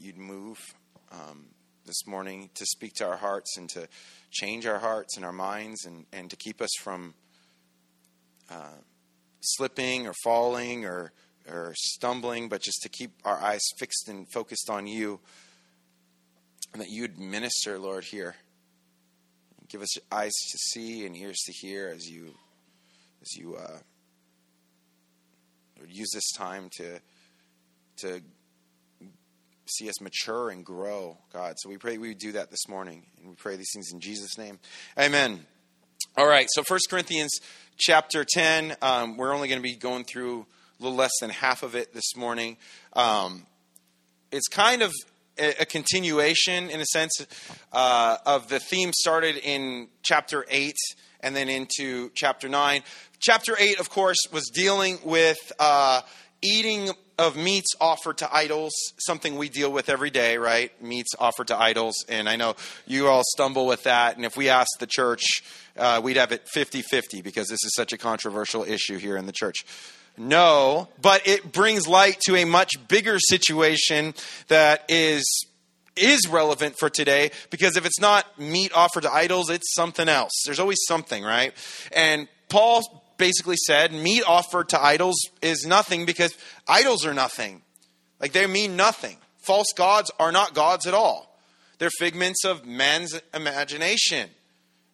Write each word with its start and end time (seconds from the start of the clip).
that 0.00 0.06
you'd 0.06 0.18
move 0.18 0.58
um, 1.12 1.46
this 1.84 2.06
morning 2.06 2.48
to 2.54 2.64
speak 2.64 2.94
to 2.94 3.06
our 3.06 3.16
hearts 3.16 3.58
and 3.58 3.68
to 3.68 3.86
change 4.30 4.66
our 4.66 4.78
hearts 4.78 5.16
and 5.16 5.26
our 5.26 5.32
minds 5.32 5.84
and, 5.84 6.06
and 6.12 6.30
to 6.30 6.36
keep 6.36 6.62
us 6.62 6.70
from 6.80 7.12
uh, 8.50 8.78
slipping 9.40 10.06
or 10.06 10.14
falling 10.24 10.86
or, 10.86 11.12
or 11.48 11.74
stumbling, 11.76 12.48
but 12.48 12.62
just 12.62 12.80
to 12.82 12.88
keep 12.88 13.10
our 13.24 13.38
eyes 13.42 13.60
fixed 13.78 14.08
and 14.08 14.26
focused 14.32 14.70
on 14.70 14.86
you. 14.86 15.20
And 16.72 16.80
that 16.80 16.88
you'd 16.88 17.18
minister, 17.18 17.78
Lord, 17.78 18.04
here. 18.04 18.36
Give 19.68 19.82
us 19.82 19.98
eyes 20.10 20.32
to 20.50 20.58
see 20.58 21.04
and 21.04 21.16
ears 21.16 21.38
to 21.46 21.52
hear 21.52 21.92
as 21.94 22.08
you 22.08 22.34
as 23.22 23.36
you 23.36 23.56
uh, 23.56 23.78
use 25.86 26.10
this 26.12 26.30
time 26.32 26.70
to 26.76 27.00
to 27.98 28.22
see 29.70 29.88
us 29.88 30.00
mature 30.00 30.50
and 30.50 30.64
grow, 30.64 31.18
God. 31.32 31.54
So 31.58 31.68
we 31.68 31.76
pray 31.76 31.98
we 31.98 32.14
do 32.14 32.32
that 32.32 32.50
this 32.50 32.68
morning. 32.68 33.04
And 33.18 33.30
we 33.30 33.34
pray 33.34 33.56
these 33.56 33.70
things 33.72 33.92
in 33.92 34.00
Jesus' 34.00 34.36
name. 34.38 34.58
Amen. 34.98 35.40
All 36.16 36.26
right, 36.26 36.48
so 36.50 36.62
1 36.66 36.80
Corinthians 36.88 37.38
chapter 37.78 38.24
10. 38.24 38.76
Um, 38.82 39.16
we're 39.16 39.34
only 39.34 39.48
going 39.48 39.60
to 39.60 39.62
be 39.62 39.76
going 39.76 40.04
through 40.04 40.46
a 40.78 40.82
little 40.82 40.96
less 40.96 41.12
than 41.20 41.30
half 41.30 41.62
of 41.62 41.74
it 41.74 41.94
this 41.94 42.16
morning. 42.16 42.56
Um, 42.94 43.46
it's 44.32 44.48
kind 44.48 44.82
of 44.82 44.92
a, 45.38 45.62
a, 45.62 45.64
continuation, 45.64 46.70
in 46.70 46.80
a 46.80 46.86
sense, 46.86 47.26
uh, 47.72 48.16
of 48.26 48.48
the 48.48 48.58
theme 48.58 48.92
started 48.92 49.36
in 49.36 49.88
chapter 50.02 50.44
8 50.48 50.74
and 51.20 51.36
then 51.36 51.48
into 51.48 52.10
chapter 52.14 52.48
9. 52.48 52.82
Chapter 53.18 53.54
8, 53.58 53.78
of 53.78 53.90
course, 53.90 54.18
was 54.32 54.50
dealing 54.52 54.98
with 55.04 55.52
uh, 55.58 56.00
eating 56.42 56.90
of 57.20 57.36
meats 57.36 57.74
offered 57.80 58.16
to 58.18 58.34
idols, 58.34 58.72
something 58.98 59.36
we 59.36 59.50
deal 59.50 59.70
with 59.70 59.90
every 59.90 60.08
day, 60.08 60.38
right? 60.38 60.72
Meats 60.82 61.10
offered 61.18 61.48
to 61.48 61.60
idols. 61.60 61.94
And 62.08 62.28
I 62.28 62.36
know 62.36 62.56
you 62.86 63.08
all 63.08 63.22
stumble 63.24 63.66
with 63.66 63.82
that. 63.82 64.16
And 64.16 64.24
if 64.24 64.38
we 64.38 64.48
asked 64.48 64.76
the 64.80 64.86
church, 64.86 65.22
uh, 65.76 66.00
we'd 66.02 66.16
have 66.16 66.32
it 66.32 66.48
50 66.48 66.80
50 66.80 67.20
because 67.20 67.48
this 67.48 67.62
is 67.62 67.74
such 67.74 67.92
a 67.92 67.98
controversial 67.98 68.64
issue 68.64 68.96
here 68.96 69.18
in 69.18 69.26
the 69.26 69.32
church. 69.32 69.66
No, 70.16 70.88
but 71.00 71.26
it 71.28 71.52
brings 71.52 71.86
light 71.86 72.20
to 72.26 72.36
a 72.36 72.44
much 72.44 72.72
bigger 72.88 73.18
situation 73.18 74.14
that 74.48 74.84
is 74.88 75.24
is 75.96 76.26
relevant 76.26 76.76
for 76.78 76.88
today 76.88 77.30
because 77.50 77.76
if 77.76 77.84
it's 77.84 78.00
not 78.00 78.38
meat 78.38 78.72
offered 78.74 79.02
to 79.02 79.12
idols, 79.12 79.50
it's 79.50 79.74
something 79.74 80.08
else. 80.08 80.32
There's 80.46 80.60
always 80.60 80.78
something, 80.88 81.22
right? 81.22 81.52
And 81.92 82.28
Paul 82.48 82.99
basically 83.20 83.56
said 83.66 83.92
meat 83.92 84.24
offered 84.26 84.70
to 84.70 84.82
idols 84.82 85.14
is 85.42 85.64
nothing 85.64 86.06
because 86.06 86.36
idols 86.66 87.06
are 87.06 87.14
nothing. 87.14 87.62
Like 88.18 88.32
they 88.32 88.46
mean 88.48 88.74
nothing. 88.74 89.18
False 89.38 89.72
gods 89.76 90.10
are 90.18 90.32
not 90.32 90.54
gods 90.54 90.86
at 90.86 90.94
all. 90.94 91.38
They're 91.78 91.90
figments 91.90 92.44
of 92.44 92.66
man's 92.66 93.20
imagination, 93.32 94.28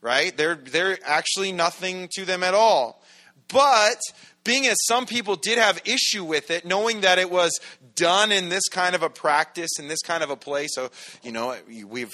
right? 0.01 0.37
They're, 0.37 0.57
they're 0.57 0.99
actually 1.05 1.53
nothing 1.53 2.09
to 2.17 2.25
them 2.25 2.43
at 2.43 2.53
all. 2.53 3.03
But 3.49 3.99
being 4.45 4.67
as 4.67 4.77
some 4.87 5.07
people 5.07 5.37
did 5.37 5.59
have 5.59 5.81
issue 5.85 6.25
with 6.25 6.51
it, 6.51 6.65
knowing 6.65 7.01
that 7.01 7.19
it 7.19 7.31
was 7.31 7.59
done 7.95 8.31
in 8.31 8.49
this 8.49 8.69
kind 8.69 8.95
of 8.95 9.03
a 9.03 9.11
practice, 9.11 9.71
in 9.79 9.89
this 9.89 10.03
kind 10.03 10.23
of 10.23 10.31
a 10.31 10.37
place, 10.37 10.75
so, 10.75 10.91
you 11.23 11.33
know, 11.33 11.57
we've 11.89 12.13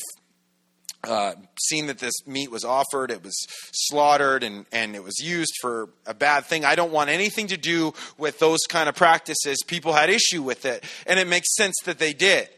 uh, 1.04 1.34
seen 1.60 1.86
that 1.86 1.98
this 1.98 2.14
meat 2.26 2.50
was 2.50 2.64
offered, 2.64 3.10
it 3.10 3.22
was 3.22 3.34
slaughtered, 3.72 4.44
and, 4.44 4.66
and 4.70 4.94
it 4.94 5.02
was 5.02 5.18
used 5.18 5.52
for 5.60 5.88
a 6.06 6.14
bad 6.14 6.44
thing. 6.44 6.64
I 6.64 6.74
don't 6.74 6.92
want 6.92 7.10
anything 7.10 7.48
to 7.48 7.56
do 7.56 7.92
with 8.18 8.38
those 8.38 8.60
kind 8.68 8.88
of 8.88 8.94
practices. 8.94 9.58
People 9.66 9.92
had 9.92 10.10
issue 10.10 10.42
with 10.42 10.64
it, 10.64 10.84
and 11.06 11.18
it 11.18 11.26
makes 11.26 11.54
sense 11.56 11.74
that 11.84 11.98
they 11.98 12.12
did, 12.12 12.48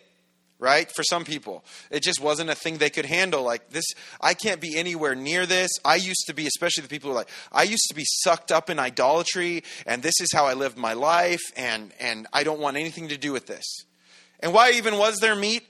right? 0.59 0.91
For 0.95 1.03
some 1.03 1.25
people, 1.25 1.65
it 1.91 2.03
just 2.03 2.21
wasn't 2.21 2.51
a 2.51 2.55
thing 2.55 2.77
they 2.77 2.91
could 2.91 3.07
handle. 3.07 3.43
Like 3.43 3.71
this, 3.71 3.87
I 4.21 4.35
can't 4.35 4.61
be 4.61 4.77
anywhere 4.77 5.15
near 5.15 5.47
this. 5.47 5.71
I 5.83 5.97
used 5.97 6.25
to 6.27 6.35
be, 6.35 6.47
especially 6.47 6.83
the 6.83 6.89
people 6.89 7.11
who 7.11 7.17
are 7.17 7.21
like, 7.21 7.31
I 7.51 7.63
used 7.63 7.87
to 7.89 7.95
be 7.95 8.05
sucked 8.05 8.53
up 8.53 8.69
in 8.69 8.79
idolatry, 8.79 9.65
and 9.87 10.03
this 10.03 10.21
is 10.21 10.29
how 10.35 10.45
I 10.45 10.53
lived 10.53 10.77
my 10.77 10.93
life, 10.93 11.43
and 11.57 11.93
and 11.99 12.27
I 12.33 12.45
don't 12.45 12.61
want 12.61 12.77
anything 12.77 13.09
to 13.09 13.17
do 13.17 13.33
with 13.33 13.47
this. 13.47 13.65
And 14.41 14.53
why 14.53 14.73
even 14.73 14.99
was 14.99 15.17
there 15.21 15.35
meat? 15.35 15.65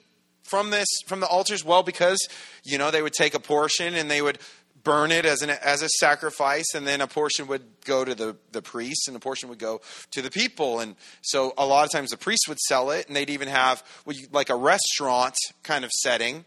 From 0.45 0.71
this 0.71 0.89
from 1.07 1.21
the 1.21 1.27
altars? 1.27 1.65
Well, 1.65 1.83
because 1.83 2.19
you 2.63 2.79
know 2.79 2.91
they 2.91 3.03
would 3.03 3.13
take 3.13 3.35
a 3.35 3.41
portion 3.41 3.95
and 3.95 4.11
they 4.11 4.23
would 4.23 4.39
burn 4.85 5.11
it 5.11 5.25
as 5.25 5.43
an 5.43 5.51
as 5.51 5.83
a 5.83 5.89
sacrifice, 5.89 6.75
and 6.75 6.87
then 6.87 7.01
a 7.01 7.07
portion 7.07 7.47
would 7.49 7.65
go 7.85 8.05
to 8.05 8.15
the 8.15 8.37
the 8.53 8.63
priest, 8.63 9.09
and 9.09 9.17
a 9.17 9.21
portion 9.21 9.49
would 9.49 9.59
go 9.59 9.81
to 10.13 10.23
the 10.23 10.31
people. 10.31 10.81
And 10.81 10.95
so 11.23 11.53
a 11.59 11.67
lot 11.67 11.85
of 11.85 11.91
times 11.91 12.11
the 12.11 12.17
priest 12.17 12.45
would 12.49 12.61
sell 12.61 12.91
it, 12.91 13.09
and 13.09 13.17
they'd 13.17 13.31
even 13.31 13.49
have 13.49 13.83
like 14.31 14.51
a 14.51 14.57
restaurant 14.57 15.35
kind 15.63 15.85
of 15.85 15.91
setting 15.91 16.45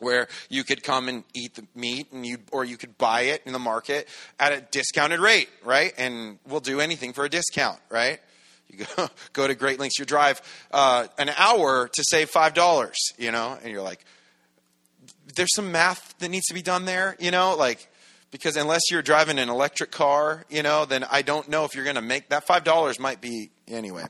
where 0.00 0.28
you 0.48 0.64
could 0.64 0.82
come 0.82 1.08
and 1.08 1.24
eat 1.34 1.54
the 1.54 1.66
meat 1.74 2.10
and 2.10 2.26
you 2.26 2.38
or 2.52 2.64
you 2.64 2.76
could 2.76 2.96
buy 2.98 3.22
it 3.22 3.42
in 3.44 3.52
the 3.52 3.58
market 3.58 4.08
at 4.38 4.52
a 4.52 4.60
discounted 4.70 5.20
rate 5.20 5.48
right 5.62 5.92
and 5.98 6.38
we'll 6.46 6.60
do 6.60 6.80
anything 6.80 7.12
for 7.12 7.24
a 7.24 7.28
discount 7.28 7.78
right 7.90 8.18
you 8.72 8.86
go, 8.96 9.08
go 9.32 9.46
to 9.46 9.54
Great 9.54 9.78
lengths. 9.78 9.98
you 9.98 10.04
drive 10.04 10.40
uh, 10.70 11.06
an 11.18 11.30
hour 11.36 11.88
to 11.92 12.04
save 12.04 12.30
$5, 12.30 12.92
you 13.18 13.32
know, 13.32 13.58
and 13.62 13.72
you're 13.72 13.82
like, 13.82 14.04
there's 15.34 15.54
some 15.54 15.72
math 15.72 16.18
that 16.18 16.28
needs 16.28 16.46
to 16.46 16.54
be 16.54 16.62
done 16.62 16.84
there, 16.84 17.16
you 17.18 17.30
know, 17.30 17.54
like, 17.56 17.88
because 18.30 18.56
unless 18.56 18.82
you're 18.90 19.02
driving 19.02 19.38
an 19.38 19.48
electric 19.48 19.90
car, 19.90 20.44
you 20.48 20.62
know, 20.62 20.84
then 20.84 21.04
I 21.10 21.22
don't 21.22 21.48
know 21.48 21.64
if 21.64 21.74
you're 21.74 21.84
going 21.84 21.96
to 21.96 22.02
make 22.02 22.28
that 22.28 22.46
$5 22.46 23.00
might 23.00 23.20
be 23.20 23.50
anyway. 23.66 24.04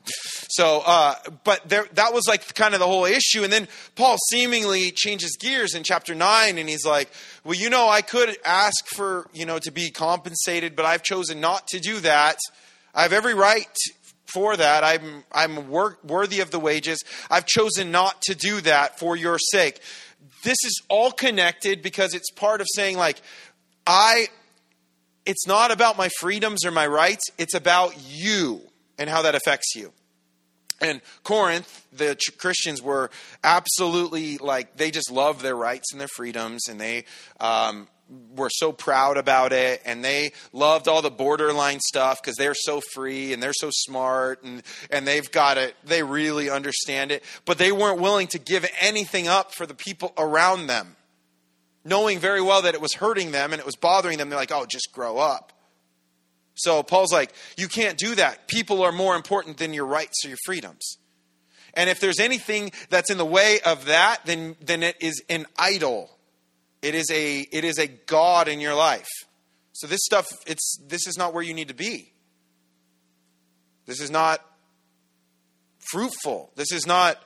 So, 0.49 0.83
uh, 0.85 1.15
but 1.43 1.67
there, 1.67 1.87
that 1.93 2.13
was 2.13 2.27
like 2.27 2.53
kind 2.53 2.73
of 2.73 2.79
the 2.79 2.85
whole 2.85 3.05
issue. 3.05 3.43
And 3.43 3.51
then 3.51 3.67
Paul 3.95 4.17
seemingly 4.29 4.91
changes 4.91 5.37
gears 5.39 5.73
in 5.73 5.83
chapter 5.83 6.13
9 6.13 6.57
and 6.57 6.69
he's 6.69 6.85
like, 6.85 7.09
well, 7.43 7.55
you 7.55 7.69
know, 7.69 7.89
I 7.89 8.01
could 8.01 8.37
ask 8.45 8.85
for, 8.87 9.27
you 9.33 9.45
know, 9.45 9.57
to 9.59 9.71
be 9.71 9.89
compensated, 9.89 10.75
but 10.75 10.85
I've 10.85 11.03
chosen 11.03 11.39
not 11.41 11.67
to 11.69 11.79
do 11.79 11.99
that. 12.01 12.37
I 12.93 13.03
have 13.03 13.13
every 13.13 13.33
right 13.33 13.75
for 14.33 14.55
that. 14.57 14.83
I'm, 14.83 15.23
I'm 15.31 15.69
work, 15.69 16.03
worthy 16.03 16.39
of 16.39 16.51
the 16.51 16.59
wages. 16.59 17.03
I've 17.29 17.45
chosen 17.45 17.91
not 17.91 18.21
to 18.23 18.35
do 18.35 18.61
that 18.61 18.99
for 18.99 19.15
your 19.15 19.37
sake. 19.39 19.79
This 20.43 20.57
is 20.63 20.81
all 20.89 21.11
connected 21.11 21.81
because 21.81 22.13
it's 22.13 22.31
part 22.31 22.61
of 22.61 22.67
saying, 22.75 22.97
like, 22.97 23.21
I, 23.85 24.27
it's 25.25 25.47
not 25.47 25.71
about 25.71 25.97
my 25.97 26.09
freedoms 26.19 26.65
or 26.65 26.71
my 26.71 26.87
rights, 26.87 27.25
it's 27.37 27.53
about 27.53 27.95
you 28.09 28.61
and 28.97 29.09
how 29.09 29.23
that 29.23 29.35
affects 29.35 29.75
you. 29.75 29.91
And 30.81 31.01
Corinth, 31.23 31.85
the 31.93 32.17
Christians 32.37 32.81
were 32.81 33.11
absolutely 33.43 34.39
like, 34.39 34.77
they 34.77 34.89
just 34.89 35.11
love 35.11 35.43
their 35.43 35.55
rights 35.55 35.91
and 35.91 36.01
their 36.01 36.07
freedoms, 36.07 36.67
and 36.67 36.81
they, 36.81 37.05
um, 37.39 37.87
were 38.35 38.49
so 38.49 38.71
proud 38.71 39.17
about 39.17 39.53
it 39.53 39.81
and 39.85 40.03
they 40.03 40.33
loved 40.51 40.87
all 40.87 41.01
the 41.01 41.11
borderline 41.11 41.79
stuff 41.79 42.21
because 42.21 42.35
they're 42.35 42.55
so 42.55 42.81
free 42.93 43.33
and 43.33 43.41
they're 43.41 43.53
so 43.53 43.69
smart 43.71 44.43
and, 44.43 44.63
and 44.89 45.07
they've 45.07 45.31
got 45.31 45.57
it. 45.57 45.75
They 45.83 46.03
really 46.03 46.49
understand 46.49 47.11
it. 47.11 47.23
But 47.45 47.57
they 47.57 47.71
weren't 47.71 48.01
willing 48.01 48.27
to 48.27 48.39
give 48.39 48.65
anything 48.79 49.27
up 49.27 49.53
for 49.53 49.65
the 49.65 49.73
people 49.73 50.13
around 50.17 50.67
them 50.67 50.95
knowing 51.83 52.19
very 52.19 52.41
well 52.41 52.61
that 52.61 52.75
it 52.75 52.81
was 52.81 52.93
hurting 52.93 53.31
them 53.31 53.53
and 53.53 53.59
it 53.59 53.65
was 53.65 53.75
bothering 53.75 54.17
them. 54.17 54.29
They're 54.29 54.39
like 54.39 54.51
oh 54.51 54.65
just 54.65 54.91
grow 54.91 55.17
up. 55.17 55.53
So 56.53 56.83
paul's 56.83 57.13
like 57.13 57.33
you 57.57 57.67
can't 57.67 57.97
do 57.97 58.15
that. 58.15 58.47
People 58.47 58.83
are 58.83 58.91
more 58.91 59.15
important 59.15 59.57
than 59.57 59.73
your 59.73 59.85
rights 59.85 60.25
or 60.25 60.29
your 60.29 60.37
freedoms. 60.45 60.97
And 61.73 61.89
if 61.89 62.01
there's 62.01 62.19
anything 62.19 62.71
that's 62.89 63.09
in 63.09 63.17
the 63.17 63.25
way 63.25 63.59
of 63.65 63.85
that 63.85 64.25
then 64.25 64.55
then 64.61 64.83
it 64.83 64.97
is 64.99 65.23
an 65.29 65.45
idol 65.57 66.09
it 66.81 66.95
is 66.95 67.09
a 67.11 67.39
it 67.39 67.63
is 67.63 67.77
a 67.77 67.87
God 67.87 68.47
in 68.47 68.59
your 68.59 68.75
life. 68.75 69.09
So 69.73 69.87
this 69.87 69.99
stuff 70.03 70.27
it's 70.45 70.77
this 70.87 71.07
is 71.07 71.17
not 71.17 71.33
where 71.33 71.43
you 71.43 71.53
need 71.53 71.69
to 71.69 71.73
be. 71.73 72.11
This 73.85 74.01
is 74.01 74.11
not 74.11 74.45
fruitful. 75.91 76.51
This 76.55 76.71
is 76.71 76.85
not 76.85 77.21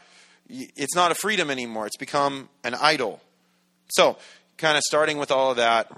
it's 0.48 0.96
not 0.96 1.12
a 1.12 1.16
freedom 1.16 1.50
anymore. 1.50 1.88
It's 1.88 1.98
become 1.98 2.50
an 2.64 2.76
idol. 2.76 3.22
So, 3.90 4.18
kind 4.58 4.78
of 4.78 4.84
starting 4.84 5.18
with 5.18 5.32
all 5.32 5.52
of 5.52 5.58
that, 5.58 5.92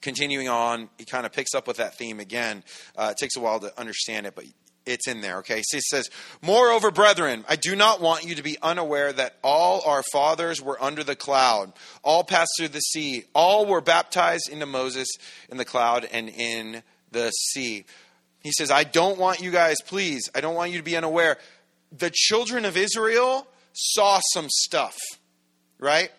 continuing 0.00 0.48
on, 0.48 0.88
he 0.98 1.04
kind 1.04 1.26
of 1.26 1.32
picks 1.32 1.54
up 1.54 1.66
with 1.66 1.78
that 1.78 1.96
theme 1.96 2.20
again. 2.20 2.62
Uh, 2.96 3.10
it 3.12 3.16
takes 3.18 3.36
a 3.36 3.40
while 3.40 3.60
to 3.60 3.78
understand 3.78 4.26
it, 4.26 4.34
but 4.34 4.44
it's 4.90 5.08
in 5.08 5.20
there, 5.20 5.38
okay? 5.38 5.62
So 5.62 5.76
he 5.76 5.82
says, 5.82 6.10
Moreover, 6.42 6.90
brethren, 6.90 7.44
I 7.48 7.56
do 7.56 7.74
not 7.76 8.00
want 8.00 8.24
you 8.24 8.34
to 8.34 8.42
be 8.42 8.58
unaware 8.62 9.12
that 9.12 9.36
all 9.42 9.82
our 9.86 10.02
fathers 10.12 10.60
were 10.60 10.82
under 10.82 11.04
the 11.04 11.16
cloud, 11.16 11.72
all 12.02 12.24
passed 12.24 12.50
through 12.58 12.68
the 12.68 12.80
sea, 12.80 13.24
all 13.34 13.66
were 13.66 13.80
baptized 13.80 14.48
into 14.50 14.66
Moses 14.66 15.08
in 15.48 15.56
the 15.56 15.64
cloud 15.64 16.08
and 16.10 16.28
in 16.28 16.82
the 17.10 17.30
sea. 17.30 17.84
He 18.42 18.52
says, 18.52 18.70
I 18.70 18.84
don't 18.84 19.18
want 19.18 19.40
you 19.40 19.50
guys, 19.50 19.76
please, 19.86 20.28
I 20.34 20.40
don't 20.40 20.54
want 20.54 20.72
you 20.72 20.78
to 20.78 20.84
be 20.84 20.96
unaware. 20.96 21.38
The 21.96 22.10
children 22.12 22.64
of 22.64 22.76
Israel 22.76 23.46
saw 23.72 24.20
some 24.32 24.48
stuff, 24.48 24.96
right? 25.78 26.10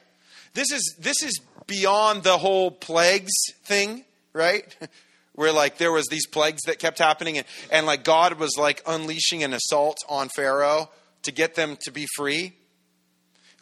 This 0.54 0.72
is 0.72 0.96
this 1.00 1.24
is 1.24 1.40
beyond 1.68 2.24
the 2.24 2.38
whole 2.38 2.72
plagues 2.72 3.32
thing, 3.64 4.04
right? 4.34 4.76
where 5.34 5.52
like 5.52 5.78
there 5.78 5.92
was 5.92 6.08
these 6.08 6.28
plagues 6.28 6.62
that 6.66 6.80
kept 6.80 7.00
happening 7.00 7.38
and, 7.38 7.48
and 7.72 7.86
like 7.86 8.04
god 8.04 8.34
was 8.36 8.58
like 8.58 8.82
unleashing 8.88 9.44
an 9.44 9.54
assault 9.54 9.98
on 10.10 10.30
pharaoh 10.36 10.90
to 11.24 11.32
get 11.32 11.56
them 11.56 11.78
to 11.84 11.92
be 11.92 12.08
free 12.16 12.54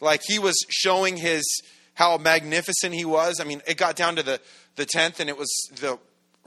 Like 0.00 0.22
he 0.24 0.38
was 0.38 0.56
showing 0.70 1.16
his 1.18 1.44
how 1.94 2.16
magnificent 2.18 2.94
he 2.94 3.04
was. 3.04 3.40
I 3.40 3.44
mean, 3.44 3.62
it 3.66 3.76
got 3.76 3.96
down 3.96 4.16
to 4.16 4.22
the 4.22 4.40
the 4.76 4.86
tenth, 4.86 5.20
and 5.20 5.28
it 5.28 5.36
was 5.36 5.50
the 5.80 5.98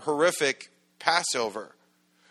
horrific 0.02 0.72
Passover, 1.00 1.76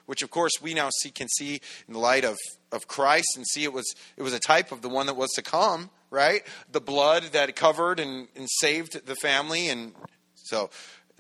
which 0.06 0.22
of 0.22 0.30
course 0.30 0.52
we 0.60 0.74
now 0.74 0.90
see 1.00 1.10
can 1.10 1.28
see 1.28 1.60
in 1.86 1.94
the 1.94 2.00
light 2.00 2.24
of 2.24 2.36
of 2.72 2.88
Christ 2.88 3.28
and 3.36 3.46
see 3.46 3.64
it 3.64 3.72
was 3.72 3.86
it 4.16 4.22
was 4.22 4.32
a 4.32 4.40
type 4.40 4.72
of 4.72 4.82
the 4.82 4.88
one 4.88 5.06
that 5.06 5.14
was 5.14 5.30
to 5.36 5.42
come. 5.42 5.90
Right, 6.10 6.42
the 6.70 6.80
blood 6.80 7.22
that 7.32 7.56
covered 7.56 7.98
and, 7.98 8.28
and 8.36 8.46
saved 8.60 9.06
the 9.06 9.14
family, 9.16 9.68
and 9.68 9.94
so 10.34 10.68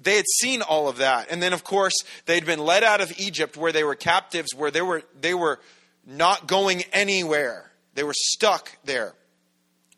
they 0.02 0.16
had 0.16 0.26
seen 0.40 0.62
all 0.62 0.88
of 0.88 0.98
that 0.98 1.30
and 1.30 1.42
then 1.42 1.52
of 1.52 1.64
course 1.64 1.94
they'd 2.26 2.46
been 2.46 2.58
led 2.58 2.82
out 2.84 3.00
of 3.00 3.12
egypt 3.18 3.56
where 3.56 3.72
they 3.72 3.84
were 3.84 3.94
captives 3.94 4.54
where 4.54 4.70
they 4.70 4.82
were 4.82 5.02
they 5.20 5.34
were 5.34 5.60
not 6.06 6.46
going 6.46 6.82
anywhere 6.92 7.70
they 7.94 8.02
were 8.02 8.14
stuck 8.14 8.76
there 8.84 9.14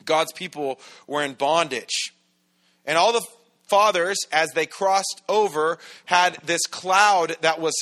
God's 0.05 0.33
people 0.33 0.79
were 1.07 1.23
in 1.23 1.35
bondage. 1.35 2.13
And 2.85 2.99
all 2.99 3.13
the 3.13 3.25
fathers, 3.69 4.19
as 4.33 4.51
they 4.53 4.67
crossed 4.67 5.23
over, 5.29 5.79
had 6.05 6.39
this 6.45 6.63
cloud 6.67 7.37
that 7.41 7.61
was 7.61 7.75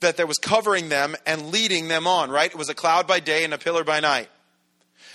that 0.00 0.16
there 0.16 0.26
was 0.26 0.38
covering 0.38 0.88
them 0.88 1.14
and 1.26 1.50
leading 1.50 1.88
them 1.88 2.06
on, 2.06 2.30
right? 2.30 2.50
It 2.50 2.56
was 2.56 2.70
a 2.70 2.74
cloud 2.74 3.06
by 3.06 3.20
day 3.20 3.44
and 3.44 3.52
a 3.52 3.58
pillar 3.58 3.84
by 3.84 4.00
night. 4.00 4.30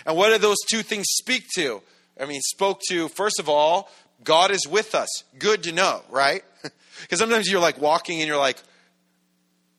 And 0.06 0.16
what 0.16 0.30
did 0.30 0.42
those 0.42 0.60
two 0.70 0.84
things 0.84 1.08
speak 1.10 1.48
to? 1.56 1.82
I 2.20 2.26
mean, 2.26 2.40
spoke 2.42 2.82
to, 2.90 3.08
first 3.08 3.40
of 3.40 3.50
all, 3.50 3.90
God 4.24 4.52
is 4.52 4.68
with 4.68 4.96
us. 4.96 5.24
Good 5.38 5.64
to 5.64 5.72
know, 5.72 6.02
right? 6.10 6.44
Because 7.02 7.20
sometimes 7.20 7.52
you're 7.52 7.60
like 7.60 7.80
walking 7.80 8.22
and 8.22 8.28
you're 8.28 8.38
like, 8.38 8.58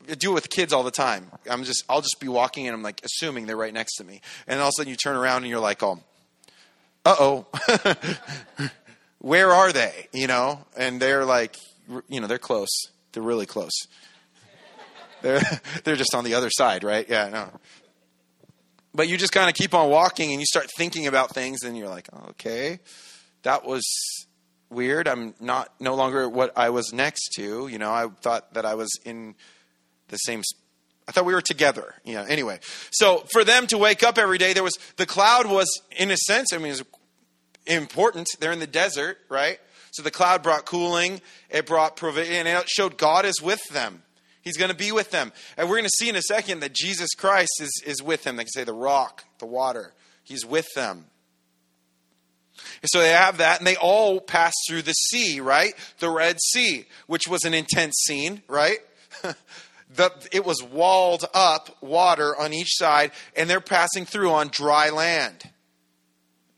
I 0.08 0.14
do 0.14 0.32
it 0.32 0.34
with 0.34 0.50
kids 0.50 0.74
all 0.74 0.82
the 0.82 0.90
time. 0.90 1.30
I'm 1.50 1.64
just, 1.64 1.82
I'll 1.88 2.02
just 2.02 2.18
be 2.20 2.28
walking 2.28 2.66
and 2.66 2.74
I'm 2.74 2.82
like 2.82 3.00
assuming 3.02 3.46
they're 3.46 3.56
right 3.56 3.72
next 3.72 3.96
to 3.96 4.04
me. 4.04 4.20
And 4.46 4.60
all 4.60 4.66
of 4.66 4.68
a 4.68 4.72
sudden 4.76 4.90
you 4.90 4.96
turn 4.96 5.16
around 5.16 5.38
and 5.38 5.46
you're 5.46 5.58
like, 5.58 5.82
oh, 5.82 6.00
uh 7.06 7.16
oh, 7.18 7.46
where 9.18 9.50
are 9.50 9.72
they? 9.72 10.08
You 10.12 10.26
know, 10.26 10.64
and 10.76 11.00
they're 11.00 11.24
like, 11.24 11.56
you 12.08 12.20
know, 12.20 12.26
they're 12.26 12.38
close. 12.38 12.68
They're 13.12 13.22
really 13.22 13.46
close. 13.46 13.72
They're 15.22 15.40
they're 15.82 15.96
just 15.96 16.14
on 16.14 16.24
the 16.24 16.34
other 16.34 16.50
side, 16.50 16.84
right? 16.84 17.08
Yeah, 17.08 17.30
no. 17.30 17.48
But 18.94 19.08
you 19.08 19.16
just 19.16 19.32
kind 19.32 19.48
of 19.48 19.54
keep 19.54 19.72
on 19.72 19.88
walking 19.88 20.30
and 20.30 20.40
you 20.40 20.46
start 20.46 20.68
thinking 20.76 21.06
about 21.06 21.34
things 21.34 21.62
and 21.62 21.76
you're 21.76 21.88
like, 21.88 22.08
okay, 22.30 22.80
that 23.42 23.64
was 23.64 23.82
weird. 24.70 25.08
I'm 25.08 25.34
not 25.40 25.72
no 25.80 25.94
longer 25.94 26.28
what 26.28 26.52
I 26.56 26.70
was 26.70 26.92
next 26.92 27.30
to. 27.36 27.68
You 27.68 27.78
know, 27.78 27.90
I 27.90 28.08
thought 28.20 28.54
that 28.54 28.64
I 28.64 28.74
was 28.74 28.90
in 29.04 29.34
the 30.08 30.16
same 30.16 30.42
I 31.08 31.12
thought 31.12 31.24
we 31.24 31.34
were 31.34 31.42
together. 31.42 31.94
You 32.04 32.14
know, 32.14 32.24
anyway. 32.24 32.58
So 32.90 33.24
for 33.32 33.44
them 33.44 33.66
to 33.68 33.78
wake 33.78 34.02
up 34.02 34.18
every 34.18 34.38
day, 34.38 34.52
there 34.52 34.64
was 34.64 34.76
the 34.96 35.06
cloud 35.06 35.46
was 35.46 35.68
in 35.96 36.10
a 36.10 36.16
sense, 36.16 36.52
I 36.52 36.58
mean, 36.58 36.72
it 36.72 36.82
important. 37.66 38.28
They're 38.40 38.52
in 38.52 38.58
the 38.58 38.66
desert, 38.66 39.18
right? 39.28 39.58
So 39.92 40.02
the 40.02 40.10
cloud 40.10 40.42
brought 40.42 40.66
cooling, 40.66 41.20
it 41.48 41.66
brought 41.66 41.96
provision, 41.96 42.46
and 42.46 42.48
it 42.48 42.68
showed 42.68 42.98
God 42.98 43.24
is 43.24 43.40
with 43.40 43.62
them. 43.70 44.02
He's 44.42 44.56
going 44.56 44.70
to 44.70 44.76
be 44.76 44.92
with 44.92 45.10
them. 45.10 45.32
And 45.56 45.68
we're 45.68 45.76
going 45.76 45.88
to 45.88 45.96
see 45.96 46.08
in 46.08 46.16
a 46.16 46.22
second 46.22 46.60
that 46.60 46.72
Jesus 46.72 47.14
Christ 47.14 47.50
is, 47.60 47.82
is 47.84 48.02
with 48.02 48.22
them. 48.22 48.36
They 48.36 48.44
can 48.44 48.50
say 48.50 48.64
the 48.64 48.72
rock, 48.72 49.24
the 49.38 49.46
water. 49.46 49.92
He's 50.22 50.44
with 50.44 50.66
them. 50.74 51.06
So 52.84 53.00
they 53.00 53.10
have 53.10 53.38
that, 53.38 53.58
and 53.58 53.66
they 53.66 53.76
all 53.76 54.20
pass 54.20 54.52
through 54.68 54.82
the 54.82 54.92
sea, 54.92 55.40
right? 55.40 55.74
The 55.98 56.10
Red 56.10 56.38
Sea, 56.40 56.84
which 57.06 57.26
was 57.28 57.44
an 57.44 57.54
intense 57.54 57.94
scene, 58.06 58.42
right? 58.48 58.78
the, 59.94 60.12
it 60.32 60.44
was 60.44 60.62
walled 60.62 61.24
up 61.34 61.76
water 61.80 62.36
on 62.36 62.52
each 62.52 62.76
side, 62.76 63.12
and 63.34 63.48
they're 63.48 63.60
passing 63.60 64.04
through 64.04 64.32
on 64.32 64.48
dry 64.48 64.90
land 64.90 65.50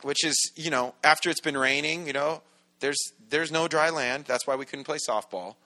which 0.03 0.25
is, 0.25 0.53
you 0.56 0.70
know, 0.70 0.94
after 1.03 1.31
it's 1.31 1.41
been 1.41 1.56
raining, 1.56 2.06
you 2.06 2.12
know, 2.12 2.43
there's 2.81 2.99
there's 3.31 3.50
no 3.50 3.69
dry 3.69 3.91
land. 3.91 4.25
That's 4.26 4.47
why 4.47 4.56
we 4.56 4.65
couldn't 4.65 4.85
play 4.85 4.99
softball. 5.09 5.56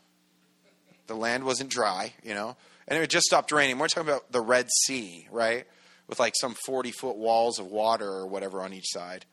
The 1.06 1.14
land 1.14 1.44
wasn't 1.44 1.70
dry, 1.70 2.14
you 2.22 2.34
know, 2.34 2.56
and 2.88 3.02
it 3.02 3.10
just 3.10 3.26
stopped 3.26 3.52
raining. 3.52 3.78
We're 3.78 3.88
talking 3.88 4.08
about 4.08 4.32
the 4.32 4.40
Red 4.40 4.68
Sea, 4.84 5.26
right, 5.30 5.66
with 6.08 6.18
like 6.18 6.34
some 6.40 6.54
forty 6.66 6.92
foot 6.92 7.16
walls 7.16 7.58
of 7.58 7.66
water 7.66 8.08
or 8.08 8.26
whatever 8.26 8.62
on 8.62 8.72
each 8.72 8.90
side. 8.90 9.26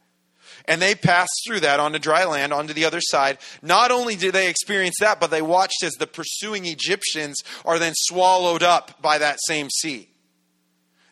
And 0.65 0.81
they 0.81 0.95
passed 0.95 1.41
through 1.45 1.61
that 1.61 1.79
onto 1.79 1.99
dry 1.99 2.25
land, 2.25 2.53
onto 2.53 2.73
the 2.73 2.85
other 2.85 3.01
side. 3.01 3.37
Not 3.61 3.91
only 3.91 4.15
did 4.15 4.33
they 4.33 4.49
experience 4.49 4.95
that, 4.99 5.19
but 5.19 5.31
they 5.31 5.41
watched 5.41 5.83
as 5.83 5.93
the 5.93 6.07
pursuing 6.07 6.65
Egyptians 6.65 7.41
are 7.65 7.79
then 7.79 7.93
swallowed 7.95 8.63
up 8.63 9.01
by 9.01 9.17
that 9.17 9.39
same 9.45 9.69
sea. 9.69 10.09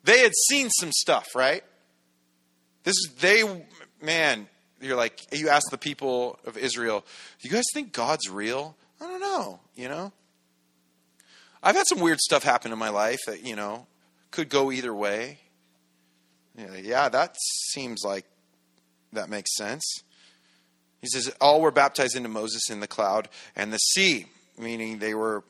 They 0.04 0.20
had 0.20 0.34
seen 0.48 0.70
some 0.70 0.92
stuff, 0.92 1.28
right? 1.36 1.64
This 2.84 2.94
is, 2.94 3.16
they 3.20 3.44
man, 4.02 4.48
you're 4.82 4.96
like, 4.96 5.20
you 5.32 5.50
ask 5.50 5.70
the 5.72 5.78
people 5.78 6.40
of 6.46 6.58
Israel, 6.58 7.04
do 7.42 7.50
you 7.50 7.54
guys 7.54 7.66
think 7.74 7.92
God's 7.92 8.30
real? 8.30 8.76
I 9.02 9.08
don't 9.08 9.20
know, 9.20 9.60
you 9.76 9.90
know? 9.90 10.12
I've 11.62 11.76
had 11.76 11.88
some 11.88 12.00
weird 12.00 12.20
stuff 12.20 12.44
happen 12.44 12.72
in 12.72 12.80
my 12.80 12.90
life 12.90 13.20
that, 13.28 13.46
you 13.46 13.56
know, 13.56 13.88
could 14.32 14.50
go 14.50 14.72
either 14.72 14.94
way. 14.94 15.40
Yeah, 16.56 16.76
yeah 16.76 17.10
that 17.10 17.36
seems 17.72 18.04
like 18.04 18.26
that 19.18 19.30
makes 19.30 19.56
sense. 19.56 19.84
He 21.02 21.08
says, 21.08 21.32
All 21.40 21.62
were 21.62 21.72
baptized 21.72 22.16
into 22.16 22.30
Moses 22.30 22.70
in 22.70 22.80
the 22.80 22.88
cloud 22.88 23.30
and 23.56 23.72
the 23.72 23.78
sea, 23.78 24.28
meaning 24.58 25.00
they 25.00 25.14
were 25.14 25.44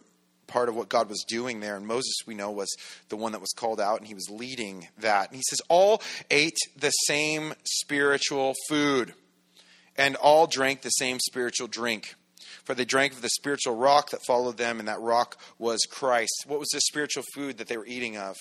part 0.47 0.69
of 0.69 0.75
what 0.75 0.89
God 0.89 1.09
was 1.09 1.23
doing 1.27 1.59
there. 1.59 1.75
And 1.75 1.85
Moses, 1.85 2.15
we 2.25 2.33
know, 2.33 2.51
was 2.51 2.73
the 3.09 3.17
one 3.17 3.33
that 3.33 3.41
was 3.41 3.53
called 3.55 3.79
out, 3.79 3.99
and 3.99 4.07
he 4.07 4.13
was 4.13 4.29
leading 4.29 4.87
that. 4.97 5.29
And 5.29 5.35
he 5.35 5.43
says, 5.47 5.61
All 5.69 6.01
ate 6.31 6.57
the 6.77 6.89
same 6.89 7.53
spiritual 7.63 8.53
food, 8.67 9.13
and 9.95 10.15
all 10.15 10.47
drank 10.47 10.81
the 10.81 10.89
same 10.89 11.19
spiritual 11.19 11.67
drink. 11.67 12.15
For 12.63 12.75
they 12.75 12.85
drank 12.85 13.13
of 13.13 13.21
the 13.21 13.29
spiritual 13.29 13.75
rock 13.75 14.09
that 14.09 14.25
followed 14.25 14.57
them, 14.57 14.79
and 14.79 14.87
that 14.89 14.99
rock 14.99 15.37
was 15.57 15.79
Christ. 15.89 16.43
What 16.47 16.59
was 16.59 16.69
the 16.73 16.81
spiritual 16.81 17.23
food 17.33 17.57
that 17.59 17.67
they 17.67 17.77
were 17.77 17.85
eating 17.85 18.17
of? 18.17 18.35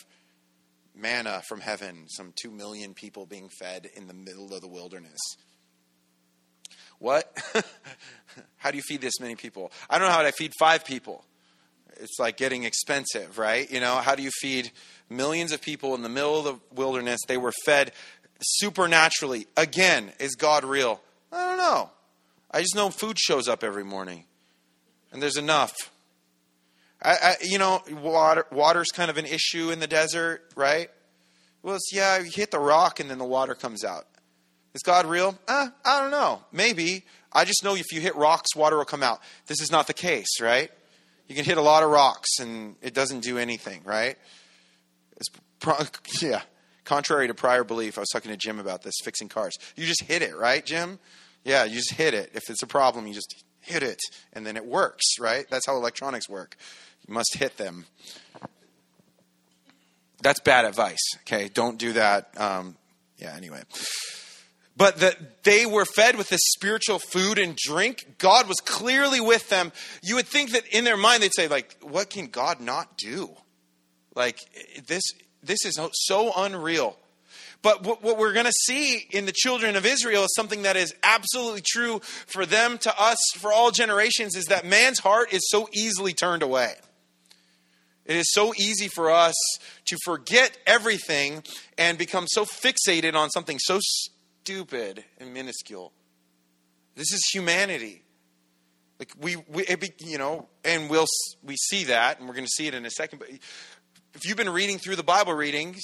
Manna 0.96 1.42
from 1.48 1.60
heaven, 1.60 2.08
some 2.08 2.32
two 2.40 2.50
million 2.50 2.94
people 2.94 3.26
being 3.26 3.48
fed 3.60 3.88
in 3.94 4.06
the 4.06 4.14
middle 4.14 4.54
of 4.54 4.60
the 4.60 4.68
wilderness. 4.68 5.20
What? 6.98 7.30
how 8.56 8.70
do 8.70 8.76
you 8.76 8.82
feed 8.82 9.02
this 9.02 9.20
many 9.20 9.36
people? 9.36 9.70
I 9.90 9.98
don't 9.98 10.08
know 10.08 10.14
how 10.14 10.22
to 10.22 10.32
feed 10.32 10.52
five 10.58 10.84
people 10.84 11.24
it's 12.00 12.18
like 12.18 12.36
getting 12.36 12.64
expensive, 12.64 13.38
right? 13.38 13.70
You 13.70 13.80
know, 13.80 13.96
how 13.96 14.14
do 14.14 14.22
you 14.22 14.30
feed 14.40 14.70
millions 15.08 15.52
of 15.52 15.60
people 15.60 15.94
in 15.94 16.02
the 16.02 16.08
middle 16.08 16.38
of 16.38 16.44
the 16.44 16.74
wilderness? 16.74 17.20
They 17.26 17.36
were 17.36 17.52
fed 17.64 17.92
supernaturally. 18.40 19.46
Again, 19.56 20.12
is 20.18 20.34
God 20.34 20.64
real? 20.64 21.00
I 21.32 21.48
don't 21.48 21.58
know. 21.58 21.90
I 22.50 22.60
just 22.60 22.74
know 22.74 22.90
food 22.90 23.18
shows 23.18 23.48
up 23.48 23.64
every 23.64 23.84
morning, 23.84 24.24
and 25.12 25.22
there's 25.22 25.36
enough. 25.36 25.74
I, 27.02 27.10
I, 27.10 27.34
you 27.42 27.58
know, 27.58 27.82
water 27.90 28.46
water's 28.50 28.88
kind 28.88 29.10
of 29.10 29.18
an 29.18 29.26
issue 29.26 29.70
in 29.70 29.80
the 29.80 29.86
desert, 29.86 30.52
right? 30.56 30.88
Well, 31.62 31.76
it's, 31.76 31.90
yeah, 31.92 32.18
you 32.18 32.30
hit 32.32 32.50
the 32.50 32.58
rock 32.58 33.00
and 33.00 33.10
then 33.10 33.18
the 33.18 33.24
water 33.24 33.54
comes 33.54 33.84
out. 33.84 34.04
Is 34.74 34.82
God 34.82 35.06
real? 35.06 35.38
Uh, 35.48 35.68
I 35.84 36.00
don't 36.00 36.10
know. 36.10 36.42
Maybe. 36.52 37.04
I 37.32 37.44
just 37.44 37.64
know 37.64 37.74
if 37.74 37.92
you 37.92 38.00
hit 38.00 38.14
rocks, 38.14 38.54
water 38.54 38.76
will 38.76 38.84
come 38.84 39.02
out. 39.02 39.20
This 39.46 39.60
is 39.60 39.70
not 39.70 39.86
the 39.86 39.94
case, 39.94 40.40
right? 40.40 40.70
You 41.28 41.34
can 41.34 41.44
hit 41.44 41.58
a 41.58 41.62
lot 41.62 41.82
of 41.82 41.90
rocks 41.90 42.28
and 42.40 42.76
it 42.82 42.94
doesn't 42.94 43.20
do 43.20 43.38
anything, 43.38 43.82
right? 43.84 44.16
It's 45.16 45.28
pro- 45.58 45.78
yeah. 46.22 46.42
Contrary 46.84 47.26
to 47.26 47.34
prior 47.34 47.64
belief, 47.64 47.98
I 47.98 48.02
was 48.02 48.10
talking 48.10 48.30
to 48.30 48.36
Jim 48.36 48.60
about 48.60 48.82
this 48.82 48.94
fixing 49.02 49.28
cars. 49.28 49.56
You 49.74 49.86
just 49.86 50.04
hit 50.04 50.22
it, 50.22 50.36
right, 50.36 50.64
Jim? 50.64 51.00
Yeah, 51.44 51.64
you 51.64 51.74
just 51.76 51.94
hit 51.94 52.14
it. 52.14 52.30
If 52.34 52.48
it's 52.48 52.62
a 52.62 52.66
problem, 52.66 53.06
you 53.06 53.14
just 53.14 53.44
hit 53.66 53.82
it 53.82 54.00
and 54.32 54.46
then 54.46 54.56
it 54.56 54.64
works, 54.64 55.04
right? 55.20 55.46
That's 55.50 55.66
how 55.66 55.76
electronics 55.76 56.28
work. 56.28 56.56
You 57.06 57.14
must 57.14 57.34
hit 57.34 57.56
them. 57.56 57.86
That's 60.22 60.40
bad 60.40 60.64
advice. 60.64 61.14
Okay, 61.20 61.48
don't 61.52 61.78
do 61.78 61.92
that. 61.92 62.30
Um, 62.40 62.76
yeah. 63.18 63.34
Anyway, 63.36 63.62
but 64.76 64.98
that 64.98 65.44
they 65.44 65.66
were 65.66 65.84
fed 65.84 66.16
with 66.16 66.28
this 66.28 66.40
spiritual 66.54 66.98
food 66.98 67.38
and 67.38 67.56
drink. 67.56 68.16
God 68.18 68.48
was 68.48 68.60
clearly 68.60 69.20
with 69.20 69.48
them. 69.48 69.72
You 70.02 70.16
would 70.16 70.26
think 70.26 70.52
that 70.52 70.66
in 70.66 70.84
their 70.84 70.96
mind 70.96 71.22
they'd 71.22 71.34
say, 71.34 71.48
like, 71.48 71.76
what 71.80 72.10
can 72.10 72.26
God 72.26 72.60
not 72.60 72.96
do? 72.98 73.30
Like, 74.14 74.38
this, 74.86 75.02
this 75.42 75.64
is 75.64 75.78
so 75.92 76.32
unreal. 76.36 76.98
But 77.66 77.82
what, 77.82 78.16
we're 78.16 78.32
going 78.32 78.46
to 78.46 78.52
see 78.52 79.08
in 79.10 79.26
the 79.26 79.32
children 79.32 79.74
of 79.74 79.84
Israel 79.84 80.22
is 80.22 80.32
something 80.36 80.62
that 80.62 80.76
is 80.76 80.94
absolutely 81.02 81.62
true 81.66 81.98
for 82.28 82.46
them, 82.46 82.78
to 82.78 82.94
us, 82.96 83.18
for 83.38 83.52
all 83.52 83.72
generations, 83.72 84.36
is 84.36 84.44
that 84.44 84.64
man's 84.64 85.00
heart 85.00 85.32
is 85.32 85.40
so 85.50 85.68
easily 85.72 86.12
turned 86.12 86.44
away. 86.44 86.74
It 88.04 88.14
is 88.14 88.26
so 88.30 88.54
easy 88.56 88.86
for 88.86 89.10
us 89.10 89.34
to 89.86 89.96
forget 90.04 90.56
everything 90.64 91.42
and 91.76 91.98
become 91.98 92.26
so 92.28 92.44
fixated 92.44 93.16
on 93.16 93.30
something 93.30 93.58
so 93.58 93.80
stupid 93.82 95.04
and 95.18 95.34
minuscule. 95.34 95.92
This 96.94 97.12
is 97.12 97.20
humanity. 97.32 98.04
Like 99.00 99.10
we, 99.20 99.38
we 99.48 99.64
it, 99.64 100.00
you 100.02 100.18
know, 100.18 100.46
and 100.64 100.88
we'll 100.88 101.08
we 101.42 101.56
see 101.56 101.82
that, 101.86 102.20
and 102.20 102.28
we're 102.28 102.34
going 102.34 102.46
to 102.46 102.52
see 102.54 102.68
it 102.68 102.74
in 102.74 102.86
a 102.86 102.90
second. 102.90 103.18
But 103.18 103.28
if 104.14 104.24
you've 104.24 104.36
been 104.36 104.50
reading 104.50 104.78
through 104.78 104.94
the 104.94 105.02
Bible 105.02 105.34
readings, 105.34 105.82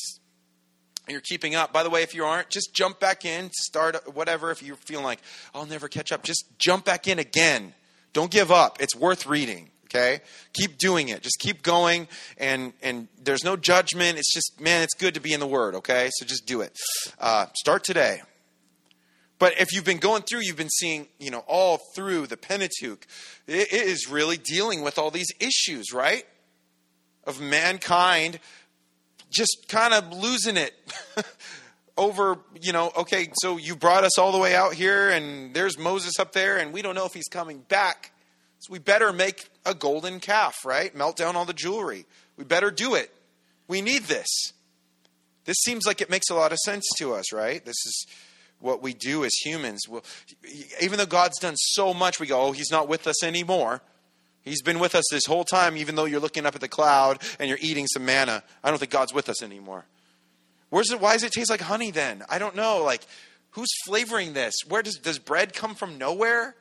you're 1.09 1.21
keeping 1.21 1.55
up. 1.55 1.73
By 1.73 1.83
the 1.83 1.91
way, 1.91 2.03
if 2.03 2.15
you 2.15 2.25
aren't, 2.25 2.49
just 2.49 2.75
jump 2.75 3.01
back 3.01 3.25
in, 3.25 3.51
start 3.53 4.15
whatever. 4.15 4.51
If 4.51 4.63
you're 4.63 4.77
feeling 4.77 5.05
like, 5.05 5.21
I'll 5.55 5.67
never 5.67 5.89
catch 5.89 6.13
up, 6.13 6.23
just 6.23 6.45
jump 6.59 6.85
back 6.85 7.09
in 7.09 7.19
again. 7.19 7.75
Don't 8.13 8.31
give 8.31 8.51
up. 8.51 8.81
It's 8.81 8.95
worth 8.95 9.27
reading. 9.27 9.71
Okay? 9.87 10.21
Keep 10.55 10.79
doing 10.79 11.09
it. 11.09 11.23
Just 11.23 11.39
keep 11.39 11.63
going 11.63 12.09
and 12.39 12.73
and 12.83 13.09
there's 13.23 13.45
no 13.45 13.57
judgment. 13.57 14.17
It's 14.17 14.33
just 14.33 14.61
man, 14.61 14.83
it's 14.83 14.95
good 14.95 15.15
to 15.15 15.21
be 15.21 15.35
in 15.35 15.41
the 15.41 15.47
word, 15.47 15.75
okay? 15.77 16.09
So 16.15 16.25
just 16.25 16.47
do 16.47 16.63
it. 16.63 16.79
Uh, 17.19 17.47
start 17.55 17.85
today. 17.85 18.23
But 19.39 19.61
if 19.61 19.73
you've 19.73 19.85
been 19.85 19.99
going 19.99 20.23
through, 20.23 20.43
you've 20.43 20.57
been 20.57 20.71
seeing, 20.71 21.09
you 21.19 21.33
know, 21.33 21.43
all 21.49 21.81
through 21.97 22.29
the 22.29 22.37
Pentateuch, 22.37 23.05
it 23.49 23.73
is 23.73 24.09
really 24.09 24.37
dealing 24.37 24.83
with 24.83 24.99
all 24.99 25.11
these 25.11 25.27
issues, 25.41 25.93
right? 25.93 26.25
Of 27.25 27.41
mankind 27.41 28.39
just 29.33 29.67
kind 29.69 29.95
of 29.95 30.13
losing 30.13 30.57
it 30.57 30.75
over, 31.97 32.39
you 32.61 32.73
know, 32.73 32.93
okay, 32.97 33.29
so 33.41 33.57
you 33.57 33.75
brought 33.75 34.05
us 34.05 34.19
all 34.19 34.33
the 34.33 34.39
way 34.39 34.55
out 34.55 34.75
here 34.75 35.11
and 35.11 35.55
there's 35.55 35.79
Moses 35.79 36.19
up 36.19 36.33
there 36.33 36.59
and 36.59 36.73
we 36.73 36.83
don't 36.83 36.95
know 36.95 37.07
if 37.07 37.15
he's 37.15 37.29
coming 37.29 37.61
back. 37.69 38.13
So 38.61 38.73
we 38.73 38.79
better 38.79 39.13
make 39.13 39.49
a 39.67 39.75
golden 39.75 40.21
calf, 40.21 40.55
right? 40.65 40.95
Melt 40.95 41.17
down 41.17 41.35
all 41.35 41.45
the 41.45 41.53
jewelry. 41.53 42.07
We 42.37 42.45
better 42.45 42.71
do 42.71 42.95
it. 42.95 43.13
We 43.67 43.81
need 43.81 44.05
this. 44.05 44.53
This 45.45 45.57
seems 45.65 45.87
like 45.87 46.01
it 46.01 46.11
makes 46.11 46.31
a 46.31 46.35
lot 46.35 46.53
of 46.53 46.59
sense 46.59 46.85
to 46.99 47.15
us, 47.15 47.33
right? 47.33 47.65
This 47.65 47.77
is 47.85 48.07
what 48.61 48.81
we 48.81 48.95
do 48.95 49.25
as 49.25 49.33
humans. 49.45 49.89
Well, 49.89 50.05
even 50.81 50.99
though 50.99 51.07
God's 51.07 51.39
done 51.39 51.57
so 51.57 51.93
much, 51.93 52.21
we 52.21 52.27
go, 52.27 52.41
oh, 52.41 52.53
he's 52.53 52.71
not 52.71 52.89
with 52.89 53.07
us 53.07 53.25
anymore. 53.25 53.83
He's 54.45 54.63
been 54.63 54.81
with 54.81 54.95
us 54.95 55.05
this 55.11 55.25
whole 55.27 55.45
time, 55.45 55.77
even 55.77 55.95
though 55.95 56.05
you're 56.05 56.21
looking 56.21 56.47
up 56.47 56.55
at 56.55 56.61
the 56.61 56.69
cloud 56.69 57.23
and 57.39 57.49
you're 57.49 57.59
eating 57.61 57.87
some 57.87 58.05
manna. 58.05 58.43
I 58.63 58.71
don't 58.71 58.79
think 58.79 58.91
God's 58.91 59.15
with 59.15 59.29
us 59.29 59.43
anymore. 59.43 59.85
Where's 60.71 60.91
it? 60.91 61.01
Why 61.01 61.13
does 61.13 61.23
it 61.23 61.33
taste 61.33 61.51
like 61.51 61.61
honey 61.61 61.91
then? 61.91 62.25
I 62.29 62.39
don't 62.39 62.57
know. 62.57 62.83
Like, 62.83 63.03
who's 63.51 63.69
flavoring 63.87 64.33
this? 64.33 64.55
Where 64.69 64.83
does 64.83 64.97
does 64.97 65.19
bread 65.19 65.55
come 65.55 65.75
from? 65.75 65.99
Nowhere. 65.99 66.57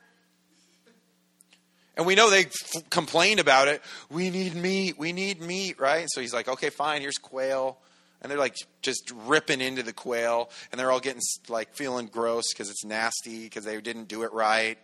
And 1.96 2.06
we 2.06 2.14
know 2.14 2.30
they 2.30 2.46
f- 2.46 2.88
complain 2.88 3.38
about 3.38 3.68
it. 3.68 3.82
We 4.10 4.30
need 4.30 4.54
meat. 4.54 4.98
We 4.98 5.12
need 5.12 5.40
meat, 5.42 5.78
right? 5.80 6.06
So 6.08 6.20
he's 6.20 6.32
like, 6.32 6.48
okay, 6.48 6.70
fine. 6.70 7.00
Here's 7.02 7.18
quail, 7.18 7.78
and 8.20 8.30
they're 8.30 8.38
like 8.38 8.56
just 8.80 9.12
ripping 9.26 9.60
into 9.60 9.82
the 9.82 9.92
quail, 9.92 10.50
and 10.70 10.78
they're 10.78 10.92
all 10.92 11.00
getting 11.00 11.20
like 11.48 11.74
feeling 11.74 12.06
gross 12.06 12.44
because 12.52 12.70
it's 12.70 12.84
nasty 12.84 13.44
because 13.44 13.64
they 13.64 13.80
didn't 13.80 14.08
do 14.08 14.22
it 14.22 14.32
right. 14.32 14.78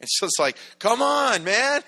It's 0.00 0.18
just 0.20 0.38
like, 0.38 0.56
come 0.78 1.02
on, 1.02 1.44
man. 1.44 1.82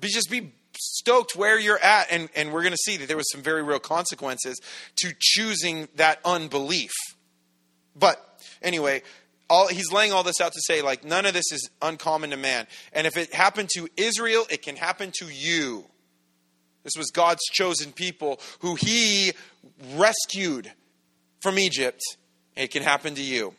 Be 0.00 0.08
just 0.08 0.30
be 0.30 0.52
stoked 0.78 1.36
where 1.36 1.58
you're 1.58 1.82
at, 1.82 2.08
and 2.10 2.28
and 2.34 2.52
we're 2.52 2.62
going 2.62 2.72
to 2.72 2.78
see 2.84 2.96
that 2.98 3.08
there 3.08 3.16
was 3.16 3.30
some 3.30 3.42
very 3.42 3.62
real 3.62 3.78
consequences 3.78 4.60
to 4.96 5.12
choosing 5.18 5.88
that 5.96 6.20
unbelief. 6.24 6.92
But 7.94 8.22
anyway, 8.62 9.02
all, 9.48 9.68
he's 9.68 9.92
laying 9.92 10.12
all 10.12 10.22
this 10.22 10.40
out 10.40 10.52
to 10.52 10.60
say, 10.62 10.82
like, 10.82 11.04
none 11.04 11.26
of 11.26 11.34
this 11.34 11.50
is 11.52 11.70
uncommon 11.80 12.30
to 12.30 12.36
man. 12.36 12.66
And 12.92 13.06
if 13.06 13.16
it 13.16 13.32
happened 13.32 13.70
to 13.76 13.88
Israel, 13.96 14.46
it 14.50 14.62
can 14.62 14.76
happen 14.76 15.12
to 15.20 15.26
you. 15.26 15.84
This 16.82 16.92
was 16.96 17.10
God's 17.10 17.42
chosen 17.52 17.92
people 17.92 18.40
who 18.60 18.76
he 18.76 19.32
rescued 19.94 20.70
from 21.40 21.58
Egypt. 21.58 22.00
It 22.56 22.70
can 22.70 22.82
happen 22.82 23.14
to 23.14 23.22
you. 23.22 23.54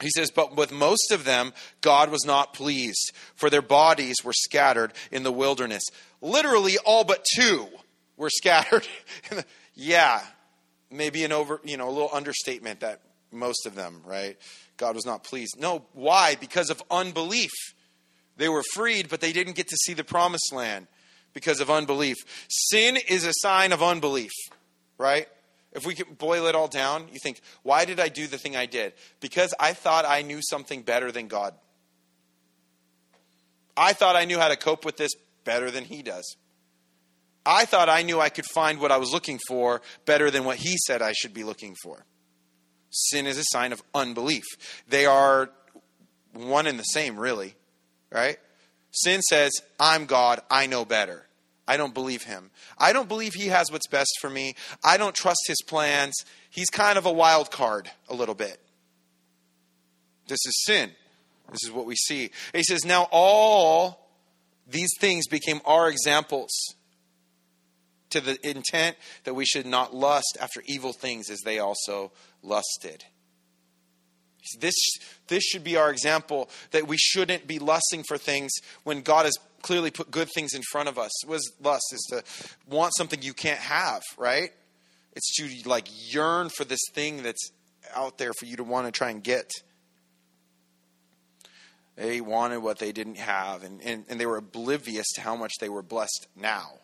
He 0.00 0.10
says, 0.14 0.30
But 0.30 0.56
with 0.56 0.72
most 0.72 1.10
of 1.10 1.24
them, 1.24 1.52
God 1.80 2.10
was 2.10 2.24
not 2.24 2.54
pleased, 2.54 3.12
for 3.34 3.50
their 3.50 3.62
bodies 3.62 4.16
were 4.22 4.32
scattered 4.32 4.92
in 5.10 5.22
the 5.22 5.32
wilderness. 5.32 5.82
Literally, 6.20 6.78
all 6.84 7.04
but 7.04 7.24
two 7.36 7.66
were 8.16 8.30
scattered. 8.30 8.86
yeah, 9.74 10.20
maybe 10.90 11.24
an 11.24 11.32
over, 11.32 11.60
you 11.64 11.76
know, 11.76 11.88
a 11.88 11.90
little 11.90 12.10
understatement 12.12 12.80
that 12.80 13.00
most 13.32 13.66
of 13.66 13.74
them, 13.74 14.02
right? 14.04 14.36
God 14.76 14.94
was 14.94 15.04
not 15.04 15.24
pleased. 15.24 15.56
No, 15.58 15.84
why? 15.92 16.36
Because 16.36 16.70
of 16.70 16.82
unbelief. 16.90 17.50
They 18.36 18.48
were 18.48 18.62
freed, 18.72 19.08
but 19.08 19.20
they 19.20 19.32
didn't 19.32 19.56
get 19.56 19.68
to 19.68 19.76
see 19.84 19.94
the 19.94 20.04
promised 20.04 20.52
land 20.52 20.86
because 21.34 21.60
of 21.60 21.70
unbelief. 21.70 22.16
Sin 22.48 22.96
is 23.08 23.24
a 23.24 23.32
sign 23.40 23.72
of 23.72 23.82
unbelief, 23.82 24.30
right? 24.96 25.26
If 25.72 25.86
we 25.86 25.94
can 25.94 26.14
boil 26.14 26.46
it 26.46 26.54
all 26.54 26.68
down, 26.68 27.08
you 27.12 27.18
think, 27.22 27.40
why 27.62 27.84
did 27.84 28.00
I 28.00 28.08
do 28.08 28.26
the 28.26 28.38
thing 28.38 28.56
I 28.56 28.66
did? 28.66 28.94
Because 29.20 29.52
I 29.60 29.74
thought 29.74 30.04
I 30.06 30.22
knew 30.22 30.40
something 30.42 30.82
better 30.82 31.12
than 31.12 31.28
God. 31.28 31.54
I 33.76 33.92
thought 33.92 34.16
I 34.16 34.24
knew 34.24 34.38
how 34.38 34.48
to 34.48 34.56
cope 34.56 34.84
with 34.84 34.96
this 34.96 35.12
better 35.44 35.70
than 35.70 35.84
He 35.84 36.02
does. 36.02 36.36
I 37.44 37.64
thought 37.64 37.88
I 37.88 38.02
knew 38.02 38.20
I 38.20 38.28
could 38.28 38.46
find 38.46 38.80
what 38.80 38.92
I 38.92 38.96
was 38.96 39.12
looking 39.12 39.38
for 39.46 39.82
better 40.04 40.30
than 40.30 40.44
what 40.44 40.56
He 40.56 40.76
said 40.86 41.02
I 41.02 41.12
should 41.12 41.34
be 41.34 41.44
looking 41.44 41.76
for. 41.82 42.04
Sin 42.90 43.26
is 43.26 43.38
a 43.38 43.44
sign 43.52 43.72
of 43.72 43.82
unbelief. 43.94 44.44
They 44.88 45.06
are 45.06 45.50
one 46.32 46.66
and 46.66 46.78
the 46.78 46.84
same, 46.84 47.18
really, 47.18 47.54
right? 48.10 48.38
Sin 48.90 49.20
says, 49.22 49.52
I'm 49.78 50.06
God, 50.06 50.40
I 50.50 50.66
know 50.66 50.84
better. 50.84 51.27
I 51.68 51.76
don't 51.76 51.92
believe 51.92 52.22
him. 52.22 52.50
I 52.78 52.94
don't 52.94 53.08
believe 53.08 53.34
he 53.34 53.48
has 53.48 53.70
what's 53.70 53.86
best 53.86 54.10
for 54.22 54.30
me. 54.30 54.54
I 54.82 54.96
don't 54.96 55.14
trust 55.14 55.40
his 55.46 55.60
plans. 55.66 56.14
He's 56.48 56.70
kind 56.70 56.96
of 56.96 57.04
a 57.04 57.12
wild 57.12 57.50
card 57.50 57.90
a 58.08 58.14
little 58.14 58.34
bit. 58.34 58.58
This 60.26 60.38
is 60.46 60.64
sin. 60.64 60.90
This 61.50 61.64
is 61.64 61.70
what 61.70 61.84
we 61.84 61.94
see. 61.94 62.30
He 62.54 62.62
says, 62.62 62.86
Now 62.86 63.06
all 63.12 64.08
these 64.66 64.90
things 64.98 65.28
became 65.28 65.60
our 65.66 65.90
examples 65.90 66.50
to 68.10 68.22
the 68.22 68.48
intent 68.48 68.96
that 69.24 69.34
we 69.34 69.44
should 69.44 69.66
not 69.66 69.94
lust 69.94 70.38
after 70.40 70.62
evil 70.66 70.94
things 70.94 71.28
as 71.28 71.40
they 71.44 71.58
also 71.58 72.12
lusted. 72.42 73.04
This, 74.58 74.74
this 75.26 75.44
should 75.44 75.64
be 75.64 75.76
our 75.76 75.90
example 75.90 76.48
that 76.70 76.88
we 76.88 76.96
shouldn't 76.96 77.46
be 77.46 77.58
lusting 77.58 78.04
for 78.04 78.16
things 78.16 78.52
when 78.84 79.02
God 79.02 79.26
has 79.26 79.36
clearly 79.62 79.90
put 79.90 80.10
good 80.10 80.28
things 80.34 80.54
in 80.54 80.62
front 80.70 80.88
of 80.88 80.98
us. 80.98 81.12
Was 81.26 81.52
lust 81.60 81.92
is 81.92 82.06
to 82.10 82.22
want 82.68 82.92
something 82.96 83.22
you 83.22 83.34
can't 83.34 83.60
have, 83.60 84.02
right? 84.16 84.50
It's 85.14 85.34
to 85.36 85.68
like 85.68 85.88
yearn 86.12 86.48
for 86.48 86.64
this 86.64 86.80
thing 86.92 87.22
that's 87.22 87.50
out 87.94 88.18
there 88.18 88.32
for 88.32 88.46
you 88.46 88.56
to 88.56 88.64
want 88.64 88.86
to 88.86 88.92
try 88.92 89.10
and 89.10 89.22
get. 89.22 89.50
They 91.96 92.20
wanted 92.20 92.58
what 92.58 92.78
they 92.78 92.92
didn't 92.92 93.16
have, 93.16 93.64
and, 93.64 93.82
and, 93.82 94.04
and 94.08 94.20
they 94.20 94.26
were 94.26 94.36
oblivious 94.36 95.06
to 95.16 95.20
how 95.20 95.34
much 95.34 95.54
they 95.58 95.68
were 95.68 95.82
blessed 95.82 96.28
now. 96.36 96.74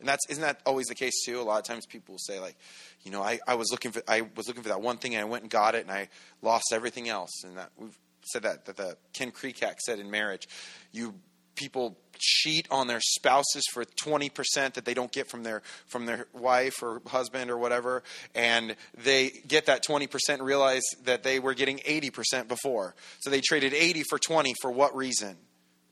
And 0.00 0.08
that's 0.08 0.26
isn't 0.28 0.42
that 0.42 0.60
always 0.66 0.86
the 0.86 0.94
case 0.94 1.24
too? 1.24 1.40
A 1.40 1.42
lot 1.42 1.58
of 1.58 1.64
times 1.64 1.86
people 1.86 2.14
will 2.14 2.18
say 2.18 2.38
like, 2.38 2.56
you 3.02 3.10
know, 3.10 3.22
I, 3.22 3.38
I 3.46 3.54
was 3.54 3.70
looking 3.70 3.92
for 3.92 4.02
I 4.06 4.22
was 4.34 4.46
looking 4.46 4.62
for 4.62 4.68
that 4.68 4.82
one 4.82 4.98
thing 4.98 5.14
and 5.14 5.22
I 5.22 5.24
went 5.24 5.42
and 5.42 5.50
got 5.50 5.74
it 5.74 5.82
and 5.82 5.90
I 5.90 6.08
lost 6.42 6.66
everything 6.72 7.08
else. 7.08 7.44
And 7.44 7.56
that 7.56 7.70
we've 7.76 7.96
said 8.24 8.42
that 8.42 8.66
that 8.66 8.76
the 8.76 8.96
Ken 9.14 9.30
Krekak 9.30 9.78
said 9.78 9.98
in 9.98 10.10
marriage, 10.10 10.48
you 10.92 11.14
people 11.54 11.96
cheat 12.18 12.66
on 12.70 12.86
their 12.86 13.00
spouses 13.00 13.62
for 13.72 13.84
20% 13.84 14.74
that 14.74 14.84
they 14.84 14.94
don't 14.94 15.12
get 15.12 15.28
from 15.28 15.42
their 15.42 15.62
from 15.86 16.06
their 16.06 16.26
wife 16.32 16.82
or 16.82 17.00
husband 17.06 17.50
or 17.50 17.58
whatever 17.58 18.02
and 18.34 18.76
they 19.02 19.30
get 19.46 19.66
that 19.66 19.84
20% 19.84 20.08
and 20.28 20.42
realize 20.42 20.82
that 21.04 21.22
they 21.22 21.38
were 21.38 21.54
getting 21.54 21.78
80% 21.78 22.48
before 22.48 22.94
so 23.20 23.30
they 23.30 23.40
traded 23.40 23.72
80 23.74 24.04
for 24.08 24.18
20 24.18 24.54
for 24.60 24.70
what 24.70 24.94
reason 24.96 25.36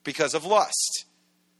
because 0.04 0.34
of 0.34 0.44
lust 0.44 1.04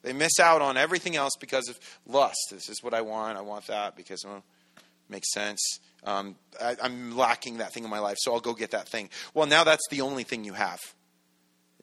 they 0.05 0.13
miss 0.13 0.39
out 0.39 0.61
on 0.61 0.77
everything 0.77 1.17
else 1.17 1.33
because 1.41 1.69
of 1.69 1.79
lust. 2.07 2.49
This 2.51 2.69
is 2.69 2.83
what 2.83 2.95
I 2.95 3.01
want. 3.01 3.39
I 3.39 3.41
want 3.41 3.67
that 3.67 3.97
because 3.97 4.23
well, 4.25 4.37
it 4.37 4.83
makes 5.09 5.33
sense. 5.33 5.81
Um, 6.05 6.37
I, 6.63 6.77
I'm 6.83 7.17
lacking 7.17 7.59
that 7.59 7.73
thing 7.73 7.85
in 7.85 7.91
my 7.91 7.99
life, 7.99 8.19
so 8.21 8.35
I'll 8.35 8.41
go 8.41 8.53
get 8.53 8.73
that 8.73 8.87
thing. 8.87 9.09
Well, 9.33 9.47
now 9.47 9.65
that's 9.65 9.89
the 9.91 10.03
only 10.03 10.23
thing 10.23 10.45
you 10.45 10.53
have. 10.53 10.79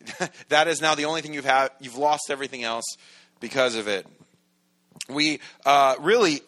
that 0.49 0.67
is 0.67 0.81
now 0.81 0.95
the 0.95 1.05
only 1.05 1.21
thing 1.21 1.33
you've 1.33 1.45
had. 1.45 1.69
You've 1.79 1.97
lost 1.97 2.23
everything 2.29 2.63
else 2.63 2.85
because 3.39 3.75
of 3.75 3.87
it. 3.87 4.05
We 5.09 5.39
uh, 5.65 5.95
really 5.99 6.41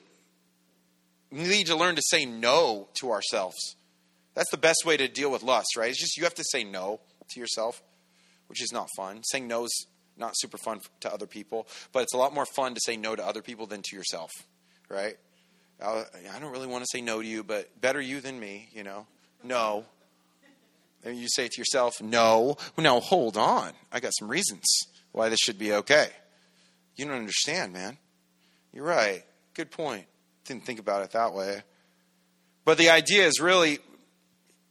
need 1.32 1.68
to 1.68 1.76
learn 1.76 1.96
to 1.96 2.02
say 2.06 2.26
no 2.26 2.88
to 2.96 3.12
ourselves. 3.12 3.76
That's 4.36 4.50
the 4.52 4.58
best 4.58 4.86
way 4.86 4.98
to 4.98 5.08
deal 5.08 5.32
with 5.32 5.44
lust, 5.44 5.76
right? 5.78 5.90
It's 5.90 6.00
just 6.00 6.18
you 6.18 6.24
have 6.24 6.36
to 6.36 6.44
say 6.44 6.64
no 6.64 7.00
to 7.30 7.40
yourself, 7.40 7.82
which 8.48 8.62
is 8.62 8.72
not 8.72 8.88
fun. 8.96 9.22
Saying 9.24 9.48
no 9.48 9.66
is 9.66 9.88
not 10.18 10.34
super 10.36 10.58
fun 10.58 10.80
to 11.02 11.14
other 11.14 11.26
people, 11.26 11.68
but 11.92 12.04
it's 12.04 12.14
a 12.14 12.18
lot 12.18 12.34
more 12.34 12.46
fun 12.46 12.76
to 12.76 12.82
say 12.84 12.98
no 12.98 13.16
to 13.16 13.26
other 13.26 13.42
people 13.42 13.66
than 13.66 13.82
to 13.84 13.96
yourself, 13.96 14.32
right? 14.90 15.18
I 15.82 16.06
don't 16.40 16.52
really 16.52 16.68
want 16.68 16.84
to 16.84 16.90
say 16.92 17.02
no 17.02 17.22
to 17.22 17.28
you, 17.28 17.44
but 17.44 17.82
better 17.82 18.00
you 18.00 18.22
than 18.22 18.40
me, 18.40 18.70
you 18.74 18.84
know? 18.84 19.08
No. 19.44 19.86
And 21.04 21.18
you 21.18 21.28
say 21.30 21.48
to 21.48 21.58
yourself, 21.60 22.02
no. 22.02 22.58
Now, 22.78 23.00
hold 23.00 23.38
on. 23.38 23.74
I 23.92 24.00
got 24.00 24.14
some 24.18 24.30
reasons 24.30 24.64
why 25.12 25.30
this 25.30 25.40
should 25.40 25.60
be 25.60 25.74
okay. 25.74 26.08
You 26.96 27.06
don't 27.06 27.16
understand, 27.16 27.74
man. 27.74 27.98
You're 28.72 28.86
right. 28.86 29.24
Good 29.54 29.72
point. 29.72 30.06
Didn't 30.46 30.66
think 30.66 30.80
about 30.80 31.04
it 31.04 31.12
that 31.12 31.34
way. 31.34 31.64
But 32.66 32.78
the 32.78 32.90
idea 32.90 33.28
is 33.28 33.40
really 33.42 33.80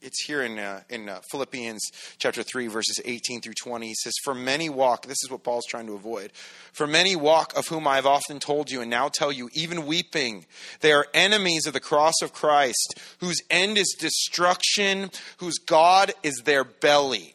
it's 0.03 0.25
here 0.25 0.43
in 0.43 0.59
uh, 0.59 0.83
in 0.89 1.09
uh, 1.09 1.21
Philippians 1.31 1.81
chapter 2.19 2.43
3 2.43 2.67
verses 2.67 3.01
18 3.05 3.41
through 3.41 3.55
20 3.55 3.87
he 3.87 3.95
says 3.95 4.13
for 4.25 4.35
many 4.35 4.69
walk 4.69 5.07
this 5.07 5.23
is 5.23 5.31
what 5.31 5.43
Paul's 5.43 5.67
trying 5.67 5.87
to 5.87 5.95
avoid 5.95 6.33
for 6.73 6.87
many 6.87 7.17
walk 7.17 7.57
of 7.57 7.69
whom 7.69 7.87
I 7.87 7.97
have 7.97 8.07
often 8.07 8.41
told 8.41 8.71
you 8.71 8.81
and 8.81 8.91
now 8.91 9.09
tell 9.09 9.33
you 9.33 9.49
even 9.53 9.87
weeping. 9.87 10.47
They 10.81 10.93
are 10.93 11.07
enemies 11.15 11.67
of 11.67 11.73
the 11.73 11.81
cross 11.81 12.15
of 12.23 12.33
Christ 12.33 13.01
whose 13.21 13.41
end 13.51 13.79
is 13.79 13.97
destruction 13.99 15.11
whose 15.39 15.59
god 15.59 16.13
is 16.23 16.43
their 16.45 16.65
belly 16.65 17.35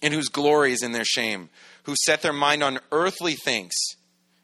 and 0.00 0.12
whose 0.14 0.28
glory 0.28 0.72
is 0.72 0.82
in 0.82 0.92
their 0.92 1.04
shame 1.04 1.50
who 1.84 1.94
set 2.04 2.22
their 2.22 2.32
mind 2.32 2.62
on 2.62 2.80
earthly 2.90 3.34
things 3.34 3.72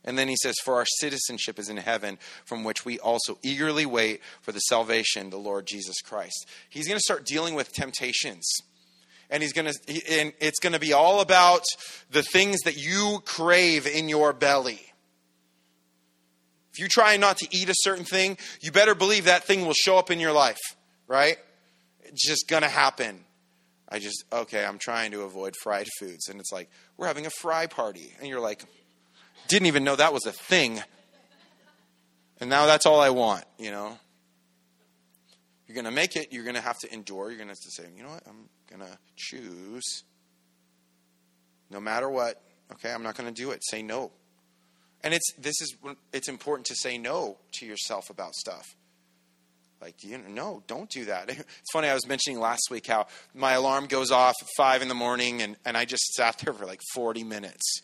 and 0.09 0.17
then 0.17 0.27
he 0.27 0.37
says, 0.43 0.55
For 0.65 0.77
our 0.77 0.87
citizenship 1.01 1.59
is 1.59 1.69
in 1.69 1.77
heaven, 1.77 2.17
from 2.47 2.65
which 2.65 2.87
we 2.87 2.99
also 2.99 3.39
eagerly 3.43 3.85
wait 3.85 4.23
for 4.41 4.53
the 4.53 4.61
salvation, 4.61 5.29
the 5.29 5.37
Lord 5.37 5.67
Jesus 5.67 6.01
Christ. 6.01 6.49
He's 6.71 6.89
going 6.89 6.97
to 6.97 7.03
start 7.03 7.27
dealing 7.27 7.55
with 7.55 7.75
temptations. 7.75 8.51
And 9.29 9.43
he's 9.43 9.53
going 9.53 9.71
to, 9.71 10.11
and 10.11 10.33
it's 10.41 10.61
going 10.61 10.73
to 10.73 10.79
be 10.79 10.95
all 10.95 11.21
about 11.21 11.67
the 12.11 12.23
things 12.23 12.61
that 12.61 12.79
you 12.79 13.21
crave 13.27 13.87
in 13.87 14.09
your 14.09 14.33
belly. 14.33 14.81
If 16.73 16.79
you 16.79 16.89
try 16.89 17.19
not 17.19 17.37
to 17.39 17.49
eat 17.51 17.69
a 17.69 17.75
certain 17.77 18.07
thing, 18.07 18.39
you 18.63 18.73
better 18.73 18.95
believe 18.95 19.27
that 19.27 19.45
thing 19.45 19.67
will 19.67 19.75
show 19.75 19.99
up 19.99 20.11
in 20.11 20.21
your 20.21 20.33
life, 20.33 20.57
right? 21.07 21.37
It's 22.05 22.27
just 22.27 22.49
going 22.49 22.63
to 22.63 22.69
happen. 22.71 23.27
I 23.91 23.99
just, 23.99 24.25
okay, 24.33 24.65
I'm 24.65 24.79
trying 24.79 25.11
to 25.13 25.23
avoid 25.25 25.55
fried 25.63 25.89
foods. 25.99 26.29
And 26.29 26.41
it's 26.41 26.51
like, 26.51 26.71
we're 26.97 27.09
having 27.09 27.27
a 27.27 27.31
fry 27.31 27.67
party. 27.67 28.15
And 28.19 28.27
you're 28.27 28.41
like, 28.41 28.65
didn't 29.47 29.67
even 29.67 29.85
know 29.85 29.97
that 29.97 30.13
was 30.13 30.27
a 30.27 30.33
thing. 30.33 30.83
And 32.41 32.51
now 32.51 32.67
that's 32.67 32.87
all 32.87 33.01
I 33.01 33.11
want, 33.11 33.45
you 33.59 33.71
know. 33.71 33.99
You're 35.67 35.75
going 35.75 35.85
to 35.85 35.91
make 35.91 36.17
it, 36.17 36.33
you're 36.33 36.45
going 36.45 36.57
to 36.57 36.63
have 36.63 36.79
to 36.79 36.93
endure. 36.93 37.29
You're 37.29 37.39
going 37.39 37.49
to 37.49 37.53
have 37.53 37.61
to 37.61 37.71
say, 37.71 37.85
you 37.97 38.03
know 38.03 38.11
what? 38.11 38.23
I'm 38.27 38.49
going 38.71 38.81
to 38.81 38.99
choose. 39.17 40.05
No 41.71 41.81
matter 41.81 42.09
what, 42.09 42.41
okay, 42.73 42.93
I'm 42.93 43.03
not 43.03 43.17
going 43.17 43.33
to 43.33 43.43
do 43.43 43.51
it. 43.51 43.63
Say 43.69 43.83
no. 43.83 44.13
And 45.05 45.15
it's 45.15 45.33
this 45.39 45.55
is 45.61 45.77
it's 46.13 46.29
important 46.29 46.67
to 46.67 46.75
say 46.75 46.99
no 46.99 47.39
to 47.53 47.67
yourself 47.67 48.11
about 48.11 48.35
stuff. 48.35 48.65
Like, 49.81 50.03
you 50.03 50.19
know, 50.19 50.29
no, 50.29 50.63
don't 50.67 50.91
do 50.91 51.05
that. 51.05 51.29
It's 51.39 51.73
funny, 51.73 51.89
I 51.89 51.95
was 51.95 52.07
mentioning 52.07 52.41
last 52.41 52.69
week 52.71 52.87
how 52.87 53.07
my 53.33 53.53
alarm 53.53 53.87
goes 53.87 54.11
off 54.11 54.35
at 54.41 54.49
5 54.57 54.83
in 54.83 54.89
the 54.89 54.95
morning, 54.95 55.41
and, 55.41 55.57
and 55.65 55.77
I 55.77 55.85
just 55.85 56.03
sat 56.15 56.39
there 56.39 56.53
for 56.53 56.67
like 56.67 56.81
40 56.95 57.23
minutes 57.23 57.81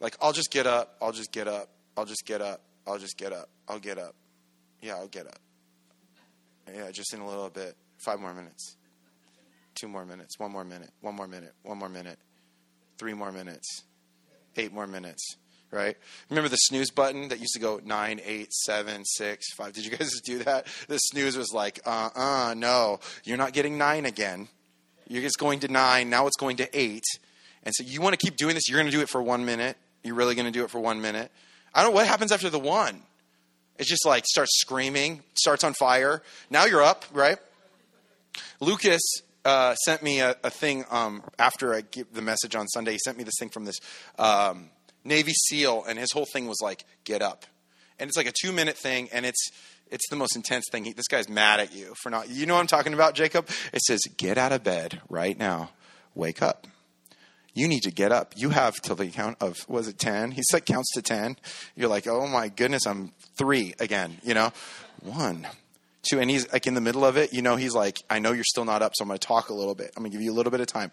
like, 0.00 0.16
I'll 0.20 0.32
just 0.32 0.50
get 0.50 0.66
up. 0.66 0.96
I'll 1.00 1.12
just 1.12 1.32
get 1.32 1.48
up. 1.48 1.68
I'll 1.96 2.04
just 2.04 2.24
get 2.24 2.40
up. 2.40 2.60
I'll 2.86 2.98
just 2.98 3.16
get 3.16 3.32
up. 3.32 3.48
I'll 3.68 3.80
get 3.80 3.98
up. 3.98 4.14
Yeah, 4.80 4.94
I'll 4.94 5.08
get 5.08 5.26
up. 5.26 5.40
Yeah, 6.72 6.90
just 6.90 7.12
in 7.12 7.20
a 7.20 7.26
little 7.26 7.50
bit. 7.50 7.76
Five 7.98 8.20
more 8.20 8.32
minutes. 8.32 8.76
Two 9.74 9.88
more 9.88 10.04
minutes. 10.04 10.38
One 10.38 10.52
more 10.52 10.64
minute. 10.64 10.90
One 11.00 11.14
more 11.14 11.26
minute. 11.26 11.52
One 11.62 11.78
more 11.78 11.88
minute. 11.88 12.18
Three 12.98 13.14
more 13.14 13.32
minutes. 13.32 13.84
Eight 14.56 14.72
more 14.72 14.86
minutes. 14.86 15.36
Right? 15.70 15.96
Remember 16.30 16.48
the 16.48 16.56
snooze 16.56 16.90
button 16.90 17.28
that 17.28 17.40
used 17.40 17.52
to 17.54 17.60
go 17.60 17.80
nine, 17.84 18.20
eight, 18.24 18.52
seven, 18.52 19.04
six, 19.04 19.52
five? 19.54 19.72
Did 19.72 19.84
you 19.84 19.90
guys 19.96 20.10
do 20.24 20.38
that? 20.44 20.66
The 20.88 20.98
snooze 20.98 21.36
was 21.36 21.52
like, 21.52 21.80
uh 21.84 22.10
uh, 22.14 22.54
no. 22.56 23.00
You're 23.24 23.36
not 23.36 23.52
getting 23.52 23.76
nine 23.76 24.06
again. 24.06 24.48
You're 25.08 25.22
just 25.22 25.38
going 25.38 25.60
to 25.60 25.68
nine. 25.68 26.10
Now 26.10 26.26
it's 26.26 26.36
going 26.36 26.56
to 26.58 26.78
eight. 26.78 27.04
And 27.64 27.74
so 27.74 27.84
you 27.84 28.00
want 28.00 28.18
to 28.18 28.24
keep 28.24 28.36
doing 28.36 28.54
this. 28.54 28.68
You're 28.68 28.78
going 28.78 28.90
to 28.90 28.96
do 28.96 29.02
it 29.02 29.08
for 29.08 29.22
one 29.22 29.44
minute 29.44 29.76
you're 30.08 30.16
really 30.16 30.34
going 30.34 30.46
to 30.46 30.52
do 30.52 30.64
it 30.64 30.70
for 30.70 30.80
one 30.80 31.00
minute? 31.00 31.30
I 31.74 31.82
don't 31.82 31.92
know 31.92 31.96
what 31.96 32.06
happens 32.06 32.32
after 32.32 32.50
the 32.50 32.58
one. 32.58 33.02
It's 33.78 33.88
just 33.88 34.04
like 34.04 34.24
starts 34.26 34.58
screaming, 34.60 35.22
starts 35.34 35.62
on 35.62 35.74
fire. 35.74 36.22
Now 36.50 36.64
you're 36.64 36.82
up, 36.82 37.04
right? 37.12 37.38
Lucas 38.60 39.02
uh, 39.44 39.74
sent 39.76 40.02
me 40.02 40.20
a, 40.20 40.36
a 40.42 40.50
thing 40.50 40.84
um, 40.90 41.22
after 41.38 41.74
I 41.74 41.82
gave 41.82 42.12
the 42.12 42.22
message 42.22 42.56
on 42.56 42.66
Sunday. 42.68 42.92
He 42.92 42.98
sent 42.98 43.16
me 43.16 43.24
this 43.24 43.34
thing 43.38 43.50
from 43.50 43.64
this 43.64 43.76
um, 44.18 44.70
Navy 45.04 45.32
SEAL, 45.32 45.84
and 45.88 45.98
his 45.98 46.12
whole 46.12 46.26
thing 46.32 46.46
was 46.46 46.58
like, 46.60 46.84
"Get 47.04 47.22
up," 47.22 47.46
and 47.98 48.08
it's 48.08 48.16
like 48.16 48.26
a 48.26 48.32
two 48.42 48.52
minute 48.52 48.76
thing, 48.76 49.08
and 49.12 49.24
it's 49.24 49.50
it's 49.90 50.08
the 50.10 50.16
most 50.16 50.36
intense 50.36 50.64
thing. 50.70 50.84
He, 50.84 50.92
this 50.92 51.06
guy's 51.06 51.28
mad 51.28 51.60
at 51.60 51.72
you 51.72 51.94
for 52.02 52.10
not. 52.10 52.28
You 52.28 52.46
know 52.46 52.54
what 52.54 52.60
I'm 52.60 52.66
talking 52.66 52.94
about, 52.94 53.14
Jacob? 53.14 53.48
It 53.72 53.80
says, 53.82 54.00
"Get 54.16 54.38
out 54.38 54.52
of 54.52 54.64
bed 54.64 55.00
right 55.08 55.38
now. 55.38 55.70
Wake 56.14 56.42
up." 56.42 56.66
You 57.54 57.68
need 57.68 57.82
to 57.82 57.90
get 57.90 58.12
up. 58.12 58.34
You 58.36 58.50
have 58.50 58.80
till 58.82 58.96
the 58.96 59.08
count 59.08 59.36
of, 59.40 59.56
was 59.68 59.88
it 59.88 59.98
10? 59.98 60.32
He 60.32 60.42
said 60.50 60.66
counts 60.66 60.92
to 60.94 61.02
10. 61.02 61.36
You're 61.74 61.88
like, 61.88 62.06
oh 62.06 62.26
my 62.26 62.48
goodness, 62.48 62.86
I'm 62.86 63.12
three 63.36 63.74
again, 63.80 64.18
you 64.22 64.34
know? 64.34 64.52
One, 65.02 65.46
two, 66.08 66.20
and 66.20 66.30
he's 66.30 66.50
like 66.52 66.66
in 66.66 66.74
the 66.74 66.80
middle 66.80 67.04
of 67.04 67.16
it, 67.16 67.32
you 67.32 67.42
know, 67.42 67.56
he's 67.56 67.74
like, 67.74 67.98
I 68.10 68.18
know 68.18 68.32
you're 68.32 68.44
still 68.44 68.64
not 68.64 68.82
up, 68.82 68.92
so 68.94 69.02
I'm 69.02 69.08
going 69.08 69.18
to 69.18 69.26
talk 69.26 69.48
a 69.48 69.54
little 69.54 69.74
bit. 69.74 69.92
I'm 69.96 70.02
going 70.02 70.10
to 70.10 70.16
give 70.16 70.24
you 70.24 70.32
a 70.32 70.34
little 70.34 70.50
bit 70.50 70.60
of 70.60 70.66
time. 70.66 70.90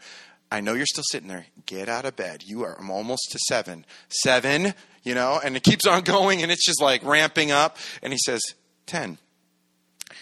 I 0.52 0.62
know 0.62 0.74
you're 0.74 0.86
still 0.86 1.04
sitting 1.10 1.28
there. 1.28 1.48
Get 1.66 1.90
out 1.90 2.06
of 2.06 2.16
bed. 2.16 2.44
You 2.44 2.64
are, 2.64 2.78
I'm 2.80 2.92
almost 2.92 3.32
to 3.32 3.40
seven. 3.48 3.86
Seven, 4.10 4.74
you 5.04 5.16
know, 5.16 5.40
and 5.44 5.56
it 5.56 5.64
keeps 5.64 5.88
on 5.88 6.02
going 6.04 6.42
and 6.42 6.52
it's 6.52 6.66
just 6.66 6.82
like 6.82 7.04
ramping 7.04 7.52
up. 7.52 7.78
And 8.02 8.14
he 8.14 8.20
says, 8.20 8.42
10. 8.86 9.18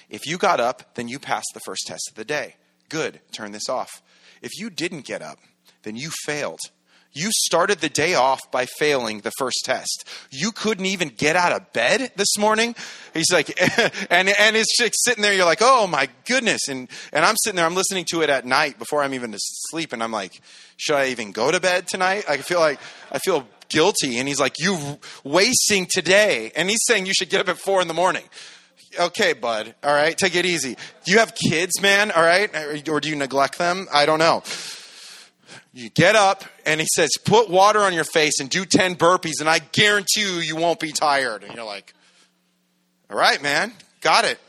If 0.10 0.26
you 0.26 0.38
got 0.38 0.60
up, 0.60 0.96
then 0.96 1.08
you 1.08 1.20
passed 1.20 1.52
the 1.54 1.60
first 1.66 1.86
test 1.88 2.08
of 2.10 2.16
the 2.16 2.26
day. 2.26 2.56
Good. 2.90 3.20
Turn 3.32 3.52
this 3.52 3.68
off. 3.68 4.02
If 4.42 4.58
you 4.60 4.70
didn't 4.70 5.06
get 5.06 5.22
up, 5.22 5.40
then 5.84 5.96
you 5.96 6.10
failed. 6.26 6.60
You 7.16 7.30
started 7.32 7.80
the 7.80 7.90
day 7.90 8.16
off 8.16 8.40
by 8.52 8.66
failing 8.66 9.20
the 9.20 9.32
first 9.38 9.62
test. 9.64 10.08
You 10.32 10.52
couldn't 10.52 10.88
even 10.88 11.10
get 11.10 11.36
out 11.36 11.52
of 11.52 11.72
bed 11.72 12.12
this 12.16 12.40
morning. 12.40 12.76
He's 13.14 13.32
like, 13.32 13.50
and, 14.10 14.30
and 14.30 14.56
it's 14.56 14.76
just 14.76 14.96
sitting 15.04 15.22
there. 15.22 15.34
You're 15.34 15.46
like, 15.46 15.62
oh 15.62 15.86
my 15.86 16.10
goodness. 16.26 16.68
And, 16.68 16.90
and 17.12 17.24
I'm 17.24 17.36
sitting 17.38 17.58
there, 17.58 17.68
I'm 17.68 17.76
listening 17.76 18.06
to 18.06 18.24
it 18.24 18.32
at 18.32 18.46
night 18.46 18.80
before 18.80 19.04
I'm 19.04 19.14
even 19.14 19.34
asleep. 19.34 19.94
And 19.94 20.02
I'm 20.02 20.12
like, 20.12 20.42
should 20.78 20.96
I 20.96 21.10
even 21.10 21.32
go 21.32 21.52
to 21.52 21.60
bed 21.60 21.88
tonight? 21.88 22.26
I 22.28 22.38
feel 22.38 22.60
like, 22.60 22.80
I 23.12 23.20
feel 23.20 23.48
guilty. 23.70 24.18
And 24.18 24.28
he's 24.28 24.40
like, 24.40 24.60
you 24.60 25.00
wasting 25.24 25.86
today. 25.88 26.52
And 26.56 26.68
he's 26.68 26.84
saying 26.84 27.06
you 27.06 27.14
should 27.14 27.30
get 27.30 27.42
up 27.42 27.50
at 27.50 27.60
four 27.60 27.80
in 27.80 27.88
the 27.88 27.94
morning. 27.94 28.24
Okay, 29.00 29.34
bud. 29.34 29.76
All 29.84 29.94
right. 29.94 30.18
Take 30.18 30.36
it 30.36 30.48
easy. 30.48 30.78
Do 31.06 31.12
you 31.12 31.20
have 31.20 31.36
kids, 31.36 31.80
man? 31.80 32.10
All 32.10 32.24
right. 32.24 32.50
Or 32.90 33.00
do 33.00 33.10
you 33.10 33.16
neglect 33.16 33.60
them? 33.60 33.88
I 33.94 34.08
don't 34.08 34.20
know 34.20 34.42
you 35.74 35.90
get 35.90 36.16
up 36.16 36.44
and 36.66 36.80
he 36.80 36.88
says, 36.94 37.12
put 37.26 37.50
water 37.50 37.80
on 37.80 37.94
your 37.94 38.04
face 38.04 38.40
and 38.40 38.50
do 38.50 38.64
10 38.64 38.96
burpees, 38.96 39.40
and 39.40 39.50
I 39.50 39.60
guarantee 39.60 40.22
you, 40.22 40.40
you 40.40 40.56
won't 40.56 40.80
be 40.80 40.92
tired. 40.92 41.44
And 41.44 41.56
you're 41.56 41.66
like, 41.66 41.94
all 43.10 43.18
right, 43.18 43.42
man, 43.42 43.74
got 44.02 44.26
it. 44.26 44.40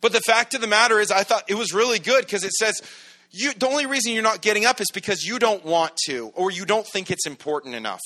But 0.00 0.12
the 0.12 0.20
fact 0.20 0.54
of 0.54 0.60
the 0.60 0.66
matter 0.66 0.98
is, 0.98 1.10
I 1.10 1.22
thought 1.22 1.44
it 1.48 1.54
was 1.54 1.72
really 1.72 1.98
good 1.98 2.24
because 2.24 2.42
it 2.42 2.52
says, 2.52 2.80
you, 3.30 3.52
the 3.52 3.68
only 3.68 3.86
reason 3.86 4.12
you're 4.12 4.22
not 4.22 4.40
getting 4.40 4.64
up 4.64 4.80
is 4.80 4.88
because 4.92 5.24
you 5.24 5.38
don't 5.38 5.64
want 5.64 5.96
to 6.06 6.32
or 6.34 6.50
you 6.50 6.64
don't 6.64 6.86
think 6.86 7.10
it's 7.10 7.26
important 7.26 7.74
enough. 7.74 8.00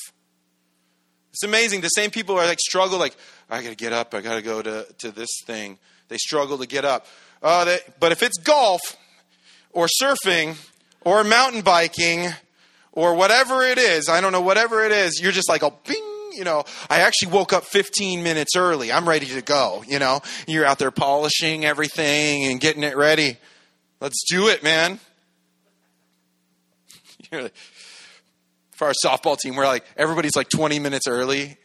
It's 1.33 1.43
amazing. 1.43 1.81
The 1.81 1.89
same 1.89 2.11
people 2.11 2.37
are 2.37 2.47
like 2.47 2.61
struggle, 2.61 2.99
like, 2.99 3.17
I 3.49 3.63
got 3.63 3.71
to 3.71 3.77
get 3.77 3.93
up, 3.93 4.15
I 4.15 4.21
got 4.21 4.37
to 4.37 4.43
go 4.43 4.63
to, 4.63 4.87
to 4.99 5.11
this 5.11 5.29
thing. 5.45 5.79
They 6.09 6.19
struggle 6.19 6.59
to 6.59 6.67
get 6.67 6.85
up. 6.85 7.07
Uh, 7.43 7.65
they, 7.65 7.79
but 8.01 8.13
if 8.13 8.23
it's 8.23 8.39
golf 8.39 8.81
or 9.73 9.87
surfing, 10.01 10.57
or 11.07 11.23
mountain 11.23 11.63
biking 11.63 12.29
or 12.91 13.15
whatever 13.15 13.63
it 13.63 13.79
is, 13.79 14.09
I 14.09 14.21
don't 14.21 14.33
know, 14.33 14.41
whatever 14.41 14.85
it 14.85 14.91
is, 14.91 15.21
you're 15.23 15.31
just 15.31 15.49
like, 15.49 15.63
oh, 15.63 15.73
bing, 15.87 16.03
you 16.33 16.43
know, 16.43 16.65
I 16.91 17.03
actually 17.03 17.31
woke 17.31 17.53
up 17.53 17.63
15 17.65 18.25
minutes 18.25 18.57
early. 18.57 18.91
I'm 18.91 19.09
ready 19.09 19.27
to 19.27 19.41
go, 19.41 19.85
you 19.87 20.01
know. 20.01 20.21
You're 20.49 20.65
out 20.67 20.81
there 20.81 20.91
polishing 20.91 21.65
everything 21.65 22.47
and 22.47 22.61
getting 22.61 22.83
it 22.83 22.97
ready. 22.97 23.37
Let's 24.01 24.25
do 24.29 24.49
it, 24.49 24.65
man. 24.65 24.99
For 28.73 28.89
our 28.89 28.95
softball 29.05 29.39
team, 29.39 29.55
we're 29.55 29.67
like, 29.67 29.85
everybody's 29.97 30.35
like 30.35 30.49
20 30.49 30.81
minutes 30.81 31.07
early. 31.07 31.57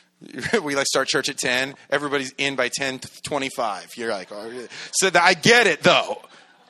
we 0.62 0.74
like 0.74 0.86
start 0.86 1.08
church 1.08 1.30
at 1.30 1.38
10 1.38 1.74
everybody's 1.88 2.34
in 2.36 2.54
by 2.54 2.68
10 2.68 3.00
25 3.22 3.96
you're 3.96 4.10
like 4.10 4.28
oh. 4.30 4.66
so 4.92 5.10
i 5.14 5.32
get 5.32 5.66
it 5.66 5.82
though 5.82 6.20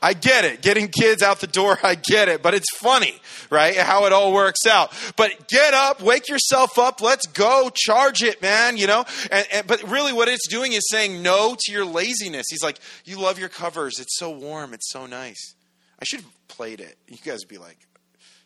I 0.02 0.14
get 0.14 0.44
it. 0.44 0.62
Getting 0.62 0.88
kids 0.88 1.22
out 1.22 1.40
the 1.40 1.46
door, 1.46 1.78
I 1.82 1.94
get 1.94 2.28
it. 2.28 2.42
But 2.42 2.54
it's 2.54 2.68
funny, 2.78 3.14
right? 3.50 3.76
How 3.76 4.06
it 4.06 4.12
all 4.12 4.32
works 4.32 4.66
out. 4.66 4.92
But 5.16 5.48
get 5.48 5.74
up, 5.74 6.00
wake 6.00 6.28
yourself 6.28 6.78
up, 6.78 7.00
let's 7.00 7.26
go, 7.26 7.70
charge 7.74 8.22
it, 8.22 8.40
man, 8.40 8.76
you 8.76 8.86
know? 8.86 9.04
And, 9.30 9.46
and, 9.52 9.66
but 9.66 9.82
really, 9.90 10.12
what 10.12 10.28
it's 10.28 10.48
doing 10.48 10.72
is 10.72 10.86
saying 10.90 11.22
no 11.22 11.56
to 11.58 11.72
your 11.72 11.84
laziness. 11.84 12.46
He's 12.50 12.62
like, 12.62 12.78
You 13.04 13.20
love 13.20 13.38
your 13.38 13.48
covers. 13.48 13.98
It's 13.98 14.18
so 14.18 14.30
warm. 14.30 14.74
It's 14.74 14.90
so 14.90 15.06
nice. 15.06 15.54
I 16.00 16.04
should 16.04 16.20
have 16.20 16.48
played 16.48 16.80
it. 16.80 16.96
You 17.06 17.18
guys 17.18 17.40
would 17.40 17.48
be 17.48 17.58
like, 17.58 17.78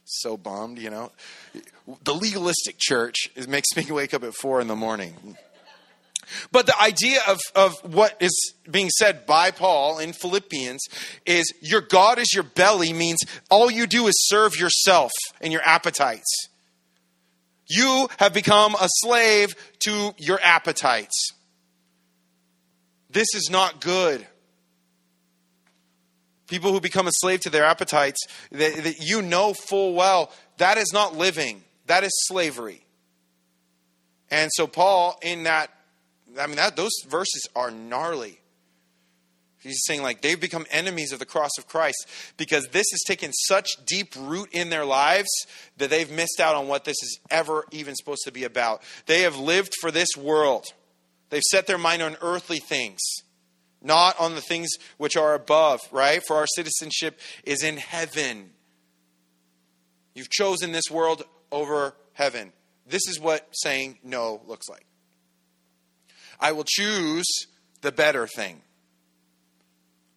so 0.05 0.37
bummed, 0.37 0.79
you 0.79 0.91
know? 0.91 1.13
The 2.03 2.15
legalistic 2.15 2.77
church 2.79 3.31
makes 3.49 3.69
me 3.77 3.85
wake 3.91 4.15
up 4.15 4.23
at 4.25 4.35
four 4.35 4.61
in 4.61 4.69
the 4.69 4.77
morning. 4.77 5.37
But 6.53 6.67
the 6.67 6.81
idea 6.81 7.21
of, 7.29 7.39
of 7.55 7.75
what 7.83 8.17
is 8.21 8.55
being 8.71 8.91
said 8.91 9.27
by 9.27 9.51
Paul 9.51 9.99
in 9.99 10.13
Philippians 10.13 10.83
is 11.27 11.53
your 11.61 11.81
God 11.81 12.19
is 12.19 12.33
your 12.35 12.45
belly 12.45 12.93
means 12.93 13.21
all 13.51 13.71
you 13.71 13.87
do 13.87 14.07
is 14.07 14.15
serve 14.27 14.57
yourself 14.59 15.13
and 15.41 15.53
your 15.53 15.63
appetites. 15.63 16.49
You 17.67 18.09
have 18.19 18.35
become 18.35 18.75
a 18.75 18.89
slave 18.89 19.55
to 19.81 20.15
your 20.19 20.39
appetites. 20.43 21.33
This 23.11 23.29
is 23.35 23.49
not 23.51 23.81
good. 23.81 24.27
people 26.47 26.73
who 26.73 26.81
become 26.81 27.07
a 27.07 27.13
slave 27.15 27.41
to 27.41 27.51
their 27.51 27.65
appetites, 27.65 28.21
that, 28.53 28.77
that 28.85 29.01
you 29.01 29.23
know 29.23 29.55
full 29.55 29.95
well 29.95 30.31
that 30.59 30.79
is 30.79 30.93
not 30.93 31.17
living, 31.17 31.65
that 31.87 32.05
is 32.05 32.13
slavery. 32.29 32.85
And 34.31 34.51
so, 34.55 34.67
Paul, 34.67 35.19
in 35.23 35.45
that, 35.45 35.71
I 36.39 36.47
mean, 36.47 36.57
that, 36.57 36.77
those 36.77 36.93
verses 37.09 37.47
are 37.55 37.71
gnarly. 37.71 38.41
He's 39.65 39.83
saying, 39.87 40.03
like, 40.03 40.21
they've 40.21 40.41
become 40.41 40.67
enemies 40.71 41.13
of 41.13 41.19
the 41.19 41.27
cross 41.27 41.53
of 41.59 41.67
Christ 41.67 42.07
because 42.37 42.67
this 42.67 42.87
has 42.91 43.01
taken 43.07 43.33
such 43.33 43.71
deep 43.87 44.15
root 44.15 44.51
in 44.53 44.69
their 44.69 44.85
lives 44.85 45.29
that 45.79 45.89
they've 45.89 46.11
missed 46.11 46.39
out 46.39 46.55
on 46.55 46.69
what 46.69 46.85
this 46.85 47.03
is 47.03 47.19
ever 47.31 47.65
even 47.71 47.95
supposed 47.95 48.25
to 48.25 48.33
be 48.33 48.45
about. 48.45 48.83
They 49.07 49.23
have 49.23 49.39
lived 49.39 49.73
for 49.81 49.91
this 49.91 50.11
world, 50.19 50.67
they've 51.31 51.43
set 51.51 51.67
their 51.67 51.79
mind 51.79 52.03
on 52.03 52.17
earthly 52.21 52.59
things, 52.59 53.01
not 53.81 54.21
on 54.21 54.35
the 54.35 54.43
things 54.43 54.69
which 54.99 55.17
are 55.17 55.35
above, 55.35 55.81
right? 55.91 56.23
For 56.27 56.37
our 56.37 56.47
citizenship 56.47 57.19
is 57.45 57.63
in 57.63 57.79
heaven. 57.79 58.51
You've 60.15 60.31
chosen 60.31 60.73
this 60.73 60.91
world 60.91 61.25
over 61.51 61.97
heaven. 62.13 62.53
This 62.87 63.09
is 63.09 63.19
what 63.19 63.49
saying 63.53 63.99
no 64.05 64.43
looks 64.47 64.69
like. 64.69 64.85
I 66.45 66.53
will 66.53 66.65
choose 66.67 67.25
the 67.81 67.91
better 67.91 68.27
thing. 68.27 68.61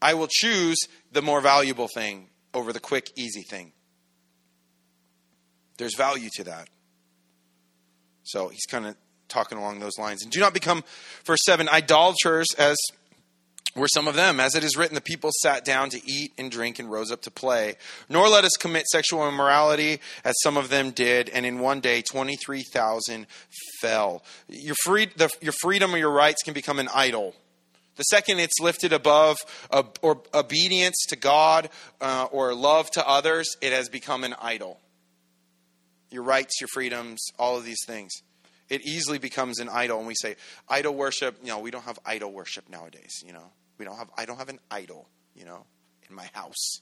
I 0.02 0.14
will 0.14 0.28
choose 0.30 0.78
the 1.14 1.22
more 1.22 1.40
valuable 1.40 1.88
thing 1.88 2.28
over 2.54 2.74
the 2.74 2.82
quick, 2.82 3.12
easy 3.16 3.44
thing. 3.44 3.72
There's 5.78 5.96
value 5.96 6.30
to 6.36 6.44
that. 6.44 6.68
So 8.24 8.50
he's 8.50 8.66
kind 8.66 8.86
of 8.86 8.98
talking 9.30 9.58
along 9.58 9.80
those 9.80 9.98
lines. 9.98 10.22
And 10.22 10.32
do 10.32 10.42
not 10.42 10.54
become, 10.54 10.84
verse 11.24 11.40
7, 11.46 11.70
idolaters 11.70 12.48
as 12.58 12.76
were 13.76 13.88
some 13.88 14.08
of 14.08 14.16
them. 14.16 14.40
As 14.40 14.56
it 14.56 14.64
is 14.64 14.76
written, 14.76 14.96
the 14.96 15.02
people 15.02 15.30
sat 15.42 15.66
down 15.66 15.90
to 15.90 16.02
eat 16.10 16.34
and 16.38 16.52
drink 16.52 16.80
and 16.80 16.90
rose 16.90 17.12
up 17.12 17.22
to 17.24 17.32
play. 17.32 17.76
Nor 18.10 18.28
let 18.30 18.44
us 18.44 18.52
commit 18.58 18.88
sexual 18.88 19.28
immorality, 19.28 20.00
as 20.24 20.36
some 20.42 20.58
of 20.58 20.70
them 20.70 20.92
did, 20.92 21.30
and 21.30 21.46
in 21.46 21.60
one 21.60 21.80
day 21.80 22.02
23,000 22.02 23.28
fell. 23.82 24.24
Your, 24.48 24.76
free, 24.84 25.08
the, 25.16 25.30
your 25.42 25.54
freedom 25.62 25.94
or 25.94 25.98
your 25.98 26.12
rights 26.12 26.44
can 26.44 26.54
become 26.54 26.80
an 26.80 26.90
idol. 26.94 27.36
The 27.98 28.04
second 28.04 28.40
it's 28.40 28.60
lifted 28.62 28.94
above 28.94 29.38
or 30.02 30.22
obedience 30.34 31.06
to 31.10 31.16
God 31.16 31.70
uh, 32.00 32.28
or 32.32 32.54
love 32.54 32.90
to 32.92 33.08
others, 33.08 33.48
it 33.62 33.74
has 33.74 33.90
become 33.90 34.24
an 34.24 34.36
idol. 34.40 34.80
Your 36.12 36.24
rights, 36.24 36.62
your 36.62 36.70
freedoms, 36.70 37.20
all 37.38 37.58
of 37.58 37.66
these 37.66 37.84
things. 37.86 38.12
It 38.70 38.86
easily 38.86 39.18
becomes 39.18 39.60
an 39.60 39.70
idol, 39.70 40.00
and 40.00 40.08
we 40.08 40.16
say 40.16 40.36
idol 40.68 40.94
worship. 40.94 41.38
You 41.42 41.50
know, 41.50 41.60
we 41.60 41.72
don't 41.72 41.86
have 41.86 42.00
idol 42.06 42.32
worship 42.32 42.70
nowadays. 42.70 43.22
You 43.26 43.34
know, 43.34 43.52
we 43.78 43.86
don't 43.86 43.98
have. 43.98 44.10
I 44.18 44.26
don't 44.26 44.38
have 44.38 44.50
an 44.50 44.60
idol. 44.70 45.08
You 45.36 45.46
know, 45.46 45.66
in 46.10 46.16
my 46.16 46.30
house. 46.34 46.82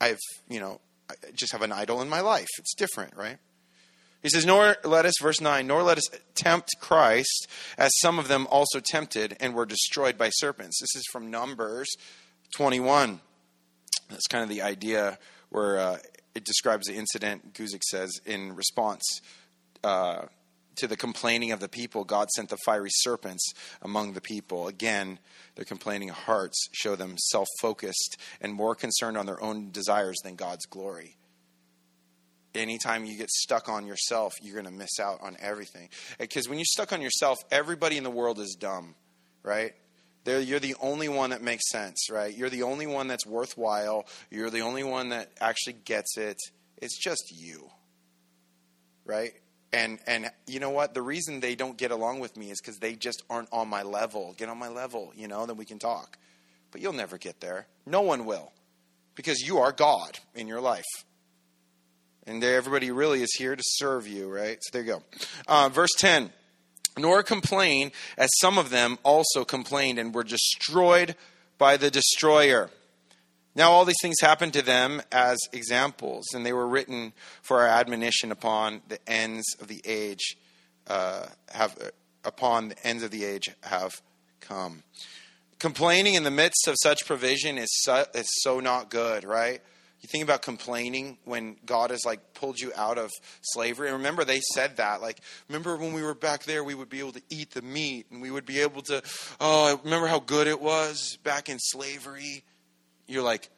I 0.00 0.08
have. 0.08 0.18
You 0.48 0.60
know, 0.60 0.80
I 1.10 1.14
just 1.34 1.52
have 1.52 1.62
an 1.62 1.72
idol 1.72 2.00
in 2.00 2.08
my 2.08 2.20
life. 2.20 2.48
It's 2.58 2.74
different, 2.74 3.16
right? 3.16 3.38
He 4.22 4.30
says, 4.30 4.46
Nor 4.46 4.76
let 4.84 5.04
us, 5.04 5.12
verse 5.20 5.38
9, 5.38 5.66
nor 5.66 5.82
let 5.82 5.98
us 5.98 6.08
tempt 6.34 6.70
Christ, 6.80 7.46
as 7.76 7.90
some 8.00 8.18
of 8.18 8.26
them 8.26 8.46
also 8.50 8.80
tempted 8.80 9.36
and 9.38 9.54
were 9.54 9.66
destroyed 9.66 10.16
by 10.16 10.30
serpents. 10.30 10.80
This 10.80 10.96
is 10.96 11.04
from 11.12 11.30
Numbers 11.30 11.88
21. 12.56 13.20
That's 14.08 14.26
kind 14.26 14.42
of 14.42 14.48
the 14.48 14.62
idea 14.62 15.18
where 15.50 15.78
uh, 15.78 15.98
it 16.34 16.42
describes 16.42 16.86
the 16.86 16.94
incident, 16.94 17.52
Guzik 17.52 17.82
says, 17.82 18.18
in 18.24 18.56
response 18.56 19.20
uh, 19.84 20.26
to 20.76 20.88
the 20.88 20.96
complaining 20.96 21.52
of 21.52 21.60
the 21.60 21.68
people, 21.68 22.04
God 22.04 22.30
sent 22.30 22.48
the 22.48 22.56
fiery 22.64 22.90
serpents 22.90 23.52
among 23.82 24.14
the 24.14 24.20
people. 24.20 24.66
Again, 24.66 25.20
their 25.54 25.64
complaining 25.64 26.08
hearts 26.08 26.66
show 26.72 26.96
them 26.96 27.16
self 27.18 27.46
focused 27.60 28.16
and 28.40 28.52
more 28.52 28.74
concerned 28.74 29.16
on 29.16 29.26
their 29.26 29.40
own 29.42 29.70
desires 29.70 30.16
than 30.24 30.34
God's 30.34 30.66
glory 30.66 31.16
anytime 32.54 33.04
you 33.04 33.16
get 33.16 33.30
stuck 33.30 33.68
on 33.68 33.86
yourself, 33.86 34.34
you're 34.42 34.54
going 34.54 34.66
to 34.66 34.70
miss 34.70 35.00
out 35.00 35.20
on 35.22 35.36
everything. 35.40 35.88
Because 36.18 36.48
when 36.48 36.58
you're 36.58 36.64
stuck 36.64 36.92
on 36.92 37.02
yourself, 37.02 37.38
everybody 37.50 37.96
in 37.96 38.04
the 38.04 38.10
world 38.10 38.38
is 38.38 38.56
dumb, 38.58 38.94
right? 39.42 39.72
They're, 40.24 40.40
you're 40.40 40.60
the 40.60 40.76
only 40.80 41.08
one 41.08 41.30
that 41.30 41.42
makes 41.42 41.68
sense, 41.70 42.08
right? 42.10 42.34
You're 42.34 42.50
the 42.50 42.62
only 42.62 42.86
one 42.86 43.08
that's 43.08 43.26
worthwhile. 43.26 44.06
You're 44.30 44.50
the 44.50 44.60
only 44.60 44.84
one 44.84 45.10
that 45.10 45.32
actually 45.40 45.74
gets 45.84 46.16
it. 46.16 46.38
It's 46.80 46.98
just 46.98 47.30
you, 47.30 47.68
right? 49.04 49.32
And 49.74 49.98
and 50.06 50.30
you 50.46 50.60
know 50.60 50.70
what? 50.70 50.94
The 50.94 51.02
reason 51.02 51.40
they 51.40 51.56
don't 51.56 51.76
get 51.76 51.90
along 51.90 52.20
with 52.20 52.36
me 52.36 52.50
is 52.50 52.60
because 52.60 52.78
they 52.78 52.94
just 52.94 53.24
aren't 53.28 53.48
on 53.52 53.68
my 53.68 53.82
level. 53.82 54.32
Get 54.36 54.48
on 54.48 54.56
my 54.56 54.68
level, 54.68 55.12
you 55.16 55.26
know, 55.26 55.46
then 55.46 55.56
we 55.56 55.64
can 55.64 55.80
talk. 55.80 56.16
But 56.70 56.80
you'll 56.80 56.92
never 56.92 57.18
get 57.18 57.40
there. 57.40 57.66
No 57.84 58.00
one 58.00 58.24
will, 58.24 58.52
because 59.16 59.40
you 59.40 59.58
are 59.58 59.72
God 59.72 60.18
in 60.34 60.46
your 60.46 60.60
life. 60.60 60.84
And 62.26 62.42
everybody 62.42 62.90
really 62.90 63.22
is 63.22 63.34
here 63.36 63.54
to 63.54 63.62
serve 63.64 64.06
you, 64.06 64.28
right? 64.28 64.58
So 64.60 64.70
there 64.72 64.82
you 64.82 64.92
go. 64.94 65.02
Uh, 65.46 65.68
verse 65.68 65.92
10 65.98 66.30
Nor 66.96 67.24
complain, 67.24 67.90
as 68.16 68.30
some 68.40 68.56
of 68.58 68.70
them 68.70 68.98
also 69.02 69.44
complained 69.44 69.98
and 69.98 70.14
were 70.14 70.24
destroyed 70.24 71.16
by 71.58 71.76
the 71.76 71.90
destroyer. 71.90 72.70
Now, 73.56 73.70
all 73.70 73.84
these 73.84 74.00
things 74.02 74.16
happened 74.20 74.52
to 74.54 74.62
them 74.62 75.00
as 75.12 75.38
examples, 75.52 76.24
and 76.34 76.44
they 76.44 76.52
were 76.52 76.66
written 76.66 77.12
for 77.42 77.60
our 77.60 77.68
admonition 77.68 78.32
upon 78.32 78.82
the 78.88 78.98
ends 79.08 79.44
of 79.60 79.68
the 79.68 79.80
age, 79.84 80.36
uh, 80.88 81.26
have 81.52 81.76
upon 82.24 82.70
the 82.70 82.86
ends 82.86 83.02
of 83.02 83.10
the 83.10 83.24
age 83.24 83.50
have 83.62 83.92
come. 84.40 84.82
Complaining 85.58 86.14
in 86.14 86.24
the 86.24 86.30
midst 86.30 86.66
of 86.66 86.74
such 86.82 87.06
provision 87.06 87.58
is 87.58 87.68
so, 87.82 88.04
is 88.14 88.28
so 88.42 88.58
not 88.60 88.90
good, 88.90 89.24
right? 89.24 89.62
You 90.00 90.08
think 90.08 90.24
about 90.24 90.42
complaining 90.42 91.16
when 91.24 91.56
God 91.64 91.90
has 91.90 92.04
like 92.04 92.34
pulled 92.34 92.60
you 92.60 92.72
out 92.76 92.98
of 92.98 93.10
slavery. 93.40 93.88
And 93.88 93.96
remember, 93.96 94.24
they 94.24 94.40
said 94.52 94.76
that. 94.76 95.00
Like, 95.00 95.20
remember 95.48 95.78
when 95.78 95.94
we 95.94 96.02
were 96.02 96.14
back 96.14 96.42
there, 96.42 96.62
we 96.62 96.74
would 96.74 96.90
be 96.90 96.98
able 96.98 97.12
to 97.12 97.22
eat 97.30 97.52
the 97.52 97.62
meat 97.62 98.06
and 98.10 98.20
we 98.20 98.30
would 98.30 98.44
be 98.44 98.60
able 98.60 98.82
to, 98.82 99.02
oh, 99.40 99.80
remember 99.82 100.06
how 100.06 100.18
good 100.18 100.46
it 100.46 100.60
was 100.60 101.16
back 101.22 101.48
in 101.48 101.58
slavery? 101.58 102.44
You're 103.06 103.22
like, 103.22 103.50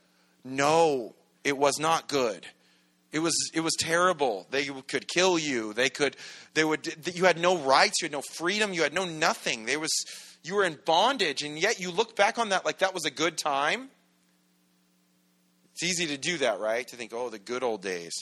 no, 0.44 1.14
it 1.44 1.56
was 1.56 1.78
not 1.78 2.08
good. 2.08 2.46
It 3.12 3.20
was 3.20 3.34
it 3.54 3.60
was 3.60 3.74
terrible. 3.78 4.46
They 4.50 4.64
could 4.64 5.08
kill 5.08 5.38
you. 5.38 5.72
They 5.72 5.88
could 5.88 6.16
they 6.54 6.64
would 6.64 7.06
you 7.14 7.24
had 7.24 7.38
no 7.38 7.56
rights, 7.56 8.02
you 8.02 8.06
had 8.06 8.12
no 8.12 8.22
freedom, 8.22 8.72
you 8.72 8.82
had 8.82 8.92
no 8.92 9.04
nothing. 9.04 9.64
There 9.64 9.80
was 9.80 9.92
you 10.42 10.54
were 10.54 10.64
in 10.64 10.78
bondage 10.84 11.42
and 11.42 11.58
yet 11.58 11.80
you 11.80 11.90
look 11.90 12.16
back 12.16 12.38
on 12.38 12.50
that 12.50 12.64
like 12.64 12.78
that 12.78 12.92
was 12.94 13.04
a 13.04 13.10
good 13.10 13.38
time. 13.38 13.88
It's 15.72 15.82
easy 15.82 16.06
to 16.08 16.16
do 16.16 16.38
that, 16.38 16.58
right? 16.58 16.86
To 16.88 16.96
think, 16.96 17.12
oh, 17.14 17.28
the 17.28 17.38
good 17.38 17.62
old 17.62 17.82
days. 17.82 18.12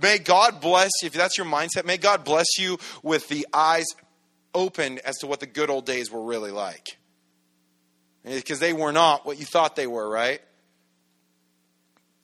May 0.00 0.18
God 0.18 0.60
bless 0.60 0.90
you, 1.02 1.06
if 1.06 1.12
that's 1.12 1.38
your 1.38 1.46
mindset, 1.46 1.84
may 1.84 1.96
God 1.96 2.24
bless 2.24 2.58
you 2.58 2.78
with 3.02 3.28
the 3.28 3.46
eyes 3.52 3.86
open 4.54 5.00
as 5.04 5.16
to 5.18 5.26
what 5.26 5.40
the 5.40 5.46
good 5.46 5.70
old 5.70 5.86
days 5.86 6.10
were 6.10 6.22
really 6.22 6.50
like. 6.50 6.98
Because 8.26 8.58
they 8.58 8.72
were 8.72 8.90
not 8.90 9.24
what 9.24 9.38
you 9.38 9.44
thought 9.44 9.76
they 9.76 9.86
were, 9.86 10.08
right? 10.08 10.40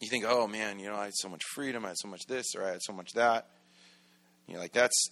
You 0.01 0.09
think, 0.09 0.25
oh 0.27 0.49
man, 0.49 0.81
you 0.81 0.87
know, 0.87 0.97
I 0.97 1.05
had 1.05 1.15
so 1.15 1.29
much 1.29 1.43
freedom, 1.55 1.85
I 1.85 1.88
had 1.88 1.99
so 1.99 2.09
much 2.09 2.27
this, 2.27 2.57
or 2.57 2.65
I 2.65 2.73
had 2.73 2.83
so 2.83 2.93
much 2.93 3.12
that. 3.15 3.47
You're 4.49 4.59
like, 4.59 4.73
that's, 4.73 5.11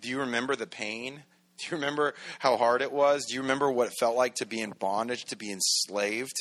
do 0.00 0.08
you 0.08 0.20
remember 0.20 0.56
the 0.56 0.66
pain? 0.66 1.22
Do 1.58 1.66
you 1.70 1.76
remember 1.76 2.14
how 2.40 2.56
hard 2.56 2.82
it 2.82 2.90
was? 2.90 3.26
Do 3.26 3.34
you 3.34 3.42
remember 3.42 3.70
what 3.70 3.86
it 3.86 3.92
felt 4.00 4.16
like 4.16 4.36
to 4.36 4.46
be 4.46 4.60
in 4.60 4.70
bondage, 4.70 5.26
to 5.26 5.36
be 5.36 5.52
enslaved? 5.52 6.34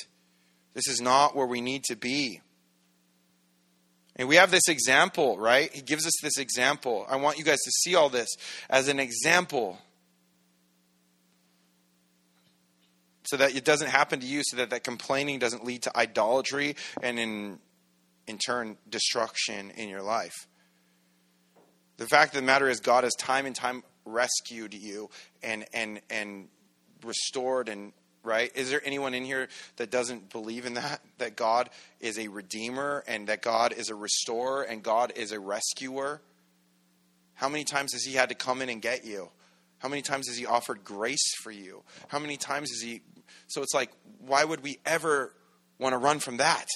This 0.74 0.88
is 0.88 1.00
not 1.00 1.36
where 1.36 1.46
we 1.46 1.62
need 1.62 1.84
to 1.90 1.96
be. 1.96 2.42
And 4.16 4.28
we 4.28 4.38
have 4.38 4.50
this 4.50 4.68
example, 4.68 5.38
right? 5.38 5.72
He 5.72 5.82
gives 5.82 6.08
us 6.08 6.14
this 6.24 6.38
example. 6.40 7.06
I 7.08 7.18
want 7.18 7.38
you 7.38 7.44
guys 7.44 7.60
to 7.60 7.72
see 7.72 7.94
all 7.94 8.10
this 8.10 8.30
as 8.70 8.88
an 8.88 9.00
example 9.00 9.78
so 13.24 13.38
that 13.38 13.56
it 13.56 13.64
doesn't 13.64 13.90
happen 13.90 14.20
to 14.20 14.26
you, 14.26 14.42
so 14.44 14.58
that 14.58 14.70
that 14.72 14.84
complaining 14.84 15.40
doesn't 15.40 15.64
lead 15.64 15.84
to 15.84 15.98
idolatry 15.98 16.76
and 17.02 17.20
in, 17.20 17.60
in 18.28 18.38
turn, 18.38 18.78
destruction 18.90 19.72
in 19.72 19.90
your 19.90 20.02
life. 20.02 20.48
The 21.98 22.08
fact 22.08 22.34
of 22.34 22.42
the 22.42 22.46
matter 22.46 22.68
is, 22.68 22.80
God 22.80 23.04
has 23.04 23.14
time 23.16 23.46
and 23.46 23.56
time 23.56 23.84
rescued 24.06 24.74
you 24.74 25.10
and, 25.44 25.66
and, 25.74 26.02
and 26.10 26.48
restored 27.04 27.70
and 27.70 27.94
right? 28.24 28.52
Is 28.56 28.70
there 28.70 28.82
anyone 28.86 29.14
in 29.14 29.24
here 29.24 29.48
that 29.78 29.90
doesn't 29.90 30.32
believe 30.32 30.66
in 30.66 30.76
that? 30.76 31.02
That 31.18 31.36
God 31.36 31.70
is 32.00 32.20
a 32.20 32.28
redeemer 32.28 33.04
and 33.08 33.28
that 33.28 33.42
God 33.42 33.74
is 33.74 33.90
a 33.90 33.96
restorer 33.96 34.64
and 34.64 34.84
God 34.84 35.14
is 35.16 35.32
a 35.32 35.40
rescuer? 35.40 36.22
How 37.34 37.50
many 37.50 37.64
times 37.64 37.94
has 37.94 38.04
He 38.04 38.14
had 38.14 38.30
to 38.30 38.36
come 38.36 38.62
in 38.62 38.70
and 38.70 38.82
get 38.82 39.06
you? 39.06 39.30
How 39.82 39.90
many 39.90 40.02
times 40.02 40.28
has 40.28 40.38
He 40.38 40.46
offered 40.46 40.84
grace 40.84 41.34
for 41.42 41.52
you? 41.52 41.84
How 42.08 42.20
many 42.20 42.38
times 42.38 42.70
has 42.72 42.82
He. 42.82 43.02
So 43.48 43.62
it's 43.62 43.74
like, 43.74 43.92
why 44.20 44.44
would 44.44 44.62
we 44.62 44.80
ever 44.86 45.34
want 45.80 45.94
to 45.94 45.98
run 45.98 46.20
from 46.20 46.38
that? 46.38 46.68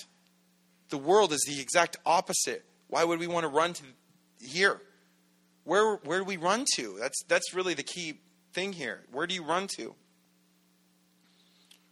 The 0.89 0.97
world 0.97 1.31
is 1.31 1.43
the 1.47 1.61
exact 1.61 1.97
opposite. 2.05 2.65
Why 2.87 3.03
would 3.03 3.19
we 3.19 3.27
want 3.27 3.43
to 3.43 3.49
run 3.49 3.73
to 3.73 3.83
here? 4.39 4.81
Where, 5.63 5.95
where 5.97 6.19
do 6.19 6.25
we 6.25 6.37
run 6.37 6.65
to? 6.75 6.97
That's, 6.99 7.23
that's 7.27 7.53
really 7.53 7.73
the 7.73 7.83
key 7.83 8.19
thing 8.53 8.73
here. 8.73 9.03
Where 9.11 9.27
do 9.27 9.35
you 9.35 9.43
run 9.43 9.67
to? 9.77 9.95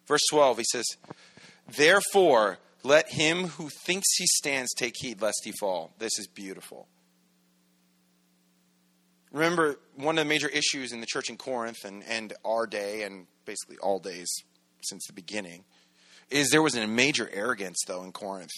Verse 0.08 0.22
12, 0.30 0.58
he 0.60 0.64
says, 0.72 0.86
Therefore, 1.76 2.60
let 2.84 3.10
him 3.10 3.48
who 3.48 3.70
thinks 3.86 4.08
he 4.18 4.26
stands 4.28 4.74
take 4.74 4.96
heed 4.98 5.22
lest 5.22 5.42
he 5.44 5.54
fall. 5.60 5.94
This 5.98 6.18
is 6.20 6.28
beautiful. 6.28 6.88
Remember, 9.32 9.80
one 9.96 10.18
of 10.18 10.26
the 10.26 10.30
major 10.30 10.48
issues 10.48 10.92
in 10.92 11.02
the 11.02 11.06
church 11.06 11.30
in 11.30 11.38
Corinth 11.38 11.86
and, 11.86 12.04
and 12.04 12.34
our 12.44 12.68
day, 12.68 13.04
and 13.04 13.28
basically 13.46 13.78
all 13.78 14.00
days 14.00 14.30
since 14.82 15.06
the 15.08 15.14
beginning, 15.14 15.64
is 16.30 16.50
there 16.50 16.62
was 16.62 16.76
a 16.76 16.88
major 16.88 17.30
arrogance, 17.32 17.78
though, 17.88 18.04
in 18.04 18.12
Corinth. 18.12 18.52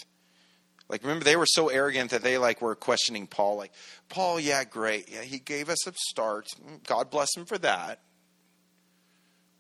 Like, 0.87 1.01
remember, 1.01 1.25
they 1.25 1.35
were 1.35 1.47
so 1.47 1.69
arrogant 1.69 2.11
that 2.11 2.21
they 2.21 2.37
like 2.37 2.61
were 2.61 2.75
questioning 2.75 3.27
Paul. 3.27 3.57
Like, 3.57 3.71
Paul, 4.07 4.39
yeah, 4.39 4.63
great, 4.63 5.09
yeah, 5.11 5.21
he 5.21 5.39
gave 5.39 5.69
us 5.69 5.87
a 5.87 5.93
start. 6.09 6.47
God 6.87 7.09
bless 7.09 7.35
him 7.35 7.45
for 7.45 7.57
that. 7.59 8.01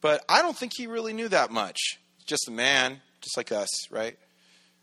But 0.01 0.23
I 0.29 0.41
don't 0.43 0.55
think 0.55 0.73
he 0.75 0.85
really 0.85 1.13
knew 1.13 1.27
that 1.29 1.51
much. 1.51 1.99
Just 2.25 2.47
a 2.47 2.51
man, 2.51 3.01
just 3.21 3.37
like 3.37 3.51
us, 3.51 3.91
right? 3.91 4.17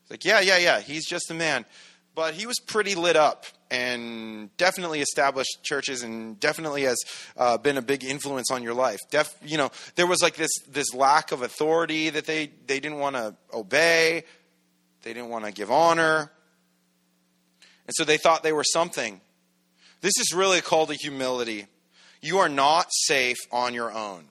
It's 0.02 0.10
like, 0.10 0.24
yeah, 0.24 0.40
yeah, 0.40 0.58
yeah, 0.58 0.80
he's 0.80 1.06
just 1.06 1.30
a 1.30 1.34
man. 1.34 1.64
But 2.14 2.34
he 2.34 2.46
was 2.46 2.58
pretty 2.58 2.94
lit 2.94 3.16
up 3.16 3.46
and 3.70 4.54
definitely 4.58 5.00
established 5.00 5.62
churches 5.62 6.02
and 6.02 6.38
definitely 6.38 6.82
has 6.82 6.98
uh, 7.38 7.56
been 7.56 7.78
a 7.78 7.82
big 7.82 8.04
influence 8.04 8.50
on 8.50 8.62
your 8.62 8.74
life. 8.74 9.00
Def, 9.10 9.34
you 9.42 9.56
know, 9.56 9.70
there 9.94 10.06
was 10.06 10.22
like 10.22 10.36
this 10.36 10.50
this 10.68 10.92
lack 10.92 11.32
of 11.32 11.40
authority 11.40 12.10
that 12.10 12.26
they 12.26 12.52
they 12.66 12.80
didn't 12.80 12.98
want 12.98 13.16
to 13.16 13.34
obey, 13.52 14.24
they 15.02 15.14
didn't 15.14 15.30
want 15.30 15.46
to 15.46 15.52
give 15.52 15.70
honor, 15.70 16.30
and 17.86 17.94
so 17.94 18.04
they 18.04 18.18
thought 18.18 18.42
they 18.42 18.52
were 18.52 18.64
something. 18.64 19.22
This 20.02 20.18
is 20.18 20.34
really 20.34 20.60
called 20.60 20.90
a 20.90 20.94
humility. 20.94 21.66
You 22.20 22.38
are 22.38 22.48
not 22.48 22.88
safe 22.90 23.38
on 23.50 23.72
your 23.72 23.90
own. 23.90 24.24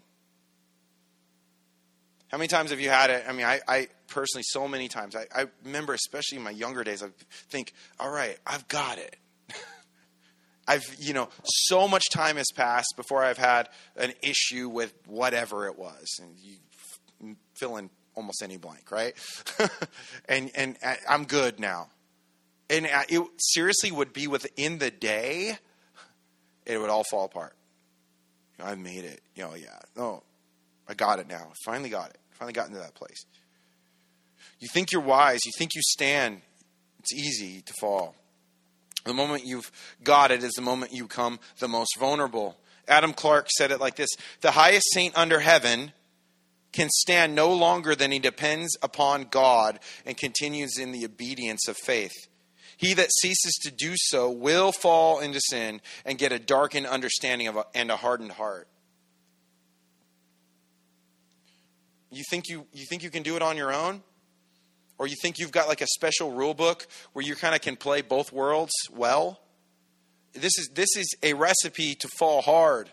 How 2.28 2.38
many 2.38 2.48
times 2.48 2.70
have 2.70 2.80
you 2.80 2.90
had 2.90 3.10
it? 3.10 3.26
I 3.28 3.34
mean, 3.34 3.46
I, 3.46 3.60
I 3.68 3.88
personally, 4.12 4.44
so 4.46 4.68
many 4.68 4.88
times. 4.88 5.16
I, 5.16 5.26
I 5.34 5.46
remember, 5.64 5.94
especially 5.94 6.38
in 6.38 6.44
my 6.44 6.52
younger 6.52 6.84
days, 6.84 7.02
I 7.02 7.08
think, 7.50 7.74
all 8.00 8.12
right, 8.12 8.38
I've 8.46 8.68
got 8.68 8.98
it. 8.98 9.16
I've, 10.68 10.96
you 11.00 11.14
know, 11.14 11.30
so 11.44 11.88
much 11.88 12.04
time 12.12 12.38
has 12.38 12.48
passed 12.56 12.94
before 12.96 13.24
I've 13.24 13.38
had 13.38 13.70
an 13.96 14.14
issue 14.22 14.70
with 14.70 14.94
whatever 15.08 15.68
it 15.68 15.78
was. 15.78 16.06
And 16.22 16.38
you 16.38 17.36
fill 17.56 17.78
in 17.78 17.90
almost 18.14 18.44
any 18.44 18.58
blank, 18.58 18.92
right? 18.92 19.14
and, 20.30 20.52
and 20.54 20.78
uh, 20.84 20.96
I'm 21.10 21.26
good 21.26 21.60
now. 21.60 21.90
And 22.70 22.86
uh, 22.86 23.04
it 23.10 23.22
seriously 23.38 23.92
would 23.92 24.14
be 24.14 24.28
within 24.28 24.78
the 24.78 24.92
day, 24.92 25.58
it 26.66 26.78
would 26.78 26.90
all 26.90 27.04
fall 27.10 27.26
apart. 27.26 27.56
You 28.58 28.66
know, 28.66 28.72
I 28.72 28.76
made 28.76 29.04
it. 29.04 29.22
You 29.36 29.44
know, 29.44 29.56
yeah. 29.56 29.80
No, 29.96 30.24
I 30.88 30.94
got 30.94 31.20
it 31.20 31.28
now. 31.28 31.52
Finally 31.66 31.90
got 31.90 32.12
it. 32.12 32.18
Finally 32.32 32.54
got 32.54 32.68
into 32.68 32.80
that 32.80 32.96
place. 32.96 33.26
You 34.62 34.70
think 34.72 34.92
you're 34.92 35.02
wise. 35.02 35.40
You 35.44 35.52
think 35.58 35.76
you 35.76 35.82
stand. 35.84 36.42
It's 37.00 37.14
easy 37.14 37.62
to 37.62 37.74
fall. 37.82 38.16
The 39.04 39.14
moment 39.14 39.46
you've 39.46 39.72
got 40.04 40.32
it 40.32 40.44
is 40.44 40.54
the 40.54 40.62
moment 40.62 40.94
you 40.94 41.04
become 41.04 41.40
the 41.60 41.68
most 41.68 41.98
vulnerable. 42.00 42.58
Adam 42.88 43.12
Clarke 43.12 43.48
said 43.58 43.72
it 43.72 43.80
like 43.80 43.96
this 43.96 44.10
The 44.42 44.52
highest 44.52 44.86
saint 44.94 45.18
under 45.18 45.40
heaven 45.40 45.92
can 46.72 46.90
stand 46.90 47.36
no 47.36 47.52
longer 47.52 47.96
than 47.96 48.12
he 48.12 48.20
depends 48.20 48.78
upon 48.82 49.26
God 49.26 49.80
and 50.06 50.16
continues 50.16 50.78
in 50.78 50.92
the 50.92 51.06
obedience 51.06 51.68
of 51.68 51.76
faith. 51.76 52.14
He 52.78 52.94
that 52.94 53.12
ceases 53.20 53.60
to 53.64 53.72
do 53.72 53.94
so 53.96 54.30
will 54.30 54.72
fall 54.72 55.20
into 55.20 55.40
sin 55.50 55.82
and 56.06 56.18
get 56.18 56.32
a 56.32 56.40
darkened 56.40 56.88
understanding 56.88 57.48
of 57.48 57.58
a, 57.58 57.66
and 57.76 57.92
a 57.92 57.98
hardened 57.98 58.32
heart. 58.32 58.68
You 62.12 62.24
think 62.30 62.48
you, 62.48 62.66
you 62.74 62.86
think 62.86 63.04
you 63.04 63.10
can 63.10 63.24
do 63.24 63.36
it 63.36 63.42
on 63.42 63.58
your 63.58 63.74
own? 63.74 64.04
Or 65.02 65.08
you 65.08 65.16
think 65.16 65.40
you've 65.40 65.52
got 65.52 65.68
like 65.68 65.82
a 65.82 65.88
special 65.88 66.32
rule 66.32 66.54
book 66.54 66.86
where 67.14 67.26
you 67.26 67.34
kind 67.34 67.56
of 67.56 67.62
can 67.62 67.76
play 67.76 68.04
both 68.04 68.32
worlds 68.32 68.72
well? 68.94 69.42
This 70.34 70.60
is, 70.60 70.70
this 70.76 70.96
is 70.96 71.16
a 71.24 71.34
recipe 71.34 71.96
to 71.96 72.08
fall 72.20 72.44
hard. 72.44 72.88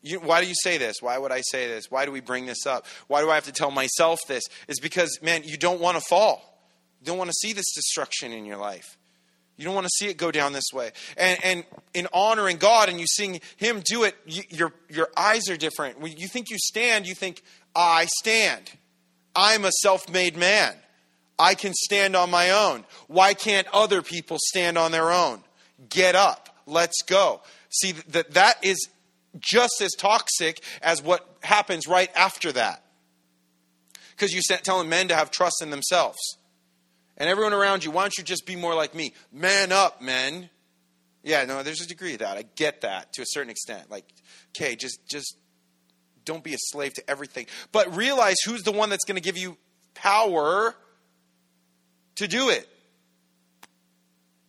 You, 0.00 0.20
why 0.20 0.40
do 0.40 0.46
you 0.46 0.54
say 0.54 0.78
this? 0.78 0.98
Why 1.02 1.18
would 1.18 1.32
I 1.32 1.40
say 1.40 1.66
this? 1.66 1.90
Why 1.90 2.06
do 2.06 2.12
we 2.12 2.20
bring 2.20 2.46
this 2.46 2.66
up? 2.66 2.86
Why 3.08 3.20
do 3.20 3.28
I 3.30 3.34
have 3.34 3.46
to 3.46 3.52
tell 3.52 3.72
myself 3.72 4.20
this? 4.28 4.44
It's 4.68 4.78
because, 4.78 5.18
man, 5.20 5.42
you 5.44 5.56
don't 5.56 5.80
want 5.80 5.96
to 5.96 6.04
fall. 6.08 6.62
You 7.00 7.06
don't 7.06 7.18
want 7.18 7.30
to 7.30 7.36
see 7.40 7.52
this 7.52 7.74
destruction 7.74 8.30
in 8.30 8.44
your 8.44 8.58
life. 8.58 8.96
You 9.56 9.64
don't 9.64 9.74
want 9.74 9.88
to 9.88 9.92
see 9.98 10.06
it 10.06 10.18
go 10.18 10.30
down 10.30 10.52
this 10.52 10.72
way. 10.72 10.92
And, 11.16 11.44
and 11.44 11.64
in 11.94 12.06
honoring 12.12 12.58
God 12.58 12.88
and 12.88 13.00
you 13.00 13.06
seeing 13.08 13.40
Him 13.56 13.82
do 13.84 14.04
it, 14.04 14.14
you, 14.24 14.44
your, 14.50 14.72
your 14.88 15.08
eyes 15.16 15.48
are 15.50 15.56
different. 15.56 15.98
When 15.98 16.16
you 16.16 16.28
think 16.28 16.48
you 16.48 16.58
stand, 16.60 17.08
you 17.08 17.16
think, 17.16 17.42
I 17.74 18.06
stand. 18.20 18.70
I'm 19.34 19.64
a 19.64 19.72
self 19.72 20.08
made 20.08 20.36
man. 20.36 20.74
I 21.38 21.54
can 21.54 21.72
stand 21.74 22.16
on 22.16 22.30
my 22.30 22.50
own. 22.50 22.84
Why 23.06 23.34
can't 23.34 23.66
other 23.72 24.02
people 24.02 24.36
stand 24.38 24.76
on 24.76 24.92
their 24.92 25.10
own? 25.10 25.42
Get 25.88 26.14
up. 26.14 26.48
Let's 26.66 27.02
go. 27.02 27.40
See, 27.70 27.92
that, 28.08 28.32
that 28.32 28.62
is 28.62 28.88
just 29.38 29.80
as 29.80 29.92
toxic 29.92 30.62
as 30.82 31.02
what 31.02 31.26
happens 31.42 31.86
right 31.86 32.10
after 32.14 32.52
that. 32.52 32.84
Because 34.10 34.34
you're 34.34 34.58
telling 34.58 34.88
men 34.88 35.08
to 35.08 35.14
have 35.14 35.30
trust 35.30 35.62
in 35.62 35.70
themselves. 35.70 36.18
And 37.16 37.28
everyone 37.28 37.52
around 37.52 37.84
you, 37.84 37.90
why 37.90 38.02
don't 38.02 38.16
you 38.18 38.24
just 38.24 38.44
be 38.44 38.56
more 38.56 38.74
like 38.74 38.94
me? 38.94 39.14
Man 39.32 39.72
up, 39.72 40.02
men. 40.02 40.50
Yeah, 41.22 41.44
no, 41.44 41.62
there's 41.62 41.80
a 41.80 41.86
degree 41.86 42.14
of 42.14 42.20
that. 42.20 42.36
I 42.36 42.44
get 42.56 42.82
that 42.82 43.12
to 43.14 43.22
a 43.22 43.26
certain 43.26 43.50
extent. 43.50 43.90
Like, 43.90 44.06
okay, 44.50 44.74
just 44.74 45.06
just 45.08 45.36
don't 46.24 46.44
be 46.44 46.54
a 46.54 46.58
slave 46.58 46.94
to 46.94 47.10
everything. 47.10 47.46
But 47.72 47.94
realize 47.96 48.36
who's 48.44 48.62
the 48.62 48.72
one 48.72 48.90
that's 48.90 49.04
going 49.04 49.16
to 49.16 49.22
give 49.22 49.36
you 49.36 49.56
power 49.94 50.74
to 52.16 52.28
do 52.28 52.50
it. 52.50 52.68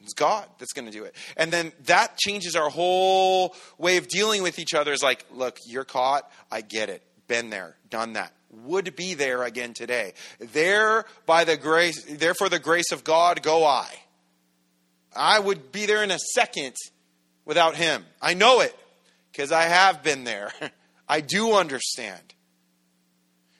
It's 0.03 0.13
God 0.13 0.45
that's 0.57 0.73
going 0.73 0.85
to 0.85 0.91
do 0.91 1.03
it. 1.03 1.15
And 1.37 1.51
then 1.51 1.71
that 1.85 2.17
changes 2.17 2.55
our 2.55 2.69
whole 2.69 3.55
way 3.77 3.97
of 3.97 4.07
dealing 4.07 4.43
with 4.43 4.59
each 4.59 4.73
other. 4.73 4.91
Is 4.91 5.03
like, 5.03 5.25
look, 5.31 5.57
you're 5.67 5.83
caught. 5.83 6.29
I 6.51 6.61
get 6.61 6.89
it. 6.89 7.03
Been 7.27 7.49
there, 7.49 7.75
done 7.89 8.13
that. 8.13 8.33
Would 8.65 8.95
be 8.95 9.13
there 9.13 9.43
again 9.43 9.73
today. 9.73 10.13
There 10.39 11.05
by 11.25 11.45
the 11.45 11.55
grace, 11.55 12.03
therefore 12.03 12.49
the 12.49 12.59
grace 12.59 12.91
of 12.91 13.03
God 13.03 13.41
go 13.41 13.63
I. 13.63 13.87
I 15.15 15.39
would 15.39 15.71
be 15.71 15.85
there 15.85 16.03
in 16.03 16.11
a 16.11 16.19
second 16.19 16.75
without 17.45 17.75
him. 17.75 18.05
I 18.21 18.33
know 18.33 18.59
it 18.61 18.75
because 19.31 19.51
I 19.51 19.63
have 19.63 20.03
been 20.03 20.23
there. 20.23 20.51
I 21.11 21.19
do 21.19 21.55
understand. 21.55 22.33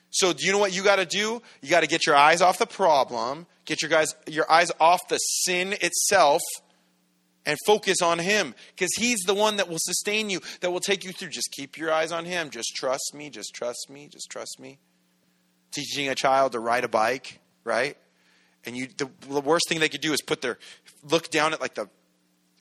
So, 0.08 0.32
do 0.32 0.46
you 0.46 0.52
know 0.52 0.58
what 0.58 0.74
you 0.74 0.82
got 0.82 0.96
to 0.96 1.04
do? 1.04 1.42
You 1.60 1.68
got 1.68 1.82
to 1.82 1.86
get 1.86 2.06
your 2.06 2.16
eyes 2.16 2.40
off 2.40 2.58
the 2.58 2.66
problem, 2.66 3.46
get 3.66 3.82
your 3.82 3.90
guys 3.90 4.14
your 4.26 4.50
eyes 4.50 4.70
off 4.80 5.06
the 5.08 5.18
sin 5.18 5.74
itself 5.74 6.40
and 7.44 7.58
focus 7.66 8.00
on 8.00 8.18
him 8.18 8.54
because 8.74 8.90
he's 8.96 9.20
the 9.26 9.34
one 9.34 9.56
that 9.56 9.68
will 9.68 9.78
sustain 9.78 10.30
you, 10.30 10.40
that 10.60 10.70
will 10.70 10.80
take 10.80 11.04
you 11.04 11.12
through. 11.12 11.28
Just 11.28 11.50
keep 11.52 11.76
your 11.76 11.92
eyes 11.92 12.10
on 12.10 12.24
him. 12.24 12.48
Just 12.48 12.74
trust 12.74 13.12
me, 13.14 13.28
just 13.28 13.54
trust 13.54 13.90
me, 13.90 14.08
just 14.10 14.30
trust 14.30 14.58
me. 14.58 14.78
Teaching 15.72 16.08
a 16.08 16.14
child 16.14 16.52
to 16.52 16.58
ride 16.58 16.84
a 16.84 16.88
bike, 16.88 17.38
right? 17.64 17.98
And 18.64 18.74
you 18.74 18.88
the, 18.96 19.10
the 19.28 19.42
worst 19.42 19.68
thing 19.68 19.78
they 19.80 19.90
could 19.90 20.00
do 20.00 20.14
is 20.14 20.22
put 20.22 20.40
their 20.40 20.58
look 21.02 21.30
down 21.30 21.52
at 21.52 21.60
like 21.60 21.74
the 21.74 21.90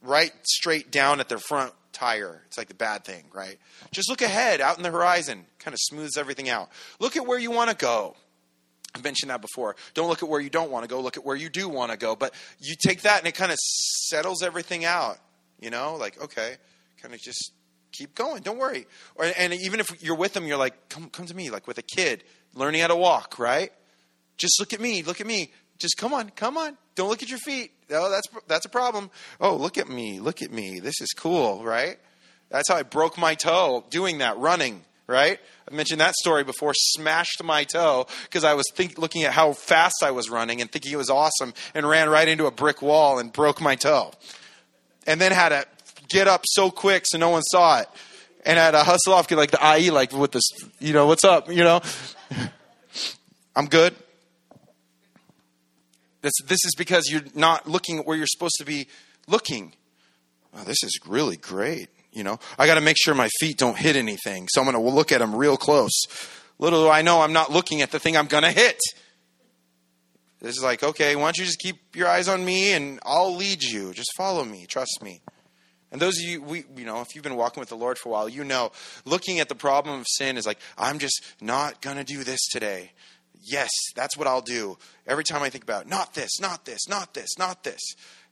right 0.02 0.34
straight 0.44 0.92
down 0.92 1.22
at 1.22 1.30
their 1.30 1.40
front 1.40 1.74
tire. 1.92 2.42
It's 2.48 2.58
like 2.58 2.68
the 2.68 2.74
bad 2.74 3.04
thing, 3.04 3.26
right? 3.34 3.58
Just 3.92 4.10
look 4.10 4.22
ahead, 4.22 4.62
out 4.62 4.78
in 4.78 4.84
the 4.84 4.92
horizon, 4.92 5.46
kind 5.60 5.74
of 5.74 5.80
smooths 5.82 6.18
everything 6.18 6.50
out. 6.50 6.70
Look 7.00 7.18
at 7.18 7.26
where 7.26 7.40
you 7.40 7.52
want 7.52 7.70
to 7.70 7.76
go. 7.76 8.16
I've 8.94 9.04
mentioned 9.04 9.30
that 9.30 9.42
before. 9.42 9.76
Don't 9.94 10.10
look 10.10 10.22
at 10.22 10.30
where 10.30 10.42
you 10.42 10.50
don't 10.50 10.72
want 10.72 10.84
to 10.84 10.90
go, 10.90 11.00
look 11.02 11.18
at 11.18 11.26
where 11.26 11.36
you 11.36 11.50
do 11.50 11.70
want 11.70 11.92
to 11.92 11.98
go. 11.98 12.16
But 12.16 12.34
you 12.60 12.76
take 12.76 13.02
that 13.02 13.20
and 13.20 13.28
it 13.28 13.34
kind 13.34 13.52
of 13.52 13.58
settles 13.58 14.44
everything 14.44 14.86
out, 14.86 15.18
you 15.60 15.70
know? 15.70 15.96
Like, 15.96 16.22
okay, 16.22 16.56
kind 17.02 17.14
of 17.14 17.22
just 17.22 17.52
keep 17.92 18.16
going. 18.16 18.42
Don't 18.42 18.58
worry. 18.58 18.88
Or, 19.16 19.26
and 19.38 19.54
even 19.54 19.80
if 19.80 20.04
you're 20.04 20.16
with 20.16 20.34
them, 20.34 20.46
you're 20.46 20.58
like, 20.58 20.90
come, 20.90 21.10
come 21.10 21.26
to 21.26 21.36
me, 21.36 21.50
like 21.50 21.68
with 21.68 21.78
a 21.78 21.84
kid 21.84 22.24
learning 22.54 22.82
how 22.82 22.88
to 22.88 22.96
walk, 22.96 23.40
right? 23.40 23.72
Just 24.38 24.60
look 24.60 24.74
at 24.74 24.82
me, 24.82 25.04
look 25.04 25.22
at 25.22 25.28
me. 25.28 25.52
Just 25.80 25.98
come 25.98 26.14
on, 26.14 26.30
come 26.32 26.58
on. 26.58 26.78
Don't 26.96 27.10
look 27.10 27.24
at 27.24 27.30
your 27.30 27.40
feet. 27.40 27.72
Oh, 27.92 28.10
that's 28.10 28.28
that's 28.48 28.66
a 28.66 28.70
problem. 28.70 29.10
Oh, 29.40 29.56
look 29.56 29.78
at 29.78 29.90
me, 29.90 30.20
look 30.20 30.42
at 30.42 30.52
me. 30.52 30.80
This 30.80 31.02
is 31.02 31.12
cool, 31.14 31.64
right? 31.64 31.98
That's 32.50 32.70
how 32.70 32.76
I 32.76 32.84
broke 32.84 33.18
my 33.18 33.36
toe 33.36 33.86
doing 33.90 34.18
that, 34.20 34.38
running, 34.38 34.82
right? 35.08 35.40
I 35.70 35.74
mentioned 35.74 36.02
that 36.02 36.16
story 36.16 36.44
before. 36.44 36.74
Smashed 36.76 37.42
my 37.44 37.64
toe 37.64 38.08
because 38.24 38.44
I 38.44 38.54
was 38.54 38.66
think, 38.76 38.98
looking 38.98 39.24
at 39.24 39.32
how 39.32 39.54
fast 39.54 40.04
I 40.04 40.12
was 40.12 40.30
running 40.30 40.62
and 40.62 40.70
thinking 40.72 40.92
it 40.92 40.98
was 40.98 41.10
awesome, 41.10 41.54
and 41.74 41.88
ran 41.88 42.10
right 42.10 42.28
into 42.28 42.46
a 42.46 42.52
brick 42.52 42.82
wall 42.82 43.20
and 43.20 43.32
broke 43.32 43.62
my 43.62 43.76
toe. 43.76 44.12
And 45.08 45.20
then 45.20 45.32
had 45.32 45.50
to 45.50 45.66
get 46.10 46.28
up 46.28 46.44
so 46.46 46.70
quick 46.72 47.06
so 47.06 47.18
no 47.18 47.30
one 47.30 47.42
saw 47.44 47.80
it, 47.80 47.88
and 48.46 48.60
had 48.60 48.72
to 48.72 48.84
hustle 48.84 49.14
off, 49.14 49.28
get 49.28 49.38
like 49.38 49.52
the 49.52 49.78
IE, 49.78 49.92
like 49.92 50.12
with 50.12 50.32
this, 50.32 50.44
you 50.80 50.94
know, 50.94 51.08
what's 51.08 51.24
up, 51.24 51.50
you 51.50 51.64
know. 51.64 51.82
I'm 53.56 53.68
good. 53.68 53.96
This, 56.22 56.34
this 56.46 56.60
is 56.66 56.74
because 56.78 57.10
you're 57.10 57.24
not 57.34 57.68
looking 57.68 58.00
at 58.00 58.06
where 58.06 58.18
you're 58.18 58.28
supposed 58.28 58.56
to 58.60 58.66
be 58.66 58.88
looking. 59.28 59.74
Oh, 60.56 60.64
this 60.64 60.84
is 60.84 61.00
really 61.08 61.38
great. 61.38 61.90
You 62.12 62.24
know, 62.24 62.40
I 62.60 62.68
got 62.68 62.76
to 62.76 62.82
make 62.82 62.98
sure 63.00 63.16
my 63.16 63.30
feet 63.40 63.58
don't 63.58 63.78
hit 63.78 63.96
anything. 63.96 64.48
So 64.52 64.62
I'm 64.62 64.70
going 64.70 64.84
to 64.84 64.92
look 64.92 65.12
at 65.12 65.20
them 65.20 65.34
real 65.34 65.58
close. 65.58 65.92
Little 66.60 66.84
do 66.84 66.90
I 66.90 67.02
know 67.02 67.22
I'm 67.22 67.34
not 67.34 67.52
looking 67.52 67.82
at 67.82 67.92
the 67.92 68.00
thing 68.00 68.18
I'm 68.18 68.28
going 68.28 68.44
to 68.44 68.52
hit. 68.52 68.80
This 70.42 70.58
is 70.58 70.64
like, 70.64 70.84
okay, 70.84 71.16
why 71.16 71.24
don't 71.24 71.38
you 71.38 71.46
just 71.46 71.60
keep 71.60 71.96
your 71.96 72.08
eyes 72.08 72.28
on 72.28 72.44
me 72.44 72.74
and 72.74 73.00
I'll 73.04 73.36
lead 73.36 73.62
you. 73.64 73.94
Just 73.94 74.10
follow 74.18 74.44
me, 74.44 74.66
trust 74.68 75.00
me. 75.02 75.22
And 75.92 76.02
those 76.02 76.18
of 76.18 76.24
you, 76.24 76.42
we, 76.42 76.64
you 76.76 76.86
know, 76.86 77.02
if 77.02 77.14
you've 77.14 77.24
been 77.24 77.36
walking 77.36 77.60
with 77.60 77.70
the 77.70 77.76
Lord 77.76 77.98
for 77.98 78.10
a 78.10 78.12
while, 78.12 78.30
you 78.30 78.44
know, 78.44 78.72
looking 79.06 79.40
at 79.40 79.50
the 79.50 79.56
problem 79.56 80.00
of 80.00 80.06
sin 80.08 80.38
is 80.38 80.48
like, 80.48 80.58
I'm 80.78 81.00
just 81.00 81.22
not 81.42 81.82
going 81.82 81.98
to 81.98 82.04
do 82.04 82.24
this 82.24 82.40
today. 82.50 82.92
Yes, 83.44 83.70
that's 83.96 84.16
what 84.16 84.28
I'll 84.28 84.42
do. 84.42 84.78
Every 85.08 85.24
time 85.24 85.42
I 85.42 85.50
think 85.50 85.64
about 85.64 85.84
it, 85.84 85.88
not 85.88 86.14
this, 86.14 86.40
not 86.40 86.66
this, 86.66 86.88
not 86.88 87.14
this, 87.14 87.30
not 87.40 87.64
this. 87.64 87.82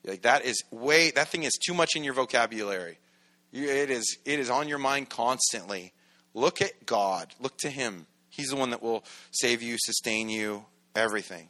Like 0.03 0.21
that 0.21 0.45
is 0.45 0.63
way, 0.71 1.11
that 1.11 1.29
thing 1.29 1.43
is 1.43 1.53
too 1.65 1.73
much 1.73 1.95
in 1.95 2.03
your 2.03 2.13
vocabulary. 2.13 2.99
It 3.51 3.89
is, 3.89 4.17
it 4.25 4.39
is 4.39 4.49
on 4.49 4.67
your 4.67 4.77
mind 4.77 5.09
constantly. 5.09 5.93
Look 6.33 6.61
at 6.61 6.85
God. 6.85 7.33
Look 7.39 7.57
to 7.59 7.69
Him. 7.69 8.05
He's 8.29 8.49
the 8.49 8.55
one 8.55 8.69
that 8.69 8.83
will 8.83 9.03
save 9.31 9.61
you, 9.63 9.77
sustain 9.79 10.29
you, 10.29 10.65
everything. 10.95 11.49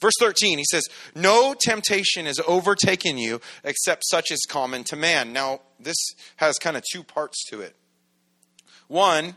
Verse 0.00 0.12
13, 0.20 0.58
he 0.58 0.64
says, 0.70 0.84
No 1.14 1.54
temptation 1.58 2.26
has 2.26 2.38
overtaken 2.46 3.16
you 3.16 3.40
except 3.64 4.02
such 4.06 4.30
as 4.30 4.38
common 4.48 4.84
to 4.84 4.96
man. 4.96 5.32
Now, 5.32 5.60
this 5.80 5.96
has 6.36 6.58
kind 6.58 6.76
of 6.76 6.84
two 6.92 7.02
parts 7.02 7.42
to 7.48 7.62
it. 7.62 7.74
One, 8.86 9.36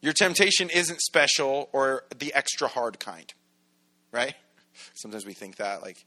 your 0.00 0.12
temptation 0.12 0.70
isn't 0.70 1.00
special 1.00 1.68
or 1.72 2.04
the 2.16 2.32
extra 2.34 2.68
hard 2.68 2.98
kind, 3.00 3.32
right? 4.12 4.34
Sometimes 4.94 5.24
we 5.24 5.32
think 5.32 5.56
that. 5.56 5.82
Like, 5.82 6.04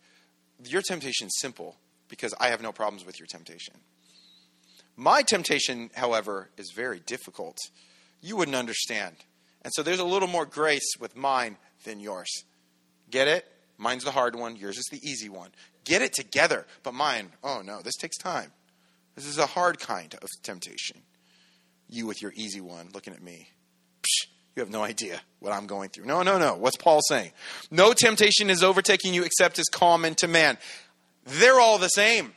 your 0.65 0.81
temptation 0.81 1.27
is 1.27 1.39
simple 1.39 1.77
because 2.07 2.33
I 2.39 2.49
have 2.49 2.61
no 2.61 2.71
problems 2.71 3.05
with 3.05 3.19
your 3.19 3.27
temptation. 3.27 3.75
My 4.95 5.21
temptation, 5.21 5.89
however, 5.95 6.49
is 6.57 6.71
very 6.75 6.99
difficult. 6.99 7.57
You 8.21 8.35
wouldn't 8.35 8.57
understand. 8.57 9.15
And 9.61 9.73
so 9.73 9.83
there's 9.83 9.99
a 9.99 10.05
little 10.05 10.27
more 10.27 10.45
grace 10.45 10.97
with 10.99 11.15
mine 11.15 11.57
than 11.85 11.99
yours. 11.99 12.29
Get 13.09 13.27
it? 13.27 13.45
Mine's 13.77 14.03
the 14.03 14.11
hard 14.11 14.35
one, 14.35 14.57
yours 14.57 14.77
is 14.77 14.87
the 14.91 14.99
easy 15.01 15.29
one. 15.29 15.51
Get 15.85 16.01
it 16.01 16.13
together. 16.13 16.65
But 16.83 16.93
mine, 16.93 17.31
oh 17.43 17.61
no, 17.63 17.81
this 17.81 17.95
takes 17.95 18.17
time. 18.17 18.51
This 19.15 19.25
is 19.25 19.37
a 19.37 19.45
hard 19.45 19.79
kind 19.79 20.13
of 20.15 20.27
temptation. 20.43 21.01
You 21.87 22.05
with 22.05 22.21
your 22.21 22.33
easy 22.35 22.61
one 22.61 22.89
looking 22.93 23.13
at 23.13 23.23
me. 23.23 23.47
You 24.59 24.65
have 24.65 24.73
no 24.73 24.83
idea 24.83 25.21
what 25.39 25.53
I'm 25.53 25.67
going 25.67 25.87
through. 25.87 26.03
No, 26.03 26.21
no, 26.21 26.37
no. 26.37 26.53
What's 26.53 26.75
Paul 26.75 26.99
saying? 27.07 27.31
No 27.71 27.93
temptation 27.93 28.49
is 28.49 28.61
overtaking 28.61 29.13
you 29.13 29.23
except 29.23 29.57
as 29.57 29.67
common 29.71 30.15
to 30.15 30.27
man. 30.27 30.57
They're 31.23 31.61
all 31.61 31.77
the 31.77 31.87
same. 31.87 32.33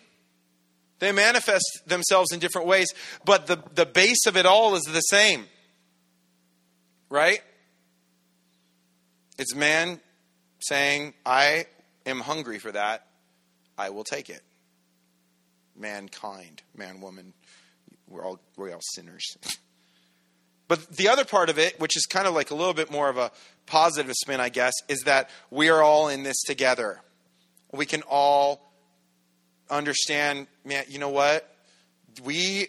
They 1.01 1.11
manifest 1.11 1.65
themselves 1.85 2.31
in 2.31 2.39
different 2.39 2.69
ways, 2.69 2.87
but 3.25 3.49
the, 3.49 3.61
the 3.75 3.87
base 3.87 4.25
of 4.29 4.37
it 4.37 4.47
all 4.47 4.77
is 4.77 4.85
the 4.85 5.01
same. 5.01 5.47
Right? 7.11 7.41
It's 9.37 9.57
man 9.57 9.99
saying, 10.61 11.15
I 11.27 11.67
am 12.07 12.21
hungry 12.21 12.61
for 12.61 12.71
that. 12.71 13.05
I 13.77 13.91
will 13.91 14.05
take 14.05 14.31
it. 14.31 14.43
Mankind, 15.77 16.63
man, 16.77 17.01
woman, 17.01 17.33
we're 18.09 18.25
all, 18.25 18.39
we're 18.57 18.73
all 18.73 18.81
sinners. 18.95 19.37
but 20.73 20.89
the 20.97 21.09
other 21.09 21.27
part 21.27 21.51
of 21.51 21.59
it, 21.59 21.79
which 21.79 21.99
is 21.99 22.07
kind 22.07 22.27
of 22.27 22.33
like 22.33 22.51
a 22.51 22.55
little 22.55 22.73
bit 22.73 22.91
more 22.91 23.11
of 23.11 23.19
a 23.19 23.31
positive 23.67 24.15
spin, 24.15 24.41
I 24.41 24.49
guess, 24.49 24.73
is 24.89 25.01
that 25.01 25.29
we 25.51 25.69
are 25.69 25.83
all 25.83 26.09
in 26.09 26.23
this 26.23 26.41
together. 26.47 27.03
We 27.73 27.85
can 27.85 28.01
all 28.09 28.73
understand, 29.69 30.47
man, 30.65 30.85
you 30.89 30.99
know 30.99 31.11
what? 31.11 31.47
We 32.25 32.69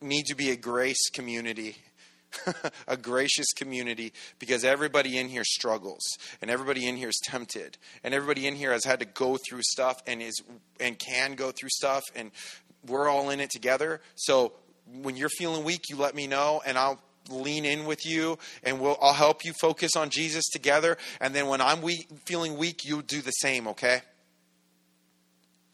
need 0.00 0.24
to 0.28 0.34
be 0.34 0.50
a 0.50 0.56
grace 0.56 1.10
community. 1.10 1.76
a 2.88 2.96
gracious 2.96 3.52
community 3.54 4.14
because 4.38 4.64
everybody 4.64 5.18
in 5.18 5.28
here 5.28 5.44
struggles 5.44 6.00
and 6.40 6.50
everybody 6.50 6.88
in 6.88 6.96
here 6.96 7.10
is 7.10 7.20
tempted 7.22 7.76
and 8.02 8.14
everybody 8.14 8.46
in 8.46 8.54
here 8.54 8.72
has 8.72 8.84
had 8.86 9.00
to 9.00 9.06
go 9.06 9.36
through 9.36 9.60
stuff 9.62 10.02
and 10.06 10.22
is 10.22 10.42
and 10.80 10.98
can 10.98 11.34
go 11.34 11.50
through 11.50 11.68
stuff 11.68 12.02
and 12.14 12.30
we're 12.86 13.08
all 13.08 13.28
in 13.30 13.40
it 13.40 13.48
together 13.48 14.00
so 14.16 14.52
when 15.02 15.16
you're 15.16 15.30
feeling 15.30 15.64
weak 15.64 15.84
you 15.88 15.96
let 15.96 16.14
me 16.14 16.26
know 16.26 16.60
and 16.66 16.76
I'll 16.76 17.00
lean 17.28 17.64
in 17.64 17.84
with 17.84 18.04
you 18.06 18.38
and 18.62 18.80
we'll 18.80 18.98
I'll 19.00 19.12
help 19.12 19.44
you 19.44 19.52
focus 19.60 19.96
on 19.96 20.10
Jesus 20.10 20.44
together 20.46 20.96
and 21.20 21.34
then 21.34 21.46
when 21.48 21.60
I'm 21.60 21.82
weak, 21.82 22.08
feeling 22.24 22.56
weak 22.56 22.84
you'll 22.84 23.02
do 23.02 23.20
the 23.20 23.32
same 23.32 23.68
okay 23.68 24.02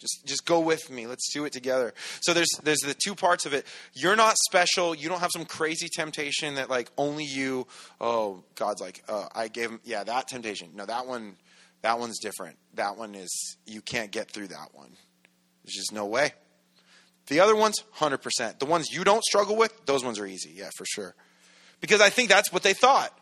just, 0.02 0.26
just 0.26 0.44
go 0.44 0.58
with 0.58 0.90
me. 0.90 1.06
Let's 1.06 1.32
do 1.32 1.44
it 1.44 1.52
together. 1.52 1.94
So 2.22 2.34
there's 2.34 2.50
there's 2.64 2.80
the 2.80 2.94
two 2.94 3.14
parts 3.14 3.46
of 3.46 3.54
it. 3.54 3.64
You're 3.94 4.16
not 4.16 4.36
special. 4.36 4.96
You 4.96 5.08
don't 5.08 5.20
have 5.20 5.30
some 5.32 5.44
crazy 5.44 5.88
temptation 5.88 6.56
that 6.56 6.68
like 6.68 6.90
only 6.98 7.24
you. 7.24 7.68
Oh, 8.00 8.42
God's 8.56 8.80
like, 8.80 9.04
uh, 9.08 9.28
I 9.32 9.46
gave 9.46 9.70
him. 9.70 9.80
Yeah, 9.84 10.02
that 10.02 10.26
temptation. 10.26 10.70
No, 10.74 10.84
that 10.84 11.06
one. 11.06 11.36
That 11.82 11.98
one's 11.98 12.18
different. 12.18 12.58
That 12.74 12.96
one 12.96 13.14
is 13.14 13.56
you 13.66 13.80
can't 13.80 14.10
get 14.10 14.30
through 14.30 14.48
that 14.48 14.68
one. 14.72 14.90
There's 15.64 15.74
just 15.74 15.92
no 15.92 16.06
way. 16.06 16.32
The 17.28 17.40
other 17.40 17.54
ones, 17.54 17.76
hundred 17.92 18.18
percent. 18.18 18.58
The 18.58 18.66
ones 18.66 18.88
you 18.90 19.04
don't 19.04 19.22
struggle 19.22 19.56
with, 19.56 19.86
those 19.86 20.04
ones 20.04 20.18
are 20.18 20.26
easy. 20.26 20.50
Yeah, 20.54 20.70
for 20.76 20.84
sure. 20.84 21.14
Because 21.82 22.00
I 22.00 22.08
think 22.08 22.30
that's 22.30 22.50
what 22.50 22.62
they 22.62 22.72
thought. 22.72 23.12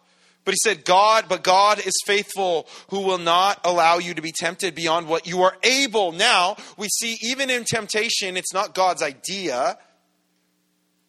But 0.45 0.55
he 0.55 0.59
said, 0.63 0.85
God, 0.85 1.25
but 1.29 1.43
God 1.43 1.85
is 1.85 1.93
faithful, 2.07 2.69
who 2.89 3.01
will 3.01 3.19
not 3.19 3.61
allow 3.65 3.99
you 3.99 4.15
to 4.15 4.23
be 4.23 4.33
tempted 4.33 4.75
beyond 4.75 5.09
what 5.09 5.27
you 5.27 5.43
are 5.43 5.57
able. 5.63 6.13
Now, 6.13 6.57
we 6.79 6.89
see 6.89 7.19
even 7.23 7.51
in 7.51 7.65
temptation, 7.65 8.37
it's 8.37 8.55
not 8.55 8.75
God's 8.75 9.03
idea, 9.03 9.77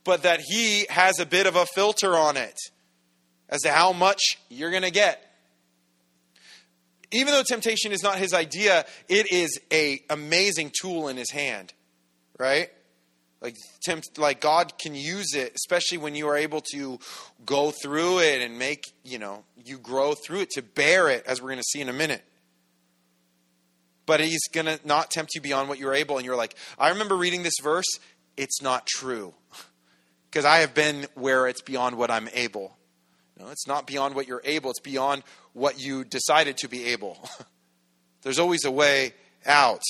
but 0.04 0.24
that 0.24 0.42
he 0.42 0.86
has 0.90 1.20
a 1.20 1.26
bit 1.26 1.46
of 1.46 1.56
a 1.56 1.66
filter 1.66 2.18
on 2.18 2.36
it 2.36 2.58
as 3.48 3.62
to 3.62 3.72
how 3.72 3.94
much 3.94 4.22
you're 4.50 4.72
going 4.72 4.84
to 4.84 4.92
get. 4.92 5.24
Even 7.12 7.34
though 7.34 7.44
temptation 7.44 7.92
is 7.92 8.02
not 8.02 8.18
his 8.18 8.34
idea, 8.34 8.86
it 9.08 9.32
is 9.32 9.60
a 9.72 10.02
amazing 10.10 10.72
tool 10.74 11.10
in 11.10 11.18
his 11.18 11.30
hand, 11.30 11.74
right? 12.40 12.70
Like 13.41 13.56
tempt, 13.82 14.17
like 14.17 14.39
god 14.39 14.77
can 14.77 14.95
use 14.95 15.34
it 15.34 15.54
especially 15.56 15.97
when 15.97 16.15
you 16.15 16.27
are 16.27 16.38
able 16.38 16.62
to 16.62 16.99
go 17.45 17.71
through 17.71 18.19
it 18.19 18.41
and 18.41 18.58
make 18.58 18.91
you 19.04 19.19
know 19.19 19.43
you 19.65 19.77
grow 19.77 20.13
through 20.13 20.41
it 20.41 20.49
to 20.51 20.62
bear 20.62 21.10
it 21.10 21.23
as 21.25 21.41
we're 21.41 21.49
going 21.49 21.58
to 21.58 21.63
see 21.63 21.82
in 21.82 21.89
a 21.89 21.93
minute. 21.93 22.23
But 24.06 24.19
he's 24.19 24.47
going 24.51 24.65
to 24.65 24.80
not 24.84 25.12
tempt 25.12 25.36
you 25.36 25.41
beyond 25.41 25.69
what 25.69 25.80
you're 25.80 25.93
able 25.93 26.17
and 26.17 26.25
you're 26.25 26.36
like 26.36 26.56
i 26.77 26.89
remember 26.89 27.15
reading 27.15 27.43
this 27.43 27.60
verse. 27.62 27.88
It's 28.38 28.62
not 28.62 28.88
true. 28.88 29.34
Because 30.30 30.45
i 30.45 30.60
have 30.60 30.73
been 30.73 31.08
where 31.15 31.45
it's 31.45 31.62
beyond 31.62 31.97
what 31.97 32.10
i'm 32.10 32.30
able. 32.34 32.77
No 33.38 33.49
it's 33.49 33.67
not 33.67 33.86
beyond 33.86 34.15
what 34.15 34.30
you're 34.30 34.41
able. 34.45 34.69
It's 34.69 34.80
beyond 34.80 35.23
what 35.51 35.77
you 35.77 36.06
decided 36.06 36.56
to 36.60 36.69
be 36.69 36.86
able. 36.86 37.17
There's 38.21 38.39
always 38.39 38.63
a 38.63 38.71
way 38.71 39.13
out. 39.45 39.82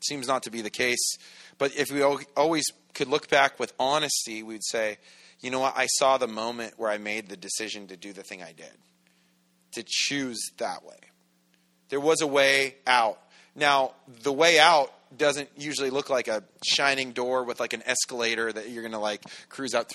Seems 0.00 0.28
not 0.28 0.42
to 0.42 0.50
be 0.50 0.60
the 0.60 0.68
case 0.68 1.16
but 1.58 1.74
if 1.76 1.90
we 1.90 2.02
always 2.02 2.64
could 2.94 3.08
look 3.08 3.28
back 3.28 3.58
with 3.58 3.72
honesty, 3.78 4.42
we'd 4.42 4.64
say, 4.64 4.98
you 5.40 5.50
know 5.50 5.60
what? 5.60 5.74
I 5.76 5.86
saw 5.86 6.18
the 6.18 6.26
moment 6.26 6.74
where 6.76 6.90
I 6.90 6.98
made 6.98 7.28
the 7.28 7.36
decision 7.36 7.88
to 7.88 7.96
do 7.96 8.12
the 8.12 8.22
thing 8.22 8.42
I 8.42 8.52
did, 8.52 8.72
to 9.72 9.84
choose 9.86 10.40
that 10.58 10.84
way. 10.84 10.96
There 11.88 12.00
was 12.00 12.20
a 12.20 12.26
way 12.26 12.76
out. 12.86 13.18
Now, 13.54 13.92
the 14.22 14.32
way 14.32 14.58
out 14.58 14.92
doesn't 15.16 15.48
usually 15.56 15.90
look 15.90 16.10
like 16.10 16.28
a 16.28 16.42
shining 16.64 17.12
door 17.12 17.44
with 17.44 17.60
like 17.60 17.72
an 17.72 17.82
escalator 17.86 18.52
that 18.52 18.70
you're 18.70 18.82
going 18.82 18.92
to 18.92 18.98
like 18.98 19.22
cruise 19.48 19.74
out. 19.74 19.92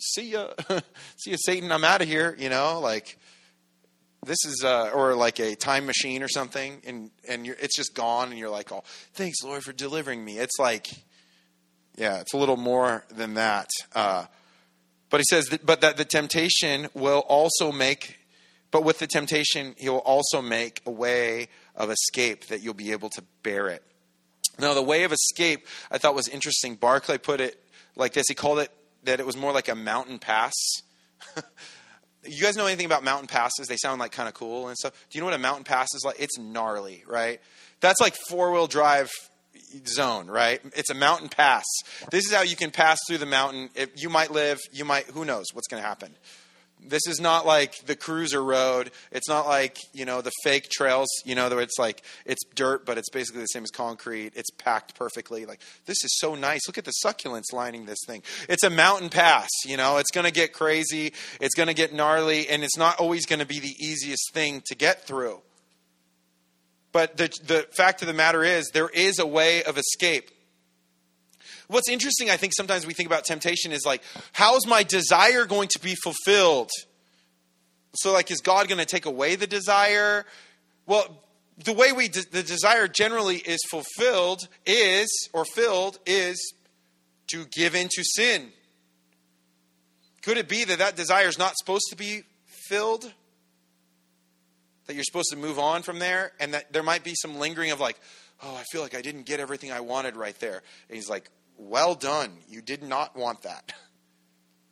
See 0.00 0.30
ya, 0.32 0.48
see 1.16 1.32
ya, 1.32 1.36
Satan. 1.40 1.70
I'm 1.70 1.84
out 1.84 2.02
of 2.02 2.08
here. 2.08 2.34
You 2.38 2.48
know, 2.48 2.80
like 2.80 3.18
this 4.24 4.38
is 4.44 4.62
uh, 4.64 4.90
or 4.94 5.14
like 5.14 5.38
a 5.38 5.54
time 5.54 5.86
machine 5.86 6.22
or 6.22 6.28
something 6.28 6.80
and 6.86 7.10
and 7.28 7.46
it's 7.46 7.76
just 7.76 7.94
gone 7.94 8.30
and 8.30 8.38
you're 8.38 8.50
like 8.50 8.72
oh 8.72 8.82
thanks 9.14 9.42
lord 9.42 9.62
for 9.62 9.72
delivering 9.72 10.24
me. 10.24 10.38
It's 10.38 10.58
like 10.58 10.88
yeah 11.96 12.20
it's 12.20 12.34
a 12.34 12.36
little 12.36 12.56
more 12.56 13.04
than 13.10 13.34
that 13.34 13.68
uh, 13.94 14.26
but 15.10 15.20
he 15.20 15.24
says 15.30 15.46
that, 15.46 15.64
but 15.64 15.80
that 15.80 15.96
the 15.96 16.04
temptation 16.04 16.88
will 16.94 17.20
also 17.28 17.72
make 17.72 18.18
but 18.70 18.84
with 18.84 18.98
the 18.98 19.06
temptation 19.06 19.74
he 19.78 19.88
will 19.88 19.98
also 19.98 20.42
make 20.42 20.82
a 20.84 20.90
way 20.90 21.48
of 21.74 21.90
escape 21.90 22.46
that 22.46 22.62
you'll 22.62 22.74
be 22.74 22.92
able 22.92 23.08
to 23.10 23.22
bear 23.42 23.68
it. 23.68 23.82
Now 24.58 24.74
the 24.74 24.82
way 24.82 25.04
of 25.04 25.12
escape 25.12 25.66
i 25.90 25.98
thought 25.98 26.14
was 26.14 26.28
interesting. 26.28 26.74
Barclay 26.74 27.18
put 27.18 27.40
it 27.40 27.62
like 27.94 28.12
this. 28.14 28.26
He 28.28 28.34
called 28.34 28.58
it 28.58 28.72
that 29.04 29.20
it 29.20 29.26
was 29.26 29.36
more 29.36 29.52
like 29.52 29.68
a 29.68 29.74
mountain 29.74 30.18
pass 30.18 30.52
you 32.26 32.42
guys 32.42 32.56
know 32.56 32.66
anything 32.66 32.86
about 32.86 33.04
mountain 33.04 33.28
passes? 33.28 33.68
They 33.68 33.76
sound 33.76 34.00
like 34.00 34.12
kind 34.12 34.28
of 34.28 34.34
cool 34.34 34.68
and 34.68 34.76
stuff. 34.76 34.92
Do 35.10 35.18
you 35.18 35.20
know 35.20 35.26
what 35.26 35.34
a 35.34 35.38
mountain 35.38 35.64
pass 35.64 35.94
is 35.94 36.02
like? 36.04 36.16
It's 36.18 36.38
gnarly, 36.38 37.04
right? 37.06 37.40
That's 37.80 38.00
like 38.00 38.14
four 38.28 38.52
wheel 38.52 38.66
drive 38.66 39.10
zone, 39.86 40.26
right? 40.26 40.60
It's 40.74 40.90
a 40.90 40.94
mountain 40.94 41.28
pass. 41.28 41.64
This 42.10 42.26
is 42.26 42.32
how 42.32 42.42
you 42.42 42.56
can 42.56 42.70
pass 42.70 42.98
through 43.06 43.18
the 43.18 43.26
mountain. 43.26 43.70
If 43.74 44.02
you 44.02 44.08
might 44.08 44.30
live, 44.30 44.58
you 44.72 44.84
might, 44.84 45.06
who 45.06 45.24
knows 45.24 45.46
what's 45.52 45.68
going 45.68 45.82
to 45.82 45.88
happen. 45.88 46.14
This 46.84 47.06
is 47.06 47.20
not 47.20 47.44
like 47.44 47.74
the 47.86 47.96
cruiser 47.96 48.42
road. 48.42 48.90
It's 49.10 49.28
not 49.28 49.46
like, 49.46 49.78
you 49.92 50.04
know, 50.04 50.20
the 50.20 50.32
fake 50.42 50.68
trails, 50.70 51.08
you 51.24 51.34
know, 51.34 51.48
where 51.48 51.60
it's 51.60 51.78
like 51.78 52.02
it's 52.24 52.42
dirt, 52.54 52.86
but 52.86 52.98
it's 52.98 53.10
basically 53.10 53.42
the 53.42 53.46
same 53.46 53.64
as 53.64 53.70
concrete. 53.70 54.32
It's 54.36 54.50
packed 54.50 54.94
perfectly. 54.94 55.44
Like, 55.44 55.60
this 55.86 56.02
is 56.04 56.16
so 56.18 56.34
nice. 56.34 56.66
Look 56.66 56.78
at 56.78 56.84
the 56.84 56.94
succulents 57.04 57.52
lining 57.52 57.86
this 57.86 57.98
thing. 58.06 58.22
It's 58.48 58.62
a 58.62 58.70
mountain 58.70 59.10
pass, 59.10 59.48
you 59.66 59.76
know, 59.76 59.98
it's 59.98 60.10
going 60.10 60.24
to 60.24 60.32
get 60.32 60.52
crazy, 60.52 61.12
it's 61.40 61.54
going 61.54 61.66
to 61.66 61.74
get 61.74 61.92
gnarly, 61.92 62.48
and 62.48 62.64
it's 62.64 62.76
not 62.76 62.98
always 62.98 63.26
going 63.26 63.40
to 63.40 63.46
be 63.46 63.60
the 63.60 63.74
easiest 63.78 64.32
thing 64.32 64.62
to 64.66 64.74
get 64.74 65.06
through. 65.06 65.40
But 66.92 67.16
the, 67.16 67.28
the 67.44 67.66
fact 67.76 68.02
of 68.02 68.08
the 68.08 68.14
matter 68.14 68.42
is, 68.42 68.70
there 68.72 68.88
is 68.88 69.18
a 69.18 69.26
way 69.26 69.62
of 69.62 69.76
escape. 69.76 70.30
What's 71.68 71.88
interesting, 71.88 72.30
I 72.30 72.36
think, 72.38 72.54
sometimes 72.56 72.86
we 72.86 72.94
think 72.94 73.08
about 73.08 73.24
temptation 73.24 73.72
is 73.72 73.84
like, 73.84 74.02
how's 74.32 74.66
my 74.66 74.82
desire 74.82 75.44
going 75.44 75.68
to 75.68 75.78
be 75.80 75.94
fulfilled? 76.02 76.70
So, 77.94 78.12
like, 78.12 78.30
is 78.30 78.40
God 78.40 78.68
going 78.68 78.78
to 78.78 78.86
take 78.86 79.06
away 79.06 79.36
the 79.36 79.46
desire? 79.46 80.24
Well, 80.86 81.22
the 81.62 81.72
way 81.72 81.92
we 81.92 82.08
de- 82.08 82.30
the 82.30 82.42
desire 82.42 82.88
generally 82.88 83.36
is 83.36 83.58
fulfilled 83.70 84.48
is 84.64 85.08
or 85.32 85.44
filled 85.44 85.98
is 86.06 86.54
to 87.28 87.44
give 87.46 87.74
into 87.74 88.02
sin. 88.02 88.48
Could 90.22 90.38
it 90.38 90.48
be 90.48 90.64
that 90.64 90.78
that 90.78 90.96
desire 90.96 91.28
is 91.28 91.38
not 91.38 91.54
supposed 91.58 91.86
to 91.90 91.96
be 91.96 92.22
filled? 92.68 93.12
That 94.86 94.94
you're 94.94 95.04
supposed 95.04 95.30
to 95.32 95.36
move 95.36 95.58
on 95.58 95.82
from 95.82 95.98
there, 95.98 96.32
and 96.40 96.54
that 96.54 96.72
there 96.72 96.82
might 96.82 97.04
be 97.04 97.14
some 97.14 97.36
lingering 97.36 97.72
of 97.72 97.80
like, 97.80 97.98
oh, 98.42 98.54
I 98.54 98.64
feel 98.72 98.80
like 98.80 98.94
I 98.94 99.02
didn't 99.02 99.26
get 99.26 99.40
everything 99.40 99.70
I 99.70 99.80
wanted 99.80 100.16
right 100.16 100.38
there. 100.40 100.62
And 100.88 100.96
he's 100.96 101.10
like, 101.10 101.28
well 101.58 101.94
done. 101.94 102.32
You 102.48 102.62
did 102.62 102.82
not 102.82 103.16
want 103.16 103.42
that. 103.42 103.72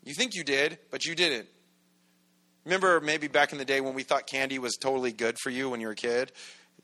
You 0.04 0.14
think 0.14 0.34
you 0.34 0.44
did, 0.44 0.78
but 0.90 1.04
you 1.04 1.14
didn't. 1.14 1.48
Remember 2.64 3.00
maybe 3.00 3.28
back 3.28 3.52
in 3.52 3.58
the 3.58 3.64
day 3.64 3.80
when 3.80 3.94
we 3.94 4.02
thought 4.02 4.26
candy 4.26 4.58
was 4.58 4.76
totally 4.76 5.12
good 5.12 5.36
for 5.42 5.50
you 5.50 5.68
when 5.68 5.80
you 5.80 5.88
were 5.88 5.92
a 5.92 5.96
kid? 5.96 6.32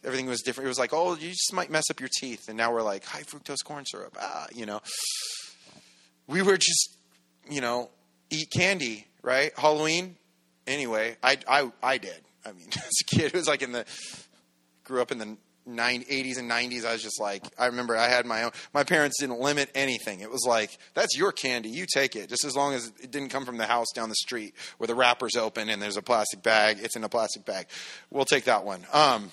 Everything 0.05 0.27
was 0.27 0.43
different. 0.43 0.67
It 0.67 0.69
was 0.69 0.79
like, 0.79 0.93
oh, 0.93 1.15
you 1.15 1.31
just 1.31 1.53
might 1.53 1.71
mess 1.71 1.85
up 1.91 2.01
your 2.01 2.09
teeth. 2.21 2.49
And 2.49 2.57
now 2.57 2.73
we're 2.73 2.83
like, 2.83 3.05
high 3.05 3.23
fructose 3.23 3.65
corn 3.65 3.85
syrup. 3.87 4.17
Ah, 4.21 4.47
you 4.53 4.67
know. 4.67 4.81
We 6.27 6.43
were 6.43 6.57
just, 6.57 6.97
you 7.49 7.61
know, 7.61 7.91
eat 8.31 8.49
candy, 8.51 9.07
right? 9.23 9.53
Halloween. 9.57 10.17
Anyway, 10.67 11.17
I, 11.23 11.39
I, 11.49 11.71
I 11.83 11.99
did. 11.99 12.21
I 12.45 12.53
mean, 12.53 12.69
as 12.77 12.93
a 13.01 13.05
kid, 13.05 13.27
it 13.27 13.35
was 13.35 13.47
like 13.49 13.63
in 13.63 13.73
the, 13.73 13.85
grew 14.85 15.01
up 15.01 15.13
in 15.13 15.19
the 15.19 15.37
80s 15.69 16.39
and 16.39 16.51
90s, 16.51 16.85
I 16.85 16.93
was 16.93 17.03
just 17.03 17.21
like, 17.21 17.45
I 17.59 17.67
remember 17.67 17.97
I 17.97 18.09
had 18.09 18.27
my 18.27 18.45
own. 18.45 18.51
My 18.73 18.85
parents 18.85 19.21
didn't 19.21 19.41
limit 19.41 19.71
anything. 19.75 20.21
It 20.21 20.31
was 20.31 20.45
like, 20.47 20.77
that's 20.95 21.17
your 21.17 21.33
candy, 21.33 21.71
you 21.71 21.87
take 21.93 22.17
it, 22.17 22.29
just 22.29 22.45
as 22.45 22.57
long 22.57 22.75
as 22.75 22.93
it 23.01 23.11
didn't 23.11 23.31
come 23.31 23.45
from 23.45 23.59
the 23.59 23.67
house 23.67 23.89
down 23.95 24.09
the 24.09 24.15
street 24.17 24.55
where 24.79 24.87
the 24.87 24.95
wrapper's 24.95 25.37
open 25.37 25.69
and 25.69 25.81
there's 25.81 25.97
a 25.97 26.03
plastic 26.03 26.43
bag. 26.43 26.79
It's 26.81 26.97
in 26.97 27.05
a 27.05 27.09
plastic 27.09 27.45
bag. 27.45 27.67
We'll 28.11 28.25
take 28.25 28.45
that 28.45 28.65
one. 28.65 28.87
Um, 28.93 29.31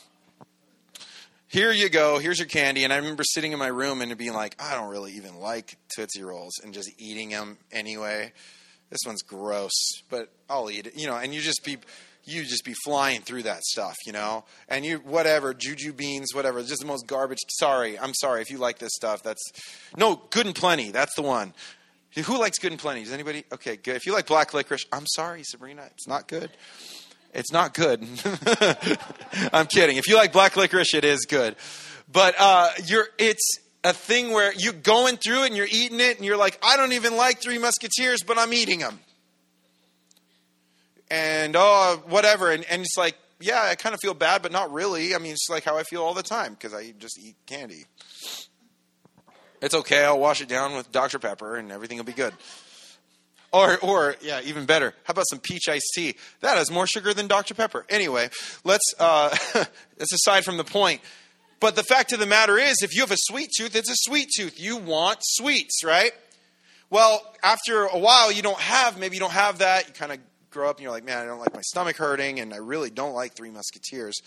here 1.47 1.71
you 1.71 1.89
go. 1.89 2.19
Here's 2.19 2.37
your 2.37 2.47
candy. 2.47 2.83
And 2.83 2.93
I 2.93 2.97
remember 2.97 3.23
sitting 3.23 3.53
in 3.53 3.59
my 3.59 3.67
room 3.67 4.01
and 4.01 4.15
being 4.17 4.33
like, 4.33 4.55
I 4.59 4.75
don't 4.75 4.89
really 4.89 5.13
even 5.13 5.39
like 5.39 5.77
Tootsie 5.95 6.21
Rolls 6.21 6.59
and 6.63 6.75
just 6.75 6.91
eating 6.99 7.29
them 7.29 7.57
anyway. 7.71 8.31
This 8.91 8.99
one's 9.05 9.23
gross, 9.23 9.71
but 10.09 10.31
I'll 10.49 10.69
eat 10.69 10.87
it. 10.87 10.95
You 10.95 11.07
know, 11.07 11.15
and 11.15 11.33
you 11.33 11.41
just 11.41 11.63
be 11.63 11.77
you 12.29 12.43
just 12.43 12.63
be 12.63 12.73
flying 12.85 13.21
through 13.21 13.43
that 13.43 13.63
stuff, 13.63 13.95
you 14.05 14.11
know? 14.11 14.45
And 14.67 14.85
you, 14.85 14.97
whatever, 14.97 15.53
juju 15.53 15.93
beans, 15.93 16.33
whatever, 16.33 16.61
just 16.61 16.81
the 16.81 16.87
most 16.87 17.07
garbage. 17.07 17.39
Sorry, 17.49 17.97
I'm 17.97 18.13
sorry 18.13 18.41
if 18.41 18.49
you 18.49 18.57
like 18.57 18.79
this 18.79 18.91
stuff. 18.93 19.23
That's, 19.23 19.41
no, 19.97 20.21
good 20.29 20.45
and 20.45 20.55
plenty. 20.55 20.91
That's 20.91 21.15
the 21.15 21.21
one. 21.21 21.53
Who 22.15 22.39
likes 22.39 22.57
good 22.59 22.71
and 22.71 22.79
plenty? 22.79 23.03
Does 23.03 23.13
anybody? 23.13 23.45
Okay, 23.51 23.75
good. 23.77 23.95
If 23.95 24.05
you 24.05 24.13
like 24.13 24.25
black 24.25 24.53
licorice, 24.53 24.85
I'm 24.91 25.05
sorry, 25.07 25.43
Sabrina. 25.43 25.83
It's 25.93 26.07
not 26.07 26.27
good. 26.27 26.49
It's 27.33 27.51
not 27.51 27.73
good. 27.73 28.01
I'm 29.53 29.67
kidding. 29.67 29.97
If 29.97 30.07
you 30.07 30.15
like 30.15 30.33
black 30.33 30.57
licorice, 30.57 30.93
it 30.95 31.05
is 31.05 31.25
good. 31.25 31.55
But 32.11 32.35
uh, 32.39 32.71
you're, 32.85 33.07
it's 33.19 33.59
a 33.83 33.93
thing 33.93 34.31
where 34.31 34.51
you're 34.53 34.73
going 34.73 35.17
through 35.17 35.43
it 35.43 35.47
and 35.47 35.55
you're 35.55 35.67
eating 35.69 35.99
it 35.99 36.17
and 36.17 36.25
you're 36.25 36.37
like, 36.37 36.59
I 36.63 36.77
don't 36.77 36.93
even 36.93 37.15
like 37.15 37.39
Three 37.39 37.59
Musketeers, 37.59 38.23
but 38.23 38.37
I'm 38.37 38.53
eating 38.53 38.79
them 38.79 38.99
and 41.09 41.55
oh 41.57 42.01
whatever. 42.07 42.51
And, 42.51 42.65
and 42.65 42.81
it's 42.81 42.97
like 42.97 43.17
yeah 43.39 43.61
i 43.63 43.75
kind 43.75 43.93
of 43.93 44.01
feel 44.01 44.13
bad 44.13 44.41
but 44.41 44.51
not 44.51 44.71
really. 44.71 45.15
I 45.15 45.17
mean 45.17 45.31
it's 45.31 45.47
like 45.49 45.63
how 45.63 45.77
i 45.77 45.83
feel 45.83 46.03
all 46.03 46.13
the 46.13 46.23
time 46.23 46.53
because 46.53 46.73
i 46.73 46.93
just 46.97 47.19
eat 47.19 47.35
candy. 47.45 47.85
It's 49.61 49.75
okay. 49.75 50.05
I'll 50.05 50.19
wash 50.19 50.41
it 50.41 50.47
down 50.47 50.75
with 50.75 50.91
dr 50.91 51.17
pepper 51.19 51.55
and 51.55 51.71
everything 51.71 51.97
will 51.97 52.05
be 52.05 52.13
good. 52.13 52.33
Or 53.51 53.77
or 53.79 54.15
yeah 54.21 54.41
even 54.43 54.65
better. 54.65 54.93
How 55.03 55.11
about 55.11 55.25
some 55.29 55.39
peach 55.39 55.67
iced 55.67 55.91
tea? 55.95 56.15
That 56.41 56.57
has 56.57 56.69
more 56.69 56.85
sugar 56.87 57.13
than 57.13 57.27
dr 57.27 57.53
pepper. 57.55 57.85
Anyway 57.89 58.29
let's 58.63 58.93
uh 58.99 59.29
that's 59.97 60.13
aside 60.13 60.45
from 60.45 60.57
the 60.57 60.63
point. 60.63 61.01
But 61.59 61.75
the 61.75 61.83
fact 61.83 62.13
of 62.13 62.19
the 62.19 62.25
matter 62.25 62.57
is 62.57 62.77
if 62.81 62.95
you 62.95 63.01
have 63.01 63.11
a 63.11 63.17
sweet 63.17 63.49
tooth 63.57 63.75
it's 63.75 63.89
a 63.89 63.95
sweet 63.97 64.29
tooth. 64.35 64.59
You 64.59 64.77
want 64.77 65.19
sweets 65.21 65.83
right? 65.83 66.11
Well 66.89 67.21
after 67.41 67.85
a 67.85 67.97
while 67.97 68.31
you 68.31 68.41
don't 68.41 68.59
have 68.59 68.99
maybe 68.99 69.15
you 69.15 69.19
don't 69.19 69.31
have 69.31 69.59
that. 69.59 69.87
You 69.87 69.93
kind 69.93 70.11
of 70.11 70.19
grow 70.49 70.69
up 70.69 70.77
and 70.77 70.83
you're 70.83 70.91
like, 70.91 71.03
man, 71.03 71.19
I 71.19 71.25
don't 71.25 71.39
like 71.39 71.53
my 71.53 71.61
stomach 71.61 71.97
hurting, 71.97 72.39
and 72.39 72.53
I 72.53 72.57
really 72.57 72.89
don't 72.89 73.13
like 73.13 73.33
Three 73.33 73.49
Musketeers. 73.49 74.19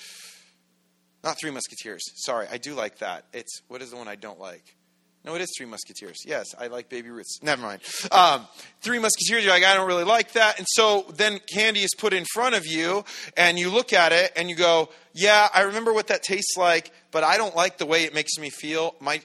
Not 1.24 1.38
Three 1.40 1.50
Musketeers. 1.50 2.02
Sorry, 2.24 2.46
I 2.50 2.58
do 2.58 2.74
like 2.74 2.98
that. 2.98 3.24
It's 3.32 3.62
what 3.68 3.82
is 3.82 3.90
the 3.90 3.96
one 3.96 4.08
I 4.08 4.16
don't 4.16 4.40
like? 4.40 4.76
No, 5.24 5.36
it 5.36 5.40
is 5.40 5.52
Three 5.56 5.66
Musketeers. 5.66 6.18
Yes, 6.26 6.46
I 6.58 6.66
like 6.66 6.88
Baby 6.88 7.10
Ruth's. 7.10 7.40
Never 7.42 7.62
mind. 7.62 7.82
Um, 8.10 8.46
Three 8.80 8.98
Musketeers, 8.98 9.44
you're 9.44 9.52
like, 9.52 9.62
I 9.62 9.74
don't 9.74 9.86
really 9.86 10.04
like 10.04 10.32
that. 10.32 10.58
And 10.58 10.66
so 10.68 11.06
then 11.14 11.38
candy 11.52 11.80
is 11.80 11.90
put 11.96 12.12
in 12.12 12.24
front 12.32 12.56
of 12.56 12.66
you, 12.66 13.04
and 13.36 13.58
you 13.58 13.70
look 13.70 13.92
at 13.92 14.12
it 14.12 14.32
and 14.36 14.50
you 14.50 14.56
go, 14.56 14.88
Yeah, 15.12 15.48
I 15.54 15.62
remember 15.62 15.92
what 15.92 16.08
that 16.08 16.22
tastes 16.22 16.56
like, 16.56 16.90
but 17.12 17.22
I 17.22 17.36
don't 17.36 17.54
like 17.54 17.78
the 17.78 17.86
way 17.86 18.04
it 18.04 18.14
makes 18.14 18.36
me 18.38 18.50
feel. 18.50 18.96
My 19.00 19.20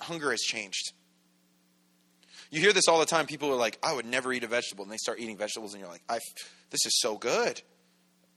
hunger 0.00 0.30
has 0.30 0.40
changed. 0.40 0.92
You 2.52 2.60
hear 2.60 2.74
this 2.74 2.86
all 2.86 3.00
the 3.00 3.06
time. 3.06 3.24
People 3.26 3.50
are 3.50 3.56
like, 3.56 3.78
I 3.82 3.94
would 3.94 4.04
never 4.04 4.30
eat 4.30 4.44
a 4.44 4.46
vegetable. 4.46 4.84
And 4.84 4.92
they 4.92 4.98
start 4.98 5.18
eating 5.18 5.38
vegetables, 5.38 5.72
and 5.72 5.80
you're 5.80 5.90
like, 5.90 6.02
I, 6.06 6.18
this 6.70 6.84
is 6.84 7.00
so 7.00 7.16
good. 7.16 7.62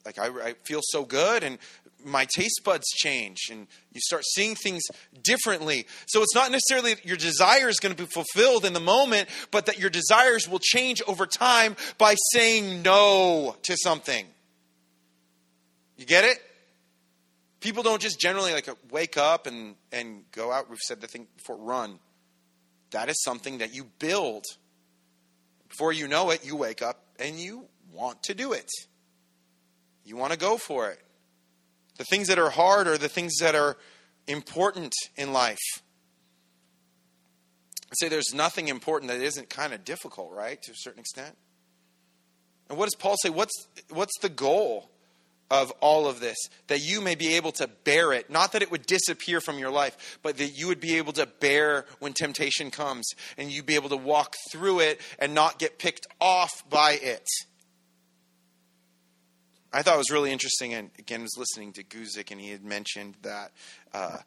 Like, 0.05 0.17
I, 0.17 0.27
I 0.27 0.53
feel 0.63 0.79
so 0.81 1.03
good. 1.03 1.43
And 1.43 1.57
my 2.05 2.25
taste 2.25 2.61
buds 2.63 2.85
change 2.95 3.47
and 3.49 3.67
you 3.91 3.99
start 3.99 4.23
seeing 4.23 4.55
things 4.55 4.83
differently. 5.23 5.87
So 6.05 6.21
it's 6.21 6.35
not 6.35 6.51
necessarily 6.51 6.93
that 6.93 7.05
your 7.05 7.17
desire 7.17 7.67
is 7.67 7.79
going 7.79 7.95
to 7.95 8.01
be 8.01 8.07
fulfilled 8.07 8.63
in 8.63 8.73
the 8.73 8.79
moment, 8.79 9.27
but 9.49 9.65
that 9.65 9.79
your 9.79 9.89
desires 9.89 10.47
will 10.47 10.59
change 10.59 11.01
over 11.07 11.25
time 11.25 11.75
by 11.97 12.15
saying 12.31 12.83
no 12.83 13.55
to 13.63 13.75
something. 13.75 14.27
You 15.97 16.05
get 16.05 16.23
it? 16.23 16.37
People 17.59 17.81
don't 17.81 18.01
just 18.01 18.19
generally 18.19 18.53
like 18.53 18.69
wake 18.91 19.17
up 19.17 19.47
and, 19.47 19.75
and 19.91 20.23
go 20.31 20.51
out. 20.51 20.69
We've 20.69 20.77
said 20.77 21.01
the 21.01 21.07
thing 21.07 21.25
before 21.35 21.57
run. 21.57 21.97
That 22.95 23.09
is 23.09 23.21
something 23.23 23.57
that 23.57 23.75
you 23.75 23.87
build. 23.99 24.45
Before 25.67 25.91
you 25.91 26.07
know 26.07 26.29
it, 26.29 26.45
you 26.45 26.55
wake 26.55 26.81
up 26.81 27.03
and 27.19 27.37
you 27.37 27.65
want 27.91 28.23
to 28.23 28.33
do 28.33 28.53
it. 28.53 28.71
You 30.05 30.15
want 30.15 30.31
to 30.31 30.39
go 30.39 30.55
for 30.55 30.89
it. 30.91 31.01
The 31.97 32.05
things 32.05 32.29
that 32.29 32.39
are 32.39 32.49
hard 32.49 32.87
are 32.87 32.97
the 32.97 33.09
things 33.09 33.39
that 33.41 33.53
are 33.53 33.75
important 34.27 34.93
in 35.17 35.33
life. 35.33 35.59
I 37.91 37.95
say 37.95 38.07
there's 38.07 38.33
nothing 38.33 38.69
important 38.69 39.11
that 39.11 39.19
isn't 39.19 39.49
kind 39.49 39.73
of 39.73 39.83
difficult, 39.83 40.31
right, 40.31 40.61
to 40.61 40.71
a 40.71 40.75
certain 40.77 41.01
extent. 41.01 41.35
And 42.69 42.77
what 42.77 42.85
does 42.85 42.95
Paul 42.95 43.17
say? 43.21 43.29
What's, 43.29 43.67
what's 43.89 44.17
the 44.21 44.29
goal? 44.29 44.89
Of 45.51 45.71
all 45.79 46.07
of 46.07 46.19
this, 46.19 46.37
that 46.67 46.81
you 46.81 47.01
may 47.01 47.15
be 47.15 47.35
able 47.35 47.51
to 47.53 47.67
bear 47.83 48.13
it. 48.13 48.29
Not 48.29 48.51
that 48.53 48.61
it 48.61 48.71
would 48.71 48.85
disappear 48.85 49.41
from 49.41 49.59
your 49.59 49.69
life, 49.69 50.19
but 50.23 50.37
that 50.37 50.57
you 50.57 50.67
would 50.67 50.79
be 50.79 50.97
able 50.97 51.13
to 51.13 51.25
bear 51.25 51.85
when 51.99 52.13
temptation 52.13 52.71
comes 52.71 53.09
and 53.37 53.51
you'd 53.51 53.65
be 53.65 53.75
able 53.75 53.89
to 53.89 53.97
walk 53.97 54.35
through 54.51 54.79
it 54.79 54.99
and 55.19 55.33
not 55.33 55.59
get 55.59 55.77
picked 55.77 56.07
off 56.19 56.67
by 56.69 56.93
it. 56.93 57.27
I 59.71 59.81
thought 59.81 59.95
it 59.95 59.97
was 59.97 60.11
really 60.11 60.31
interesting, 60.31 60.73
and 60.73 60.89
again, 60.97 61.19
I 61.19 61.23
was 61.23 61.37
listening 61.37 61.73
to 61.73 61.83
Guzik, 61.83 62.31
and 62.31 62.39
he 62.39 62.49
had 62.49 62.63
mentioned 62.63 63.15
that 63.23 63.51
uh, 63.93 64.19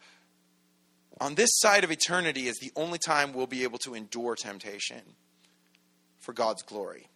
on 1.22 1.36
this 1.36 1.48
side 1.54 1.84
of 1.84 1.90
eternity 1.90 2.48
is 2.48 2.58
the 2.58 2.70
only 2.76 2.98
time 2.98 3.32
we'll 3.32 3.46
be 3.46 3.62
able 3.62 3.78
to 3.78 3.94
endure 3.94 4.36
temptation 4.36 5.00
for 6.18 6.34
God's 6.34 6.62
glory 6.62 7.08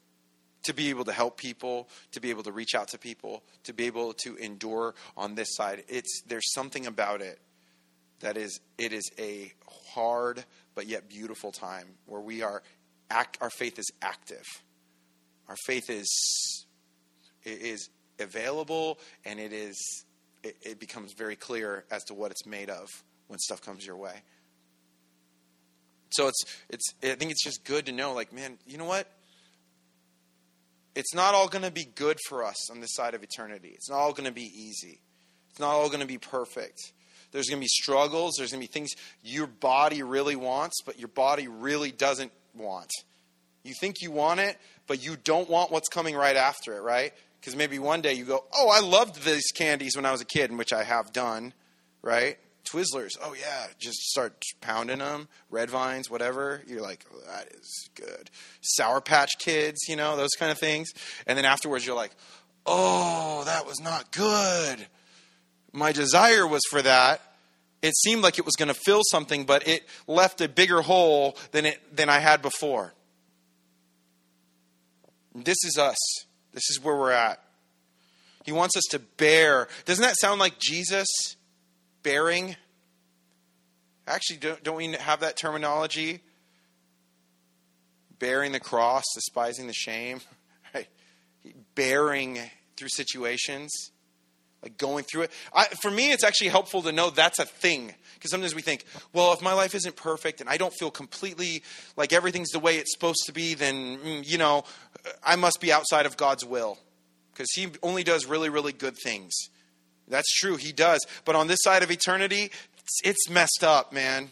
to 0.64 0.72
be 0.72 0.90
able 0.90 1.04
to 1.04 1.12
help 1.12 1.36
people, 1.36 1.88
to 2.12 2.20
be 2.20 2.30
able 2.30 2.42
to 2.44 2.52
reach 2.52 2.74
out 2.74 2.88
to 2.88 2.98
people, 2.98 3.42
to 3.64 3.72
be 3.72 3.84
able 3.86 4.12
to 4.12 4.36
endure 4.36 4.94
on 5.16 5.34
this 5.34 5.54
side. 5.54 5.84
It's 5.88 6.22
there's 6.26 6.52
something 6.52 6.86
about 6.86 7.20
it 7.20 7.40
that 8.20 8.36
is 8.36 8.60
it 8.78 8.92
is 8.92 9.10
a 9.18 9.52
hard 9.94 10.44
but 10.74 10.86
yet 10.86 11.08
beautiful 11.08 11.52
time 11.52 11.86
where 12.06 12.20
we 12.20 12.42
are 12.42 12.62
act, 13.10 13.38
our 13.40 13.50
faith 13.50 13.78
is 13.78 13.90
active. 14.00 14.44
Our 15.48 15.56
faith 15.66 15.90
is 15.90 16.66
is 17.44 17.90
available 18.18 18.98
and 19.24 19.40
it 19.40 19.52
is 19.52 20.04
it, 20.42 20.56
it 20.62 20.80
becomes 20.80 21.12
very 21.12 21.36
clear 21.36 21.84
as 21.90 22.04
to 22.04 22.14
what 22.14 22.30
it's 22.30 22.46
made 22.46 22.70
of 22.70 22.88
when 23.26 23.38
stuff 23.38 23.60
comes 23.60 23.84
your 23.84 23.96
way. 23.96 24.22
So 26.10 26.28
it's 26.28 26.44
it's 26.68 26.94
I 27.02 27.14
think 27.14 27.32
it's 27.32 27.44
just 27.44 27.64
good 27.64 27.86
to 27.86 27.92
know 27.92 28.14
like 28.14 28.32
man, 28.32 28.58
you 28.66 28.78
know 28.78 28.84
what? 28.84 29.08
It's 30.94 31.14
not 31.14 31.34
all 31.34 31.48
going 31.48 31.64
to 31.64 31.70
be 31.70 31.86
good 31.94 32.18
for 32.28 32.44
us 32.44 32.70
on 32.70 32.80
this 32.80 32.94
side 32.94 33.14
of 33.14 33.22
eternity. 33.22 33.72
It's 33.74 33.88
not 33.88 33.98
all 33.98 34.12
going 34.12 34.26
to 34.26 34.32
be 34.32 34.50
easy. 34.54 35.00
It's 35.50 35.60
not 35.60 35.70
all 35.70 35.88
going 35.88 36.00
to 36.00 36.06
be 36.06 36.18
perfect. 36.18 36.92
There's 37.32 37.48
going 37.48 37.60
to 37.60 37.64
be 37.64 37.68
struggles. 37.68 38.34
There's 38.36 38.52
going 38.52 38.62
to 38.62 38.68
be 38.68 38.72
things 38.72 38.90
your 39.22 39.46
body 39.46 40.02
really 40.02 40.36
wants, 40.36 40.82
but 40.84 40.98
your 40.98 41.08
body 41.08 41.48
really 41.48 41.90
doesn't 41.90 42.32
want. 42.54 42.90
You 43.64 43.74
think 43.74 44.02
you 44.02 44.10
want 44.10 44.40
it, 44.40 44.58
but 44.86 45.02
you 45.02 45.16
don't 45.16 45.48
want 45.48 45.70
what's 45.70 45.88
coming 45.88 46.14
right 46.14 46.36
after 46.36 46.76
it, 46.76 46.82
right? 46.82 47.12
Because 47.40 47.56
maybe 47.56 47.78
one 47.78 48.02
day 48.02 48.14
you 48.14 48.24
go, 48.24 48.44
Oh, 48.54 48.68
I 48.68 48.80
loved 48.80 49.24
these 49.24 49.50
candies 49.54 49.96
when 49.96 50.04
I 50.04 50.12
was 50.12 50.20
a 50.20 50.26
kid, 50.26 50.56
which 50.56 50.72
I 50.72 50.84
have 50.84 51.12
done, 51.12 51.54
right? 52.02 52.38
Twizzlers, 52.72 53.10
oh 53.22 53.34
yeah, 53.38 53.66
just 53.78 53.98
start 53.98 54.42
pounding 54.60 54.98
them. 54.98 55.28
Red 55.50 55.68
vines, 55.68 56.08
whatever. 56.08 56.62
You're 56.66 56.80
like, 56.80 57.04
oh, 57.12 57.20
that 57.26 57.48
is 57.52 57.90
good. 57.94 58.30
Sour 58.62 59.00
Patch 59.00 59.32
Kids, 59.38 59.80
you 59.88 59.96
know, 59.96 60.16
those 60.16 60.34
kind 60.38 60.50
of 60.50 60.58
things. 60.58 60.90
And 61.26 61.36
then 61.36 61.44
afterwards, 61.44 61.86
you're 61.86 61.96
like, 61.96 62.12
oh, 62.64 63.42
that 63.44 63.66
was 63.66 63.80
not 63.80 64.10
good. 64.12 64.86
My 65.72 65.92
desire 65.92 66.46
was 66.46 66.62
for 66.70 66.80
that. 66.82 67.20
It 67.82 67.94
seemed 67.96 68.22
like 68.22 68.38
it 68.38 68.46
was 68.46 68.54
going 68.56 68.68
to 68.68 68.80
fill 68.86 69.02
something, 69.10 69.44
but 69.44 69.66
it 69.66 69.86
left 70.06 70.40
a 70.40 70.48
bigger 70.48 70.82
hole 70.82 71.36
than 71.50 71.66
it 71.66 71.96
than 71.96 72.08
I 72.08 72.20
had 72.20 72.40
before. 72.40 72.94
This 75.34 75.58
is 75.64 75.76
us. 75.78 75.98
This 76.52 76.70
is 76.70 76.80
where 76.82 76.96
we're 76.96 77.10
at. 77.10 77.42
He 78.44 78.52
wants 78.52 78.76
us 78.76 78.84
to 78.90 78.98
bear. 78.98 79.68
Doesn't 79.84 80.02
that 80.02 80.16
sound 80.18 80.40
like 80.40 80.58
Jesus? 80.58 81.08
Bearing. 82.02 82.56
Actually, 84.06 84.38
don't, 84.38 84.62
don't 84.62 84.76
we 84.76 84.92
have 84.92 85.20
that 85.20 85.36
terminology? 85.36 86.20
Bearing 88.18 88.52
the 88.52 88.60
cross, 88.60 89.04
despising 89.14 89.66
the 89.66 89.72
shame, 89.72 90.20
right? 90.74 90.88
Bearing 91.74 92.38
through 92.76 92.88
situations, 92.88 93.70
like 94.62 94.76
going 94.76 95.04
through 95.04 95.22
it. 95.22 95.30
I, 95.54 95.66
for 95.66 95.90
me, 95.90 96.12
it's 96.12 96.24
actually 96.24 96.48
helpful 96.48 96.82
to 96.82 96.92
know 96.92 97.10
that's 97.10 97.38
a 97.38 97.44
thing. 97.44 97.94
Because 98.14 98.30
sometimes 98.30 98.54
we 98.54 98.62
think, 98.62 98.84
well, 99.12 99.32
if 99.32 99.42
my 99.42 99.52
life 99.52 99.74
isn't 99.74 99.96
perfect 99.96 100.40
and 100.40 100.48
I 100.48 100.56
don't 100.56 100.72
feel 100.72 100.90
completely 100.90 101.64
like 101.96 102.12
everything's 102.12 102.50
the 102.50 102.60
way 102.60 102.76
it's 102.76 102.92
supposed 102.92 103.24
to 103.26 103.32
be, 103.32 103.54
then, 103.54 103.98
mm, 103.98 104.28
you 104.28 104.38
know, 104.38 104.64
I 105.24 105.36
must 105.36 105.60
be 105.60 105.72
outside 105.72 106.06
of 106.06 106.16
God's 106.16 106.44
will. 106.44 106.78
Because 107.32 107.48
He 107.54 107.68
only 107.82 108.04
does 108.04 108.26
really, 108.26 108.48
really 108.48 108.72
good 108.72 108.96
things. 108.96 109.32
That's 110.12 110.30
true, 110.36 110.56
he 110.56 110.72
does. 110.72 111.04
But 111.24 111.34
on 111.34 111.48
this 111.48 111.58
side 111.62 111.82
of 111.82 111.90
eternity, 111.90 112.50
it's, 112.82 113.00
it's 113.02 113.30
messed 113.30 113.64
up, 113.64 113.92
man. 113.92 114.30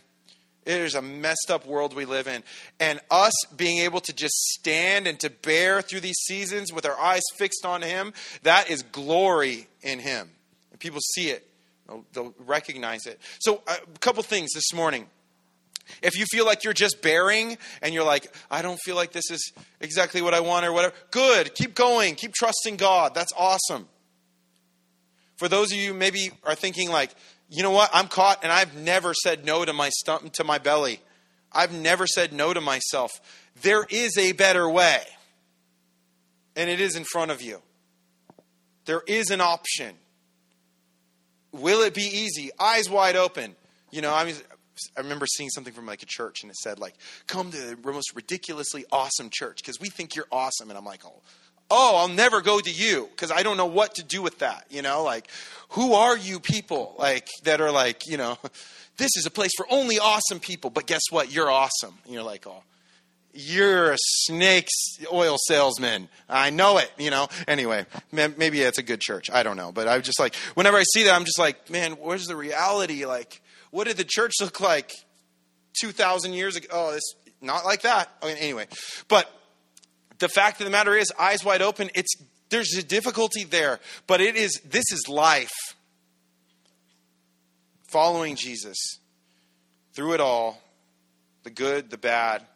It 0.67 0.81
is 0.83 0.95
a 0.95 1.01
messed 1.01 1.51
up 1.51 1.65
world 1.67 1.95
we 1.95 2.05
live 2.05 2.29
in. 2.29 2.43
And 2.79 3.01
us 3.11 3.33
being 3.57 3.79
able 3.79 4.01
to 4.03 4.13
just 4.13 4.35
stand 4.35 5.07
and 5.07 5.19
to 5.21 5.31
bear 5.31 5.81
through 5.81 6.01
these 6.01 6.19
seasons 6.27 6.71
with 6.73 6.85
our 6.85 6.99
eyes 7.01 7.23
fixed 7.39 7.65
on 7.65 7.81
Him, 7.81 8.13
that 8.43 8.71
is 8.71 8.83
glory 8.83 9.69
in 9.81 9.99
Him. 9.99 10.31
And 10.71 10.79
people 10.79 11.01
see 11.15 11.31
it, 11.31 11.49
they'll, 11.89 12.05
they'll 12.13 12.35
recognize 12.47 13.07
it. 13.07 13.19
So, 13.41 13.63
uh, 13.67 13.77
a 13.83 13.99
couple 13.99 14.23
things 14.23 14.51
this 14.55 14.75
morning. 14.75 15.07
If 16.03 16.17
you 16.17 16.25
feel 16.31 16.47
like 16.47 16.63
you're 16.63 16.73
just 16.73 17.03
bearing 17.03 17.59
and 17.83 17.93
you're 17.95 18.05
like, 18.05 18.33
I 18.49 18.63
don't 18.63 18.79
feel 18.85 18.95
like 18.95 19.11
this 19.11 19.29
is 19.31 19.53
exactly 19.81 20.23
what 20.23 20.35
I 20.35 20.41
want 20.41 20.65
or 20.67 20.73
whatever, 20.73 20.95
good. 21.11 21.53
Keep 21.55 21.75
going. 21.75 22.15
Keep 22.15 22.35
trusting 22.35 22.77
God. 22.77 23.13
That's 23.15 23.33
awesome. 23.37 23.89
For 25.41 25.49
those 25.49 25.73
of 25.73 25.79
you 25.79 25.95
maybe 25.95 26.33
are 26.45 26.55
thinking 26.55 26.91
like, 26.91 27.15
you 27.49 27.63
know 27.63 27.71
what? 27.71 27.89
I'm 27.95 28.09
caught 28.09 28.41
and 28.43 28.53
I've 28.53 28.77
never 28.77 29.15
said 29.15 29.43
no 29.43 29.65
to 29.65 29.73
my 29.73 29.89
stump 29.89 30.35
to 30.35 30.45
my 30.45 30.59
belly. 30.59 31.01
I've 31.51 31.73
never 31.73 32.07
said 32.07 32.35
no 32.35 32.53
to 32.53 32.61
myself. 32.61 33.11
There 33.63 33.87
is 33.89 34.19
a 34.19 34.33
better 34.33 34.69
way. 34.69 35.01
And 36.57 36.69
it 36.69 36.79
is 36.79 36.95
in 36.95 37.05
front 37.05 37.31
of 37.31 37.41
you. 37.41 37.63
There 38.85 39.01
is 39.07 39.31
an 39.31 39.41
option. 39.41 39.95
Will 41.53 41.81
it 41.81 41.95
be 41.95 42.03
easy? 42.03 42.51
Eyes 42.61 42.91
wide 42.91 43.17
open. 43.17 43.57
You 43.91 44.03
know, 44.03 44.13
I 44.13 44.27
mean 44.27 44.35
I 44.95 45.01
remember 45.01 45.25
seeing 45.27 45.49
something 45.49 45.73
from 45.73 45.87
like 45.87 46.03
a 46.03 46.07
church 46.07 46.43
and 46.43 46.51
it 46.51 46.57
said 46.57 46.79
like, 46.79 46.97
"Come 47.27 47.51
to 47.51 47.57
the 47.57 47.79
most 47.83 48.15
ridiculously 48.15 48.85
awesome 48.93 49.31
church 49.33 49.63
because 49.63 49.81
we 49.81 49.89
think 49.89 50.17
you're 50.17 50.29
awesome." 50.31 50.69
And 50.69 50.77
I'm 50.77 50.85
like, 50.85 51.05
"Oh, 51.07 51.23
oh, 51.71 51.97
I'll 51.97 52.09
never 52.09 52.41
go 52.41 52.61
to 52.61 52.71
you 52.71 53.09
because 53.11 53.31
I 53.31 53.43
don't 53.43 53.57
know 53.57 53.67
what 53.67 53.95
to 53.97 54.03
do 54.03 54.23
with 54.23 54.41
that. 54.41 54.67
You 54.71 54.83
know, 54.83 55.03
like, 55.03 55.29
who 55.71 55.95
are 55.95 56.17
you 56.17 56.41
people 56.41 56.95
like 56.99 57.29
that 57.45 57.61
are 57.61 57.71
like, 57.71 58.07
you 58.07 58.17
know, 58.17 58.39
this 58.97 59.11
is 59.17 59.27
a 59.27 59.31
place 59.31 59.53
for 59.57 59.67
only 59.71 59.99
awesome 59.99 60.41
people, 60.41 60.71
but 60.71 60.87
guess 60.87 61.03
what? 61.11 61.33
You're 61.33 61.51
awesome. 61.51 61.95
And 62.05 62.13
you're 62.15 62.23
like, 62.23 62.47
oh, 62.47 62.63
you're 63.33 63.93
a 63.93 63.97
snake's 63.99 64.99
oil 65.13 65.37
salesman. 65.47 66.09
I 66.29 66.51
know 66.51 66.79
it, 66.79 66.91
you 66.99 67.11
know. 67.11 67.29
Anyway, 67.47 67.87
maybe 68.11 68.61
it's 68.61 68.79
a 68.79 68.83
good 68.83 69.01
church. 69.01 69.31
I 69.31 69.43
don't 69.43 69.57
know. 69.57 69.71
But 69.73 69.89
I'm 69.89 70.03
just 70.03 70.19
like, 70.19 70.35
whenever 70.55 70.77
I 70.77 70.83
see 70.83 71.05
that, 71.05 71.15
I'm 71.15 71.25
just 71.25 71.39
like, 71.39 71.71
man, 71.71 71.93
where's 71.93 72.27
the 72.27 72.37
reality? 72.37 73.07
Like, 73.07 73.41
what 73.71 73.87
did 73.87 73.97
the 73.97 74.05
church 74.05 74.35
look 74.41 74.61
like 74.61 74.93
2,000 75.81 76.33
years 76.33 76.57
ago? 76.57 76.67
Oh, 76.73 76.95
it's 76.95 77.15
not 77.41 77.65
like 77.65 77.83
that. 77.83 78.11
Okay, 78.23 78.37
anyway, 78.37 78.67
but 79.09 79.31
the 80.21 80.29
fact 80.29 80.61
of 80.61 80.67
the 80.67 80.71
matter 80.71 80.95
is, 80.95 81.13
eyes 81.19 81.45
wide 81.45 81.63
open, 81.63 81.91
it's 81.95 82.15
there's 82.51 82.75
a 82.77 82.83
difficulty 82.83 83.45
there, 83.45 83.81
but 84.07 84.21
it 84.21 84.37
is 84.37 84.61
this 84.65 84.85
is 84.93 85.09
life. 85.09 85.51
Following 87.89 88.37
Jesus 88.37 88.77
through 89.95 90.15
it 90.15 90.21
all, 90.21 90.63
the 91.43 91.51
good, 91.51 91.91
the 91.91 91.99
bad, 91.99 92.47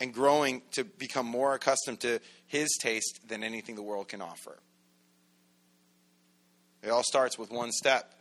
and 0.00 0.14
growing 0.14 0.62
to 0.72 0.84
become 0.84 1.26
more 1.26 1.54
accustomed 1.54 2.00
to 2.00 2.20
his 2.46 2.68
taste 2.80 3.20
than 3.28 3.44
anything 3.44 3.74
the 3.74 3.82
world 3.82 4.08
can 4.08 4.22
offer. 4.22 4.58
It 6.82 6.90
all 6.90 7.02
starts 7.02 7.38
with 7.38 7.50
one 7.50 7.72
step, 7.72 8.14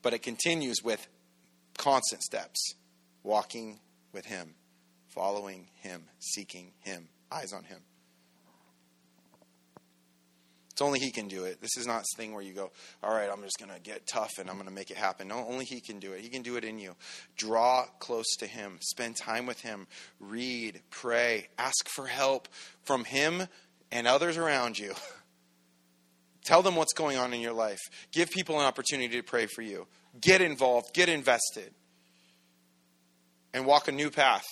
but 0.00 0.14
it 0.14 0.22
continues 0.22 0.82
with 0.82 1.06
constant 1.76 2.22
steps, 2.22 2.74
walking 3.22 3.80
with 4.12 4.26
him, 4.26 4.54
following 5.08 5.68
him, 5.80 6.04
seeking 6.18 6.72
him 6.80 7.08
eyes 7.32 7.52
on 7.52 7.64
him. 7.64 7.78
It's 10.72 10.80
only 10.80 11.00
he 11.00 11.10
can 11.10 11.28
do 11.28 11.44
it. 11.44 11.60
This 11.60 11.76
is 11.76 11.86
not 11.86 12.00
a 12.00 12.16
thing 12.16 12.32
where 12.32 12.42
you 12.42 12.54
go, 12.54 12.70
all 13.02 13.12
right, 13.12 13.28
I'm 13.30 13.42
just 13.42 13.58
going 13.58 13.70
to 13.70 13.80
get 13.80 14.06
tough 14.06 14.32
and 14.38 14.48
I'm 14.48 14.56
going 14.56 14.68
to 14.68 14.74
make 14.74 14.90
it 14.90 14.96
happen. 14.96 15.28
No, 15.28 15.46
only 15.46 15.66
he 15.66 15.80
can 15.80 15.98
do 15.98 16.12
it. 16.12 16.22
He 16.22 16.30
can 16.30 16.40
do 16.40 16.56
it 16.56 16.64
in 16.64 16.78
you. 16.78 16.96
Draw 17.36 17.84
close 17.98 18.36
to 18.38 18.46
him, 18.46 18.78
spend 18.80 19.16
time 19.16 19.44
with 19.44 19.60
him, 19.60 19.86
read, 20.18 20.80
pray, 20.90 21.48
ask 21.58 21.88
for 21.90 22.06
help 22.06 22.48
from 22.84 23.04
him 23.04 23.46
and 23.90 24.06
others 24.06 24.38
around 24.38 24.78
you. 24.78 24.94
Tell 26.44 26.62
them 26.62 26.74
what's 26.74 26.94
going 26.94 27.18
on 27.18 27.34
in 27.34 27.42
your 27.42 27.52
life. 27.52 27.80
Give 28.10 28.30
people 28.30 28.58
an 28.58 28.64
opportunity 28.64 29.16
to 29.16 29.22
pray 29.22 29.46
for 29.46 29.60
you. 29.60 29.86
Get 30.20 30.40
involved, 30.40 30.94
get 30.94 31.10
invested, 31.10 31.72
and 33.52 33.66
walk 33.66 33.88
a 33.88 33.92
new 33.92 34.10
path 34.10 34.46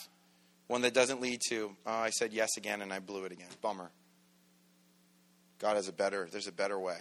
one 0.71 0.83
that 0.83 0.95
doesn't 0.95 1.21
lead 1.21 1.41
to, 1.49 1.73
oh, 1.85 1.91
I 1.93 2.11
said 2.11 2.33
yes 2.33 2.51
again 2.57 2.81
and 2.81 2.93
I 2.93 3.01
blew 3.01 3.25
it 3.25 3.33
again. 3.33 3.49
Bummer. 3.61 3.91
God 5.59 5.75
has 5.75 5.89
a 5.89 5.93
better, 5.93 6.29
there's 6.31 6.47
a 6.47 6.53
better 6.53 6.79
way. 6.79 6.99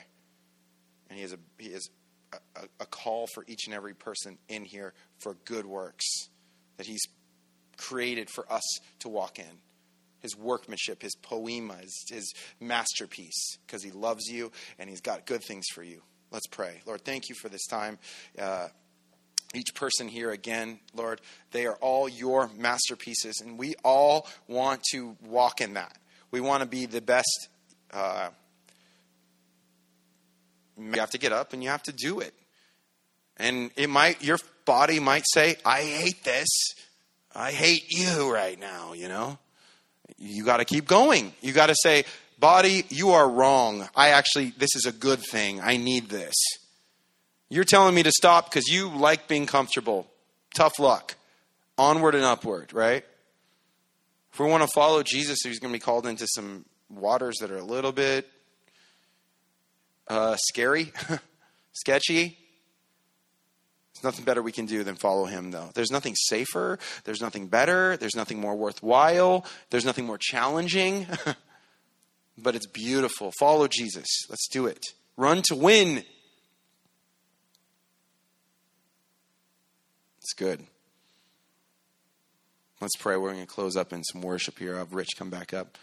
And 1.08 1.16
He 1.16 1.22
has 1.22 1.34
a, 1.34 1.38
he 1.60 1.74
has 1.74 1.88
a, 2.34 2.62
a 2.80 2.88
call 2.88 3.28
for 3.32 3.46
each 3.48 3.68
and 3.68 3.76
every 3.76 3.94
person 3.94 4.40
in 4.48 4.66
here 4.66 4.96
for 5.20 5.36
good 5.46 5.68
works 5.68 6.30
that 6.78 6.88
He's 6.88 7.04
created 7.78 8.32
for 8.32 8.52
us 8.52 8.64
to 9.02 9.08
walk 9.08 9.38
in. 9.38 9.60
His 10.22 10.36
workmanship, 10.36 11.04
his 11.04 11.16
poiema, 11.22 11.80
his, 11.80 12.06
his 12.10 12.34
masterpiece, 12.60 13.60
because 13.68 13.84
he 13.84 13.92
loves 13.92 14.26
you 14.28 14.52
and 14.80 14.90
he's 14.90 15.00
got 15.00 15.28
good 15.28 15.44
things 15.44 15.66
for 15.74 15.84
you. 15.84 16.02
Let's 16.32 16.48
pray. 16.48 16.82
Lord, 16.88 17.06
thank 17.06 17.30
you 17.30 17.36
for 17.36 17.50
this 17.50 17.68
time. 17.68 18.00
Uh, 18.38 18.70
each 19.54 19.74
person 19.74 20.08
here 20.08 20.32
again, 20.32 20.80
Lord, 20.94 21.22
they 21.52 21.66
are 21.66 21.76
all 21.76 22.08
your 22.08 22.50
masterpieces, 22.56 23.42
and 23.42 23.58
we 23.58 23.76
all 23.84 24.28
want 24.48 24.84
to 24.92 25.16
walk 25.26 25.62
in 25.62 25.74
that. 25.74 25.98
We 26.32 26.40
want 26.42 26.62
to 26.62 26.70
be 26.70 26.86
the 26.86 27.02
best. 27.02 27.48
Uh, 27.92 28.30
you 30.78 31.00
have 31.00 31.10
to 31.12 31.18
get 31.18 31.34
up 31.34 31.54
and 31.54 31.64
you 31.64 31.70
have 31.70 31.84
to 31.84 31.92
do 31.92 32.20
it. 32.20 32.34
And 33.38 33.72
it 33.76 33.90
might, 33.90 34.24
your 34.24 34.38
body 34.66 35.00
might 35.00 35.24
say, 35.26 35.56
I 35.66 35.82
hate 35.82 36.24
this. 36.24 36.48
I 37.36 37.52
hate 37.52 37.86
you 37.90 38.32
right 38.32 38.60
now, 38.60 38.94
you 38.94 39.08
know? 39.08 39.38
You 40.18 40.44
got 40.44 40.58
to 40.58 40.66
keep 40.66 40.88
going. 40.88 41.34
You 41.42 41.54
got 41.54 41.68
to 41.68 41.76
say, 41.82 42.04
body, 42.40 42.86
you 42.90 43.12
are 43.12 43.30
wrong. 43.30 43.88
I 43.96 44.10
actually, 44.10 44.54
this 44.58 44.76
is 44.76 44.86
a 44.86 44.92
good 44.92 45.20
thing. 45.20 45.62
I 45.62 45.78
need 45.78 46.10
this. 46.10 46.36
You're 47.50 47.64
telling 47.64 47.96
me 47.96 48.04
to 48.04 48.12
stop 48.12 48.50
because 48.50 48.68
you 48.68 48.90
like 48.90 49.28
being 49.28 49.46
comfortable. 49.46 50.08
Tough 50.54 50.80
luck. 50.80 51.16
Onward 51.78 52.16
and 52.16 52.24
upward, 52.24 52.74
right? 52.74 53.04
If 54.34 54.40
we 54.40 54.48
want 54.48 54.64
to 54.64 54.70
follow 54.74 55.02
Jesus, 55.04 55.40
he's 55.44 55.60
going 55.60 55.74
to 55.74 55.76
be 55.76 55.82
called 55.82 56.06
into 56.06 56.28
some 56.28 56.66
waters 56.90 57.38
that 57.42 57.52
are 57.52 57.58
a 57.58 57.64
little 57.64 57.92
bit 57.92 58.28
uh, 60.08 60.36
scary, 60.48 60.92
sketchy. 61.74 62.38
There's 63.94 64.04
nothing 64.04 64.26
better 64.26 64.42
we 64.42 64.52
can 64.52 64.66
do 64.66 64.84
than 64.84 64.96
follow 64.96 65.26
him, 65.26 65.52
though. 65.52 65.72
There's 65.74 65.92
nothing 65.92 66.16
safer. 66.16 66.78
There's 67.04 67.22
nothing 67.22 67.48
better. 67.48 67.98
There's 67.98 68.16
nothing 68.16 68.40
more 68.40 68.56
worthwhile. 68.56 69.46
There's 69.72 69.86
nothing 69.86 70.06
more 70.06 70.20
challenging 70.20 71.08
but 72.44 72.56
it's 72.56 72.66
beautiful. 72.66 73.32
Follow 73.40 73.68
Jesus. 73.68 74.08
Let's 74.30 74.48
do 74.48 74.66
it. 74.66 74.84
Run 75.18 75.42
to 75.44 75.56
win. 75.56 76.04
It's 80.30 80.36
good. 80.36 80.64
Let's 82.80 82.96
pray. 82.98 83.18
We're 83.18 83.34
going 83.34 83.48
to 83.48 83.52
close 83.52 83.76
up 83.76 83.92
in 83.92 84.04
some 84.04 84.22
worship 84.22 84.60
here. 84.60 84.74
I'll 84.74 84.82
have 84.82 84.94
Rich 84.94 85.10
come 85.18 85.32
back 85.32 85.56
up. 85.56 85.76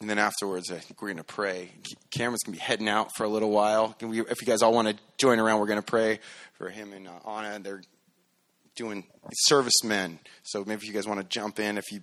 And 0.00 0.08
then 0.08 0.18
afterwards, 0.18 0.70
I 0.70 0.78
think 0.78 1.02
we're 1.02 1.08
going 1.08 1.18
to 1.18 1.24
pray. 1.24 1.72
Cameron's 2.10 2.42
going 2.42 2.54
to 2.54 2.58
be 2.58 2.64
heading 2.64 2.88
out 2.88 3.10
for 3.18 3.24
a 3.24 3.28
little 3.28 3.50
while. 3.50 3.94
We, 4.00 4.22
if 4.22 4.40
you 4.40 4.46
guys 4.46 4.62
all 4.62 4.72
want 4.72 4.88
to 4.88 4.96
join 5.18 5.38
around, 5.38 5.60
we're 5.60 5.66
going 5.66 5.76
to 5.76 5.82
pray 5.82 6.20
for 6.54 6.70
him 6.70 6.94
and 6.94 7.06
uh, 7.06 7.30
Anna. 7.30 7.58
They're 7.58 7.82
doing 8.74 9.04
servicemen. 9.30 10.20
So 10.42 10.60
maybe 10.60 10.76
if 10.80 10.86
you 10.86 10.94
guys 10.94 11.06
want 11.06 11.20
to 11.20 11.26
jump 11.26 11.60
in, 11.60 11.76
if 11.76 11.92
you 11.92 12.00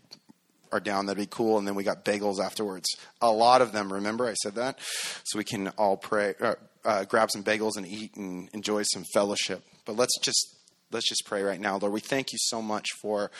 are 0.72 0.80
down, 0.80 1.08
that'd 1.08 1.18
be 1.18 1.26
cool. 1.26 1.58
And 1.58 1.68
then 1.68 1.74
we 1.74 1.84
got 1.84 2.06
bagels 2.06 2.40
afterwards. 2.40 2.88
A 3.20 3.32
lot 3.32 3.64
of 3.64 3.72
them, 3.72 3.92
remember 3.92 4.28
I 4.28 4.36
said 4.36 4.54
that? 4.56 4.78
So 5.24 5.40
we 5.40 5.44
can 5.44 5.70
all 5.70 5.98
pray, 5.98 6.36
uh, 6.40 6.54
uh, 6.86 7.04
grab 7.06 7.30
some 7.32 7.44
bagels 7.44 7.78
and 7.78 7.86
eat 7.86 8.16
and 8.16 8.50
enjoy 8.54 8.84
some 8.84 9.04
fellowship. 9.14 9.64
But 9.86 9.96
let's 9.96 10.18
just 10.20 10.56
let's 10.92 11.08
just 11.08 11.24
pray 11.26 11.44
right 11.44 11.60
now, 11.60 11.78
Lord. 11.78 11.94
We 11.94 12.00
thank 12.00 12.32
you 12.32 12.38
so 12.42 12.62
much 12.62 12.88
for 13.02 13.32